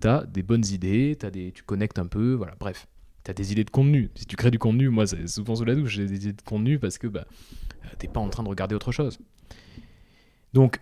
tu 0.00 0.08
as 0.08 0.24
des 0.26 0.42
bonnes 0.42 0.66
idées, 0.66 1.16
as 1.22 1.30
des, 1.30 1.52
tu 1.52 1.62
connectes 1.62 1.98
un 1.98 2.06
peu, 2.06 2.34
voilà, 2.34 2.54
bref. 2.60 2.86
Tu 3.24 3.30
as 3.30 3.34
des 3.34 3.52
idées 3.52 3.64
de 3.64 3.70
contenu. 3.70 4.10
Si 4.14 4.26
tu 4.26 4.36
crées 4.36 4.50
du 4.50 4.58
contenu, 4.58 4.88
moi, 4.88 5.06
c'est 5.06 5.26
souvent 5.26 5.56
sous 5.56 5.64
la 5.64 5.74
douche, 5.74 5.90
j'ai 5.90 6.06
des 6.06 6.16
idées 6.16 6.32
de 6.32 6.42
contenu 6.42 6.78
parce 6.78 6.98
que 6.98 7.06
bah, 7.06 7.26
t'es 7.98 8.08
pas 8.08 8.20
en 8.20 8.28
train 8.28 8.42
de 8.42 8.48
regarder 8.48 8.74
autre 8.74 8.92
chose. 8.92 9.18
Donc, 10.52 10.80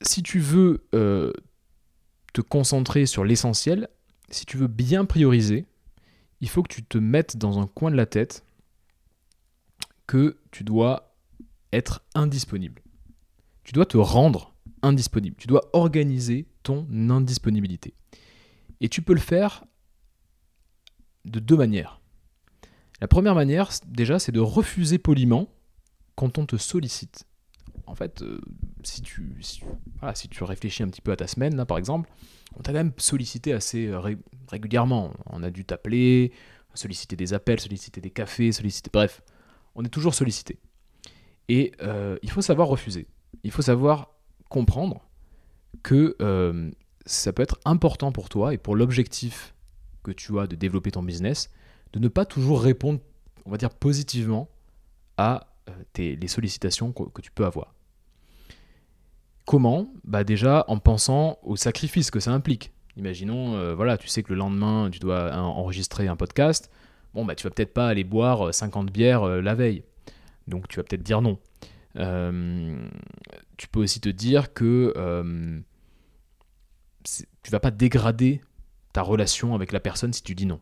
si 0.00 0.22
tu 0.22 0.38
veux 0.38 0.86
euh, 0.94 1.32
te 2.32 2.40
concentrer 2.40 3.06
sur 3.06 3.24
l'essentiel, 3.24 3.88
si 4.30 4.46
tu 4.46 4.56
veux 4.56 4.66
bien 4.66 5.04
prioriser, 5.04 5.66
il 6.40 6.48
faut 6.48 6.62
que 6.62 6.72
tu 6.72 6.82
te 6.82 6.98
mettes 6.98 7.36
dans 7.36 7.58
un 7.58 7.66
coin 7.66 7.90
de 7.90 7.96
la 7.96 8.06
tête 8.06 8.44
que 10.06 10.38
tu 10.50 10.64
dois 10.64 11.14
être 11.72 12.02
indisponible. 12.14 12.82
Tu 13.64 13.72
dois 13.72 13.86
te 13.86 13.96
rendre 13.96 14.54
indisponible. 14.82 15.36
Tu 15.38 15.46
dois 15.46 15.70
organiser 15.72 16.46
ton 16.62 16.86
indisponibilité. 17.10 17.94
Et 18.80 18.88
tu 18.88 19.02
peux 19.02 19.14
le 19.14 19.20
faire 19.20 19.64
de 21.24 21.40
deux 21.40 21.56
manières. 21.56 22.00
La 23.00 23.08
première 23.08 23.34
manière, 23.34 23.70
déjà, 23.86 24.18
c'est 24.18 24.32
de 24.32 24.40
refuser 24.40 24.98
poliment 24.98 25.48
quand 26.16 26.38
on 26.38 26.46
te 26.46 26.56
sollicite. 26.56 27.24
En 27.86 27.94
fait, 27.94 28.22
euh, 28.22 28.40
si, 28.82 29.02
tu, 29.02 29.36
si, 29.40 30.28
tu 30.28 30.44
réfléchis 30.44 30.82
un 30.82 30.88
petit 30.88 31.00
peu 31.00 31.12
à 31.12 31.16
ta 31.16 31.26
semaine, 31.26 31.56
là, 31.56 31.66
par 31.66 31.78
exemple, 31.78 32.10
on 32.56 32.62
t'a 32.62 32.72
quand 32.72 32.78
même 32.78 32.92
sollicité 32.96 33.52
assez 33.52 33.88
euh, 33.88 34.00
régulièrement. 34.48 35.12
On 35.26 35.42
a 35.42 35.50
dû 35.50 35.64
t'appeler, 35.64 36.32
solliciter 36.74 37.16
des 37.16 37.34
appels, 37.34 37.60
solliciter 37.60 38.00
des 38.00 38.10
cafés, 38.10 38.52
solliciter... 38.52 38.90
Bref, 38.92 39.22
on 39.74 39.84
est 39.84 39.88
toujours 39.88 40.14
sollicité. 40.14 40.58
Et 41.48 41.72
euh, 41.82 42.16
il 42.22 42.30
faut 42.30 42.42
savoir 42.42 42.68
refuser. 42.68 43.06
Il 43.42 43.50
faut 43.50 43.62
savoir 43.62 44.14
comprendre 44.48 45.02
que 45.82 46.16
ça 47.04 47.32
peut 47.32 47.42
être 47.42 47.58
important 47.64 48.12
pour 48.12 48.28
toi 48.28 48.54
et 48.54 48.58
pour 48.58 48.76
l'objectif 48.76 49.54
que 50.02 50.12
tu 50.12 50.38
as 50.38 50.46
de 50.46 50.54
développer 50.54 50.92
ton 50.92 51.02
business, 51.02 51.50
de 51.92 51.98
ne 51.98 52.08
pas 52.08 52.24
toujours 52.24 52.62
répondre, 52.62 53.00
on 53.44 53.50
va 53.50 53.56
dire, 53.56 53.70
positivement 53.70 54.48
à 55.16 55.53
euh, 55.70 55.72
les 55.96 56.28
sollicitations 56.28 56.92
que, 56.92 57.20
tu 57.20 57.30
peux 57.30 57.44
avoir. 57.44 57.74
Comment 59.46 59.92
bah 60.04 60.24
Déjà 60.24 60.64
en 60.68 60.78
pensant 60.78 61.38
au 61.42 61.56
sacrifice 61.56 62.10
que 62.10 62.20
ça 62.20 62.32
implique. 62.32 62.72
Imaginons, 62.96 63.54
euh, 63.54 63.74
voilà, 63.74 63.96
tu 63.96 64.08
sais 64.08 64.22
que 64.22 64.32
le 64.32 64.38
lendemain, 64.38 64.90
tu 64.90 64.98
dois 64.98 65.34
enregistrer 65.34 66.06
un 66.06 66.16
podcast. 66.16 66.70
Bon, 67.14 67.24
bah, 67.24 67.34
tu 67.34 67.44
vas 67.44 67.50
peut-être 67.50 67.72
pas 67.72 67.88
aller 67.88 68.04
boire 68.04 68.52
50 68.52 68.88
euh, 68.88 68.90
bières 68.90 69.26
la 69.26 69.54
veille. 69.54 69.84
Donc, 70.48 70.68
tu 70.68 70.76
vas 70.76 70.82
peut-être 70.82 71.02
dire 71.02 71.22
non. 71.22 71.38
tu 73.56 73.68
peux 73.68 73.80
aussi 73.80 74.00
te 74.00 74.08
dire 74.08 74.52
que 74.52 74.92
tu 77.42 77.50
vas 77.50 77.60
pas 77.60 77.70
dégrader 77.70 78.40
ta 78.92 79.02
relation 79.02 79.54
avec 79.54 79.72
la 79.72 79.80
personne 79.80 80.12
si 80.12 80.22
tu 80.22 80.34
dis 80.34 80.46
non. 80.46 80.60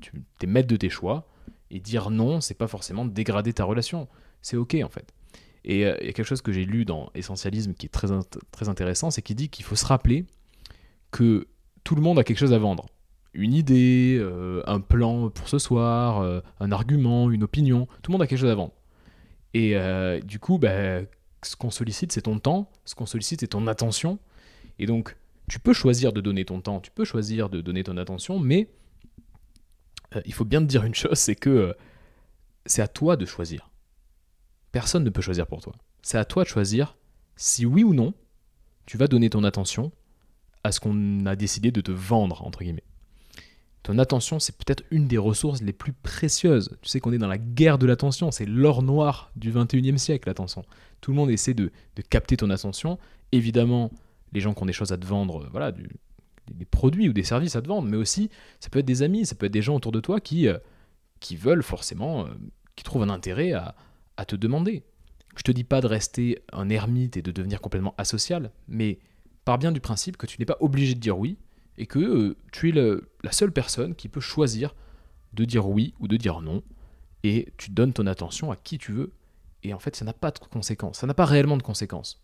Tu 0.00 0.12
es 0.42 0.46
maître 0.46 0.68
de 0.68 0.76
tes 0.76 0.88
choix 0.88 1.28
et 1.70 1.80
dire 1.80 2.10
non, 2.10 2.40
c'est 2.40 2.54
pas 2.54 2.66
forcément 2.66 3.04
dégrader 3.04 3.52
ta 3.52 3.64
relation 3.64 4.08
c'est 4.42 4.56
ok 4.56 4.76
en 4.84 4.88
fait. 4.88 5.12
Et 5.64 5.86
euh, 5.86 5.96
il 6.00 6.06
y 6.06 6.10
a 6.10 6.12
quelque 6.12 6.26
chose 6.26 6.42
que 6.42 6.52
j'ai 6.52 6.64
lu 6.64 6.84
dans 6.84 7.10
Essentialisme 7.14 7.74
qui 7.74 7.86
est 7.86 7.88
très, 7.88 8.08
très 8.50 8.68
intéressant, 8.68 9.10
c'est 9.10 9.22
qu'il 9.22 9.36
dit 9.36 9.48
qu'il 9.48 9.64
faut 9.64 9.76
se 9.76 9.86
rappeler 9.86 10.24
que 11.10 11.46
tout 11.84 11.94
le 11.94 12.02
monde 12.02 12.18
a 12.18 12.24
quelque 12.24 12.38
chose 12.38 12.52
à 12.52 12.58
vendre. 12.58 12.86
Une 13.34 13.54
idée, 13.54 14.18
euh, 14.20 14.62
un 14.66 14.80
plan 14.80 15.30
pour 15.30 15.48
ce 15.48 15.58
soir, 15.58 16.20
euh, 16.20 16.40
un 16.60 16.72
argument, 16.72 17.30
une 17.30 17.44
opinion, 17.44 17.86
tout 18.02 18.10
le 18.10 18.12
monde 18.12 18.22
a 18.22 18.26
quelque 18.26 18.40
chose 18.40 18.50
à 18.50 18.54
vendre. 18.54 18.74
Et 19.54 19.76
du 20.24 20.38
coup, 20.38 20.56
bah, 20.56 21.02
ce 21.42 21.56
qu'on 21.56 21.70
sollicite, 21.70 22.10
c'est 22.10 22.22
ton 22.22 22.38
temps, 22.38 22.70
ce 22.86 22.94
qu'on 22.94 23.04
sollicite, 23.04 23.40
c'est 23.40 23.48
ton 23.48 23.66
attention. 23.66 24.18
Et 24.78 24.86
donc, 24.86 25.14
tu 25.46 25.58
peux 25.58 25.74
choisir 25.74 26.14
de 26.14 26.22
donner 26.22 26.46
ton 26.46 26.62
temps, 26.62 26.80
tu 26.80 26.90
peux 26.90 27.04
choisir 27.04 27.50
de 27.50 27.60
donner 27.60 27.84
ton 27.84 27.98
attention, 27.98 28.38
mais 28.38 28.70
il 30.24 30.32
faut 30.32 30.46
bien 30.46 30.60
te 30.60 30.64
dire 30.64 30.84
une 30.84 30.94
chose, 30.94 31.18
c'est 31.18 31.34
que 31.34 31.76
c'est 32.64 32.80
à 32.80 32.88
toi 32.88 33.16
de 33.16 33.26
choisir. 33.26 33.71
Personne 34.72 35.04
ne 35.04 35.10
peut 35.10 35.22
choisir 35.22 35.46
pour 35.46 35.60
toi. 35.60 35.74
C'est 36.02 36.18
à 36.18 36.24
toi 36.24 36.44
de 36.44 36.48
choisir 36.48 36.96
si 37.36 37.66
oui 37.66 37.84
ou 37.84 37.94
non 37.94 38.14
tu 38.86 38.96
vas 38.96 39.06
donner 39.06 39.30
ton 39.30 39.44
attention 39.44 39.92
à 40.64 40.72
ce 40.72 40.80
qu'on 40.80 41.26
a 41.26 41.36
décidé 41.36 41.70
de 41.70 41.80
te 41.80 41.92
vendre, 41.92 42.44
entre 42.44 42.60
guillemets. 42.62 42.84
Ton 43.82 43.98
attention, 43.98 44.38
c'est 44.38 44.56
peut-être 44.56 44.84
une 44.90 45.08
des 45.08 45.18
ressources 45.18 45.60
les 45.60 45.72
plus 45.72 45.92
précieuses. 45.92 46.76
Tu 46.82 46.88
sais 46.88 47.00
qu'on 47.00 47.12
est 47.12 47.18
dans 47.18 47.28
la 47.28 47.38
guerre 47.38 47.78
de 47.78 47.86
l'attention, 47.86 48.30
c'est 48.30 48.44
l'or 48.46 48.82
noir 48.82 49.32
du 49.34 49.52
21e 49.52 49.98
siècle, 49.98 50.28
l'attention. 50.28 50.64
Tout 51.00 51.10
le 51.10 51.16
monde 51.16 51.30
essaie 51.30 51.54
de, 51.54 51.72
capter 52.08 52.36
ton 52.36 52.50
attention. 52.50 52.98
Évidemment, 53.32 53.90
les 54.32 54.40
gens 54.40 54.54
qui 54.54 54.62
ont 54.62 54.66
des 54.66 54.72
choses 54.72 54.92
à 54.92 54.98
te 54.98 55.06
vendre, 55.06 55.48
voilà, 55.50 55.72
des 55.72 56.64
produits 56.64 57.08
ou 57.08 57.12
des 57.12 57.24
services 57.24 57.56
à 57.56 57.62
te 57.62 57.66
vendre, 57.66 57.88
mais 57.88 57.96
aussi, 57.96 58.30
ça 58.60 58.68
peut 58.68 58.78
être 58.78 58.86
des 58.86 59.02
amis, 59.02 59.26
ça 59.26 59.34
peut 59.34 59.46
être 59.46 59.52
des 59.52 59.62
gens 59.62 59.74
autour 59.74 59.92
de 59.92 60.00
toi 60.00 60.20
qui, 60.20 60.46
euh, 60.46 60.58
qui 61.18 61.34
veulent 61.34 61.62
forcément, 61.64 62.26
euh, 62.26 62.28
qui 62.76 62.84
trouvent 62.84 63.02
un 63.02 63.10
intérêt 63.10 63.52
à, 63.52 63.74
à 64.16 64.24
te 64.24 64.36
demander. 64.36 64.82
Je 65.36 65.42
te 65.42 65.52
dis 65.52 65.64
pas 65.64 65.80
de 65.80 65.86
rester 65.86 66.42
un 66.52 66.68
ermite 66.68 67.16
et 67.16 67.22
de 67.22 67.30
devenir 67.30 67.60
complètement 67.60 67.94
asocial, 67.96 68.50
mais 68.68 68.98
par 69.44 69.58
bien 69.58 69.72
du 69.72 69.80
principe 69.80 70.16
que 70.16 70.26
tu 70.26 70.36
n'es 70.38 70.44
pas 70.44 70.58
obligé 70.60 70.94
de 70.94 71.00
dire 71.00 71.18
oui 71.18 71.36
et 71.78 71.86
que 71.86 71.98
euh, 71.98 72.36
tu 72.52 72.68
es 72.68 72.72
la 72.72 73.32
seule 73.32 73.52
personne 73.52 73.94
qui 73.94 74.08
peut 74.08 74.20
choisir 74.20 74.74
de 75.32 75.44
dire 75.44 75.66
oui 75.68 75.94
ou 76.00 76.08
de 76.08 76.16
dire 76.16 76.40
non 76.40 76.62
et 77.24 77.52
tu 77.56 77.70
donnes 77.70 77.92
ton 77.92 78.06
attention 78.06 78.50
à 78.50 78.56
qui 78.56 78.78
tu 78.78 78.92
veux 78.92 79.12
et 79.62 79.72
en 79.72 79.78
fait 79.78 79.96
ça 79.96 80.04
n'a 80.04 80.12
pas 80.12 80.30
de 80.30 80.38
conséquences, 80.38 80.98
ça 80.98 81.06
n'a 81.06 81.14
pas 81.14 81.24
réellement 81.24 81.56
de 81.56 81.62
conséquences. 81.62 82.22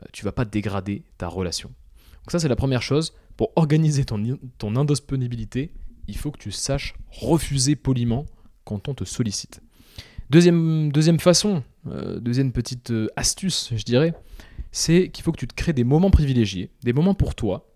Euh, 0.00 0.06
tu 0.12 0.24
vas 0.24 0.32
pas 0.32 0.44
dégrader 0.44 1.02
ta 1.18 1.28
relation. 1.28 1.68
Donc 1.68 2.30
ça 2.30 2.38
c'est 2.38 2.48
la 2.48 2.56
première 2.56 2.82
chose. 2.82 3.14
Pour 3.36 3.52
organiser 3.56 4.04
ton, 4.04 4.38
ton 4.56 4.76
indisponibilité, 4.76 5.72
il 6.08 6.16
faut 6.16 6.30
que 6.30 6.38
tu 6.38 6.52
saches 6.52 6.94
refuser 7.10 7.76
poliment 7.76 8.24
quand 8.64 8.88
on 8.88 8.94
te 8.94 9.04
sollicite. 9.04 9.60
Deuxième, 10.28 11.20
façon, 11.20 11.62
euh, 11.86 12.18
deuxième 12.18 12.50
petite 12.50 12.90
euh, 12.90 13.06
astuce, 13.14 13.72
je 13.74 13.84
dirais, 13.84 14.12
c'est 14.72 15.08
qu'il 15.08 15.22
faut 15.22 15.30
que 15.30 15.38
tu 15.38 15.46
te 15.46 15.54
crées 15.54 15.72
des 15.72 15.84
moments 15.84 16.10
privilégiés, 16.10 16.70
des 16.82 16.92
moments 16.92 17.14
pour 17.14 17.36
toi, 17.36 17.70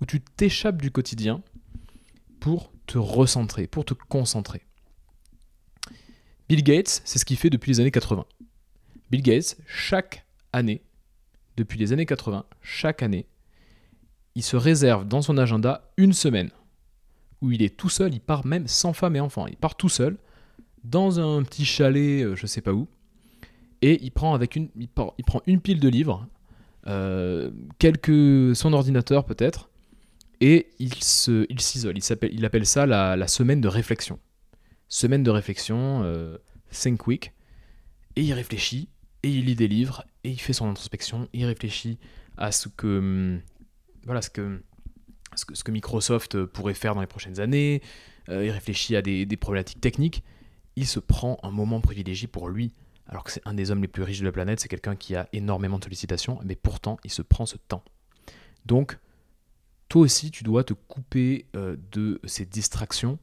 où 0.00 0.06
tu 0.06 0.20
t'échappes 0.20 0.82
du 0.82 0.90
quotidien 0.90 1.42
pour 2.40 2.72
te 2.86 2.98
recentrer, 2.98 3.68
pour 3.68 3.84
te 3.84 3.94
concentrer. 3.94 4.62
Bill 6.48 6.64
Gates, 6.64 7.02
c'est 7.04 7.20
ce 7.20 7.24
qu'il 7.24 7.36
fait 7.36 7.50
depuis 7.50 7.70
les 7.70 7.80
années 7.80 7.92
80. 7.92 8.26
Bill 9.10 9.22
Gates, 9.22 9.56
chaque 9.66 10.26
année, 10.52 10.82
depuis 11.56 11.78
les 11.78 11.92
années 11.92 12.06
80, 12.06 12.44
chaque 12.62 13.04
année, 13.04 13.26
il 14.34 14.42
se 14.42 14.56
réserve 14.56 15.06
dans 15.06 15.22
son 15.22 15.38
agenda 15.38 15.92
une 15.96 16.12
semaine 16.12 16.50
où 17.40 17.52
il 17.52 17.62
est 17.62 17.76
tout 17.76 17.88
seul, 17.88 18.12
il 18.12 18.20
part 18.20 18.44
même 18.44 18.66
sans 18.66 18.92
femme 18.92 19.14
et 19.14 19.20
enfants, 19.20 19.46
il 19.46 19.56
part 19.56 19.76
tout 19.76 19.88
seul 19.88 20.18
dans 20.84 21.20
un 21.20 21.42
petit 21.42 21.64
chalet, 21.64 22.24
euh, 22.24 22.36
je 22.36 22.46
sais 22.46 22.60
pas 22.60 22.72
où, 22.72 22.88
et 23.82 24.02
il 24.02 24.10
prend, 24.10 24.34
avec 24.34 24.56
une, 24.56 24.68
il, 24.76 24.88
prend 24.88 25.42
une 25.46 25.60
pile 25.60 25.80
de 25.80 25.88
livres, 25.88 26.26
euh, 26.86 27.50
quelques, 27.78 28.54
son 28.56 28.72
ordinateur 28.72 29.24
peut-être, 29.24 29.70
et 30.40 30.70
il 30.78 30.94
s'isole. 30.94 31.46
Il, 31.50 31.98
il, 31.98 32.02
s'appelle, 32.02 32.30
il 32.32 32.44
appelle 32.44 32.66
ça 32.66 32.86
la, 32.86 33.28
semaine 33.28 33.60
de 33.60 33.68
réflexion. 33.68 34.18
Semaine 34.88 35.22
de 35.22 35.30
réflexion, 35.30 36.02
euh, 36.04 36.36
Think 36.70 37.06
Week, 37.06 37.32
et 38.16 38.22
il 38.22 38.32
réfléchit, 38.32 38.88
et 39.22 39.30
il 39.30 39.46
lit 39.46 39.54
des 39.54 39.68
livres, 39.68 40.04
et 40.24 40.30
il 40.30 40.40
fait 40.40 40.52
son 40.52 40.68
introspection, 40.68 41.28
il 41.32 41.44
réfléchit 41.44 41.98
à 42.36 42.50
ce 42.52 42.68
que, 42.68 42.98
hum, 42.98 43.40
voilà, 44.04 44.20
ce 44.20 44.30
que, 44.30 44.62
ce 45.34 45.64
que, 45.64 45.70
Microsoft 45.70 46.44
pourrait 46.44 46.74
faire 46.74 46.94
dans 46.94 47.00
les 47.00 47.06
prochaines 47.06 47.40
années, 47.40 47.82
il 48.28 48.50
réfléchit 48.50 48.94
à 48.96 49.02
des 49.02 49.36
problématiques 49.36 49.80
techniques, 49.80 50.22
il 50.76 50.86
se 50.86 51.00
prend 51.00 51.38
un 51.42 51.50
moment 51.50 51.80
privilégié 51.80 52.28
pour 52.28 52.48
lui, 52.48 52.72
alors 53.06 53.24
que 53.24 53.30
c'est 53.30 53.46
un 53.46 53.54
des 53.54 53.70
hommes 53.70 53.82
les 53.82 53.88
plus 53.88 54.02
riches 54.02 54.20
de 54.20 54.24
la 54.24 54.32
planète, 54.32 54.60
c'est 54.60 54.68
quelqu'un 54.68 54.96
qui 54.96 55.14
a 55.14 55.28
énormément 55.32 55.78
de 55.78 55.84
sollicitations, 55.84 56.38
mais 56.44 56.56
pourtant 56.56 56.98
il 57.04 57.10
se 57.10 57.22
prend 57.22 57.46
ce 57.46 57.56
temps. 57.56 57.84
Donc, 58.64 58.98
toi 59.88 60.02
aussi, 60.02 60.30
tu 60.30 60.44
dois 60.44 60.64
te 60.64 60.72
couper 60.72 61.46
euh, 61.56 61.76
de 61.90 62.20
ces 62.24 62.46
distractions, 62.46 63.18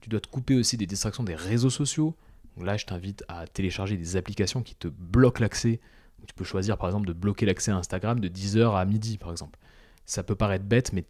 tu 0.00 0.08
dois 0.08 0.20
te 0.20 0.28
couper 0.28 0.54
aussi 0.56 0.76
des 0.76 0.86
distractions 0.86 1.24
des 1.24 1.34
réseaux 1.34 1.70
sociaux. 1.70 2.16
là, 2.60 2.76
je 2.76 2.86
t'invite 2.86 3.24
à 3.28 3.46
télécharger 3.46 3.96
des 3.96 4.16
applications 4.16 4.62
qui 4.62 4.74
te 4.74 4.88
bloquent 4.88 5.40
l'accès. 5.40 5.80
Tu 6.26 6.34
peux 6.34 6.44
choisir 6.44 6.76
par 6.76 6.88
exemple 6.88 7.06
de 7.06 7.12
bloquer 7.12 7.46
l'accès 7.46 7.70
à 7.70 7.76
Instagram 7.76 8.20
de 8.20 8.28
10h 8.28 8.78
à 8.78 8.84
midi 8.84 9.16
par 9.16 9.30
exemple. 9.30 9.58
Ça 10.04 10.22
peut 10.22 10.34
paraître 10.34 10.64
bête, 10.64 10.92
mais 10.92 11.04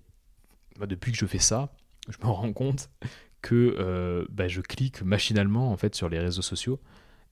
depuis 0.86 1.10
que 1.12 1.18
je 1.18 1.26
fais 1.26 1.38
ça, 1.38 1.72
je 2.08 2.16
me 2.24 2.30
rends 2.30 2.52
compte 2.52 2.90
que 3.42 3.76
euh, 3.78 4.24
bah, 4.30 4.48
je 4.48 4.60
clique 4.60 5.02
machinalement 5.02 5.72
en 5.72 5.76
fait 5.76 5.94
sur 5.94 6.08
les 6.08 6.18
réseaux 6.18 6.42
sociaux. 6.42 6.80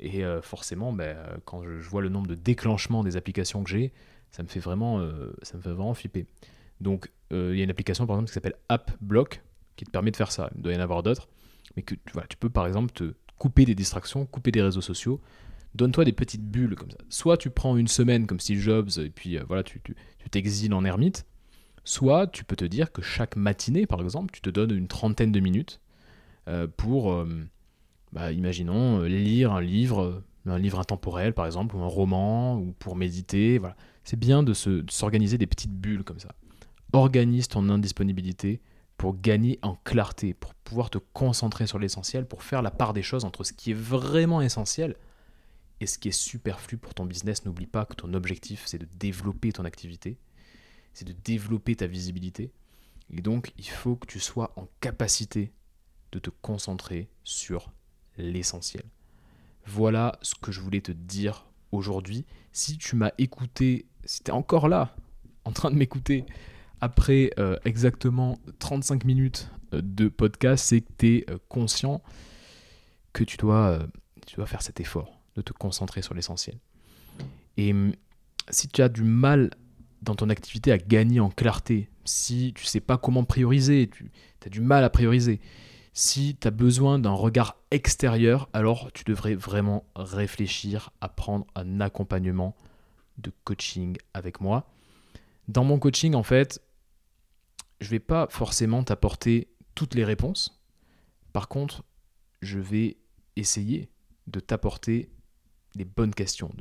Et 0.00 0.24
euh, 0.24 0.40
forcément 0.40 0.92
bah, 0.92 1.14
quand 1.44 1.64
je, 1.64 1.88
vois 1.88 2.02
le 2.02 2.08
nombre 2.08 2.28
de 2.28 2.36
déclenchements 2.36 3.02
des 3.02 3.16
applications 3.16 3.64
que 3.64 3.70
j'ai 3.70 3.92
ça 4.30 4.44
me 4.44 4.48
fait 4.48 4.60
vraiment 4.60 5.00
euh, 5.00 5.32
ça 5.42 5.56
me 5.56 5.62
fait 5.62 5.70
vraiment 5.70 5.94
flipper. 5.94 6.26
Donc 6.80 7.10
il 7.30 7.56
y 7.56 7.60
a 7.60 7.64
une 7.64 7.70
application 7.70 8.06
par 8.06 8.16
exemple 8.16 8.28
qui 8.28 8.34
s'appelle 8.34 8.54
AppBlock 8.68 9.42
qui 9.76 9.84
te 9.84 9.90
permet 9.90 10.10
de 10.10 10.16
faire 10.16 10.32
ça. 10.32 10.50
Il 10.56 10.62
doit 10.62 10.72
y 10.72 10.76
en 10.76 10.80
avoir 10.80 11.02
d'autres. 11.02 11.28
Mais 11.76 11.82
que 11.82 11.94
vois, 12.12 12.24
tu 12.28 12.36
peux 12.36 12.48
par 12.48 12.66
exemple 12.66 12.92
te 12.92 13.14
couper 13.36 13.64
des 13.64 13.74
distractions 13.74 14.24
couper 14.26 14.52
des 14.52 14.62
réseaux 14.62 14.80
sociaux. 14.80 15.20
Donne-toi 15.74 16.04
des 16.04 16.12
petites 16.12 16.44
bulles 16.44 16.76
comme 16.76 16.90
ça. 16.90 16.98
Soit 17.08 17.36
tu 17.36 17.50
prends 17.50 17.76
une 17.76 17.88
semaine 17.88 18.26
comme 18.26 18.40
Steve 18.40 18.60
Jobs 18.60 18.88
et 18.98 19.10
puis 19.10 19.36
voilà, 19.48 19.62
tu 19.62 19.80
t'exiles 20.30 20.72
en 20.72 20.84
ermite. 20.84 21.26
Soit 21.84 22.26
tu 22.28 22.44
peux 22.44 22.56
te 22.56 22.64
dire 22.64 22.92
que 22.92 23.02
chaque 23.02 23.36
matinée, 23.36 23.86
par 23.86 24.00
exemple, 24.00 24.32
tu 24.32 24.40
te 24.40 24.50
donnes 24.50 24.70
une 24.70 24.88
trentaine 24.88 25.32
de 25.32 25.40
minutes 25.40 25.80
pour, 26.76 27.12
euh, 27.12 27.26
bah, 28.12 28.32
imaginons, 28.32 29.02
lire 29.02 29.52
un 29.52 29.60
livre, 29.60 30.22
un 30.46 30.58
livre 30.58 30.78
intemporel 30.78 31.34
par 31.34 31.46
exemple, 31.46 31.76
ou 31.76 31.80
un 31.80 31.86
roman, 31.86 32.56
ou 32.56 32.72
pour 32.78 32.96
méditer. 32.96 33.58
Voilà. 33.58 33.76
C'est 34.04 34.18
bien 34.18 34.42
de 34.42 34.54
s'organiser 34.54 35.38
des 35.38 35.46
petites 35.46 35.74
bulles 35.74 36.04
comme 36.04 36.18
ça. 36.18 36.34
Organise 36.92 37.48
ton 37.48 37.68
indisponibilité 37.68 38.60
pour 38.96 39.20
gagner 39.20 39.58
en 39.62 39.76
clarté, 39.84 40.34
pour 40.34 40.54
pouvoir 40.54 40.90
te 40.90 40.98
concentrer 40.98 41.66
sur 41.66 41.78
l'essentiel, 41.78 42.26
pour 42.26 42.42
faire 42.42 42.62
la 42.62 42.70
part 42.70 42.92
des 42.92 43.02
choses 43.02 43.24
entre 43.24 43.44
ce 43.44 43.52
qui 43.52 43.70
est 43.70 43.74
vraiment 43.74 44.40
essentiel 44.40 44.96
et 45.80 45.86
ce 45.86 45.98
qui 45.98 46.08
est 46.08 46.12
superflu 46.12 46.78
pour 46.78 46.94
ton 46.94 47.04
business. 47.04 47.44
N'oublie 47.44 47.66
pas 47.66 47.84
que 47.84 47.94
ton 47.94 48.12
objectif, 48.14 48.64
c'est 48.66 48.78
de 48.78 48.88
développer 48.98 49.52
ton 49.52 49.64
activité, 49.64 50.18
c'est 50.94 51.06
de 51.06 51.14
développer 51.24 51.76
ta 51.76 51.86
visibilité. 51.86 52.50
Et 53.10 53.22
donc, 53.22 53.52
il 53.56 53.68
faut 53.68 53.96
que 53.96 54.06
tu 54.06 54.18
sois 54.18 54.52
en 54.56 54.66
capacité 54.80 55.52
de 56.12 56.18
te 56.18 56.30
concentrer 56.42 57.08
sur 57.24 57.72
l'essentiel. 58.16 58.84
Voilà 59.66 60.18
ce 60.22 60.34
que 60.34 60.52
je 60.52 60.60
voulais 60.60 60.80
te 60.80 60.92
dire 60.92 61.46
aujourd'hui. 61.72 62.24
Si 62.52 62.78
tu 62.78 62.96
m'as 62.96 63.12
écouté, 63.18 63.86
si 64.04 64.22
tu 64.22 64.30
es 64.30 64.34
encore 64.34 64.68
là, 64.68 64.96
en 65.44 65.52
train 65.52 65.70
de 65.70 65.76
m'écouter, 65.76 66.24
après 66.80 67.30
euh, 67.38 67.56
exactement 67.64 68.38
35 68.58 69.04
minutes 69.04 69.50
euh, 69.74 69.80
de 69.82 70.08
podcast, 70.08 70.64
c'est 70.66 70.80
que 70.80 70.92
tu 70.98 71.06
es 71.06 71.30
euh, 71.30 71.38
conscient 71.48 72.02
que 73.12 73.24
tu 73.24 73.36
dois, 73.36 73.78
tu 74.26 74.36
dois 74.36 74.46
faire 74.46 74.62
cet 74.62 74.80
effort 74.80 75.18
de 75.34 75.42
te 75.42 75.52
concentrer 75.52 76.02
sur 76.02 76.14
l'essentiel. 76.14 76.58
Et 77.56 77.72
hum, 77.72 77.92
si 78.50 78.68
tu 78.68 78.82
as 78.82 78.88
du 78.88 79.02
mal 79.02 79.50
dans 80.02 80.14
ton 80.14 80.30
activité 80.30 80.72
à 80.72 80.78
gagner 80.78 81.20
en 81.20 81.30
clarté, 81.30 81.90
si 82.04 82.52
tu 82.54 82.64
sais 82.64 82.80
pas 82.80 82.96
comment 82.96 83.24
prioriser, 83.24 83.90
tu 83.90 84.10
as 84.46 84.48
du 84.48 84.60
mal 84.60 84.84
à 84.84 84.90
prioriser, 84.90 85.40
si 85.98 86.36
tu 86.36 86.46
as 86.46 86.52
besoin 86.52 87.00
d'un 87.00 87.10
regard 87.10 87.56
extérieur, 87.72 88.48
alors 88.52 88.92
tu 88.92 89.02
devrais 89.02 89.34
vraiment 89.34 89.84
réfléchir 89.96 90.90
à 91.00 91.08
prendre 91.08 91.44
un 91.56 91.80
accompagnement 91.80 92.54
de 93.16 93.32
coaching 93.42 93.96
avec 94.14 94.40
moi. 94.40 94.70
Dans 95.48 95.64
mon 95.64 95.80
coaching, 95.80 96.14
en 96.14 96.22
fait, 96.22 96.62
je 97.80 97.88
vais 97.88 97.98
pas 97.98 98.28
forcément 98.30 98.84
t'apporter 98.84 99.48
toutes 99.74 99.96
les 99.96 100.04
réponses. 100.04 100.62
Par 101.32 101.48
contre, 101.48 101.82
je 102.42 102.60
vais 102.60 102.96
essayer 103.34 103.90
de 104.28 104.38
t'apporter 104.38 105.10
les 105.74 105.84
bonnes 105.84 106.14
questions, 106.14 106.52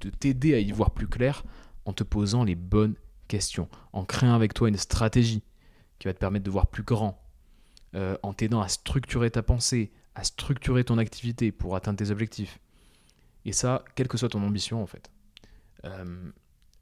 de 0.00 0.10
t'aider 0.10 0.54
à 0.54 0.60
y 0.60 0.70
voir 0.70 0.92
plus 0.92 1.08
clair 1.08 1.42
en 1.86 1.92
te 1.92 2.04
posant 2.04 2.44
les 2.44 2.54
bonnes 2.54 2.94
questions, 3.26 3.68
en 3.92 4.04
créant 4.04 4.34
avec 4.34 4.54
toi 4.54 4.68
une 4.68 4.76
stratégie 4.76 5.42
qui 5.98 6.06
va 6.06 6.14
te 6.14 6.20
permettre 6.20 6.44
de 6.44 6.50
voir 6.52 6.68
plus 6.68 6.84
grand, 6.84 7.25
euh, 7.96 8.16
en 8.22 8.32
t'aidant 8.32 8.60
à 8.60 8.68
structurer 8.68 9.30
ta 9.30 9.42
pensée, 9.42 9.90
à 10.14 10.22
structurer 10.22 10.84
ton 10.84 10.98
activité 10.98 11.50
pour 11.50 11.76
atteindre 11.76 11.98
tes 11.98 12.10
objectifs. 12.10 12.58
Et 13.44 13.52
ça, 13.52 13.84
quelle 13.94 14.08
que 14.08 14.18
soit 14.18 14.28
ton 14.28 14.42
ambition 14.42 14.82
en 14.82 14.86
fait. 14.86 15.10
Euh, 15.84 16.30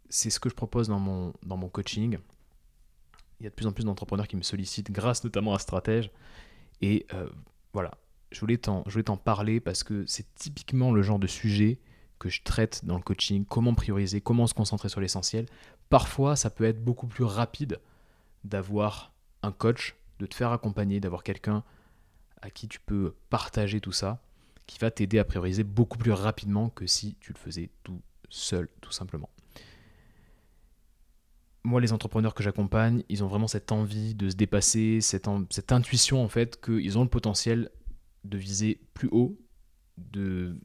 c'est 0.09 0.31
ce 0.31 0.41
que 0.41 0.49
je 0.49 0.55
propose 0.55 0.89
dans 0.89 0.99
mon, 0.99 1.69
coaching 1.69 2.19
il 3.41 3.45
y 3.45 3.47
a 3.47 3.51
de 3.51 3.55
plus 3.55 3.67
en 3.67 3.73
plus 3.73 3.85
d'entrepreneurs 3.85 4.29
qui 4.29 4.37
me 4.37 4.43
sollicitent 4.43 4.91
grâce 4.91 5.25
notamment 5.25 5.55
à 5.55 5.59
Stratège. 5.59 6.11
Et 6.81 7.07
euh, 7.15 7.29
voilà, 7.73 7.93
je 8.31 8.41
voulais 8.41 8.59
t'en 8.59 9.17
parler 9.17 9.61
parce 9.61 9.83
que 9.83 10.05
c'est 10.07 10.35
typiquement 10.35 10.93
le 10.93 11.03
genre 11.03 11.19
de 11.19 11.27
sujet 11.27 11.81
que 12.19 12.29
je 12.29 12.43
traite 12.43 12.85
dans 12.85 12.97
le 12.97 13.03
coaching, 13.03 13.45
comment 13.45 13.75
prioriser, 13.75 14.21
comment 14.21 14.47
se 14.47 14.55
concentrer 14.55 14.89
sur 14.89 15.01
l'essentiel. 15.01 15.47
Parfois, 15.91 16.37
ça 16.37 16.51
peut 16.51 16.65
être 16.65 16.83
beaucoup 16.83 17.07
plus 17.07 17.25
rapide 17.25 17.81
d'avoir 18.45 19.13
un 19.43 19.53
coach, 19.53 19.97
de 20.19 20.27
te 20.27 20.35
faire 20.35 20.53
accompagner, 20.53 21.01
d'avoir 21.01 21.23
quelqu'un 21.23 21.65
à 22.43 22.51
qui 22.51 22.69
tu 22.69 22.81
peux 22.81 23.15
partager 23.31 23.81
tout 23.81 23.93
ça, 23.93 24.23
qui 24.67 24.79
va 24.79 24.91
t'aider 24.91 25.19
à 25.19 25.25
prioriser 25.25 25.65
beaucoup 25.65 25.99
plus 25.99 26.13
rapidement 26.13 26.71
que 26.71 26.87
si 26.87 27.17
tu 27.21 27.33
le 27.33 27.39
faisais 27.39 27.71
tout 27.83 28.01
seul, 28.29 28.69
tout 28.81 28.93
simplement 28.93 29.31
moi, 31.65 31.81
les 31.81 31.93
entrepreneurs 31.93 32.35
que 32.35 32.43
j'accompagne, 32.43 33.03
ils 33.09 33.25
ont 33.25 33.27
vraiment 33.27 33.49
cette 33.49 33.73
envie 33.73 34.15
de 34.15 34.29
se 34.29 34.37
dépasser, 34.37 35.01
cette, 35.01 35.27
intuition 35.73 36.23
en 36.23 36.29
fait 36.29 36.61
qu'ils 36.61 36.99
ont 36.99 37.03
le 37.03 37.09
potentiel 37.09 37.71
de 38.25 38.37
viser 38.37 38.81
plus 38.93 39.09
haut, 39.11 39.39
de, 39.97 40.57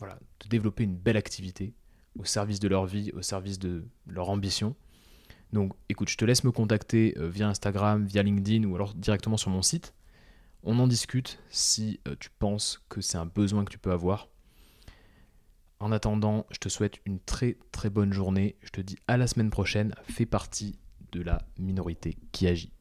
de 0.00 0.48
développer 0.48 0.84
une 0.84 0.96
belle 0.96 1.18
activité 1.18 1.74
au 2.18 2.24
service 2.24 2.60
de 2.60 2.68
leur 2.68 2.86
vie, 2.86 3.12
au 3.12 3.20
service 3.20 3.58
de 3.58 3.84
leur 4.06 4.30
ambition. 4.30 4.74
Donc 5.52 5.72
écoute, 5.88 6.08
je 6.08 6.16
te 6.16 6.24
laisse 6.24 6.44
me 6.44 6.52
contacter 6.52 7.14
euh, 7.18 7.28
via 7.28 7.48
Instagram, 7.48 8.04
via 8.04 8.22
LinkedIn 8.22 8.64
ou 8.64 8.74
alors 8.74 8.94
directement 8.94 9.36
sur 9.36 9.50
mon 9.50 9.62
site. 9.62 9.94
On 10.62 10.78
en 10.78 10.86
discute 10.86 11.38
si 11.50 12.00
euh, 12.08 12.16
tu 12.18 12.30
penses 12.38 12.84
que 12.88 13.00
c'est 13.00 13.18
un 13.18 13.26
besoin 13.26 13.64
que 13.64 13.70
tu 13.70 13.78
peux 13.78 13.92
avoir. 13.92 14.28
En 15.80 15.92
attendant, 15.92 16.44
je 16.50 16.58
te 16.58 16.68
souhaite 16.68 16.98
une 17.04 17.20
très 17.20 17.56
très 17.70 17.88
bonne 17.88 18.12
journée. 18.12 18.56
Je 18.62 18.70
te 18.70 18.80
dis 18.80 18.98
à 19.06 19.16
la 19.16 19.26
semaine 19.26 19.50
prochaine. 19.50 19.94
Fais 20.02 20.26
partie 20.26 20.78
de 21.12 21.22
la 21.22 21.40
minorité 21.58 22.16
qui 22.32 22.46
agit. 22.48 22.72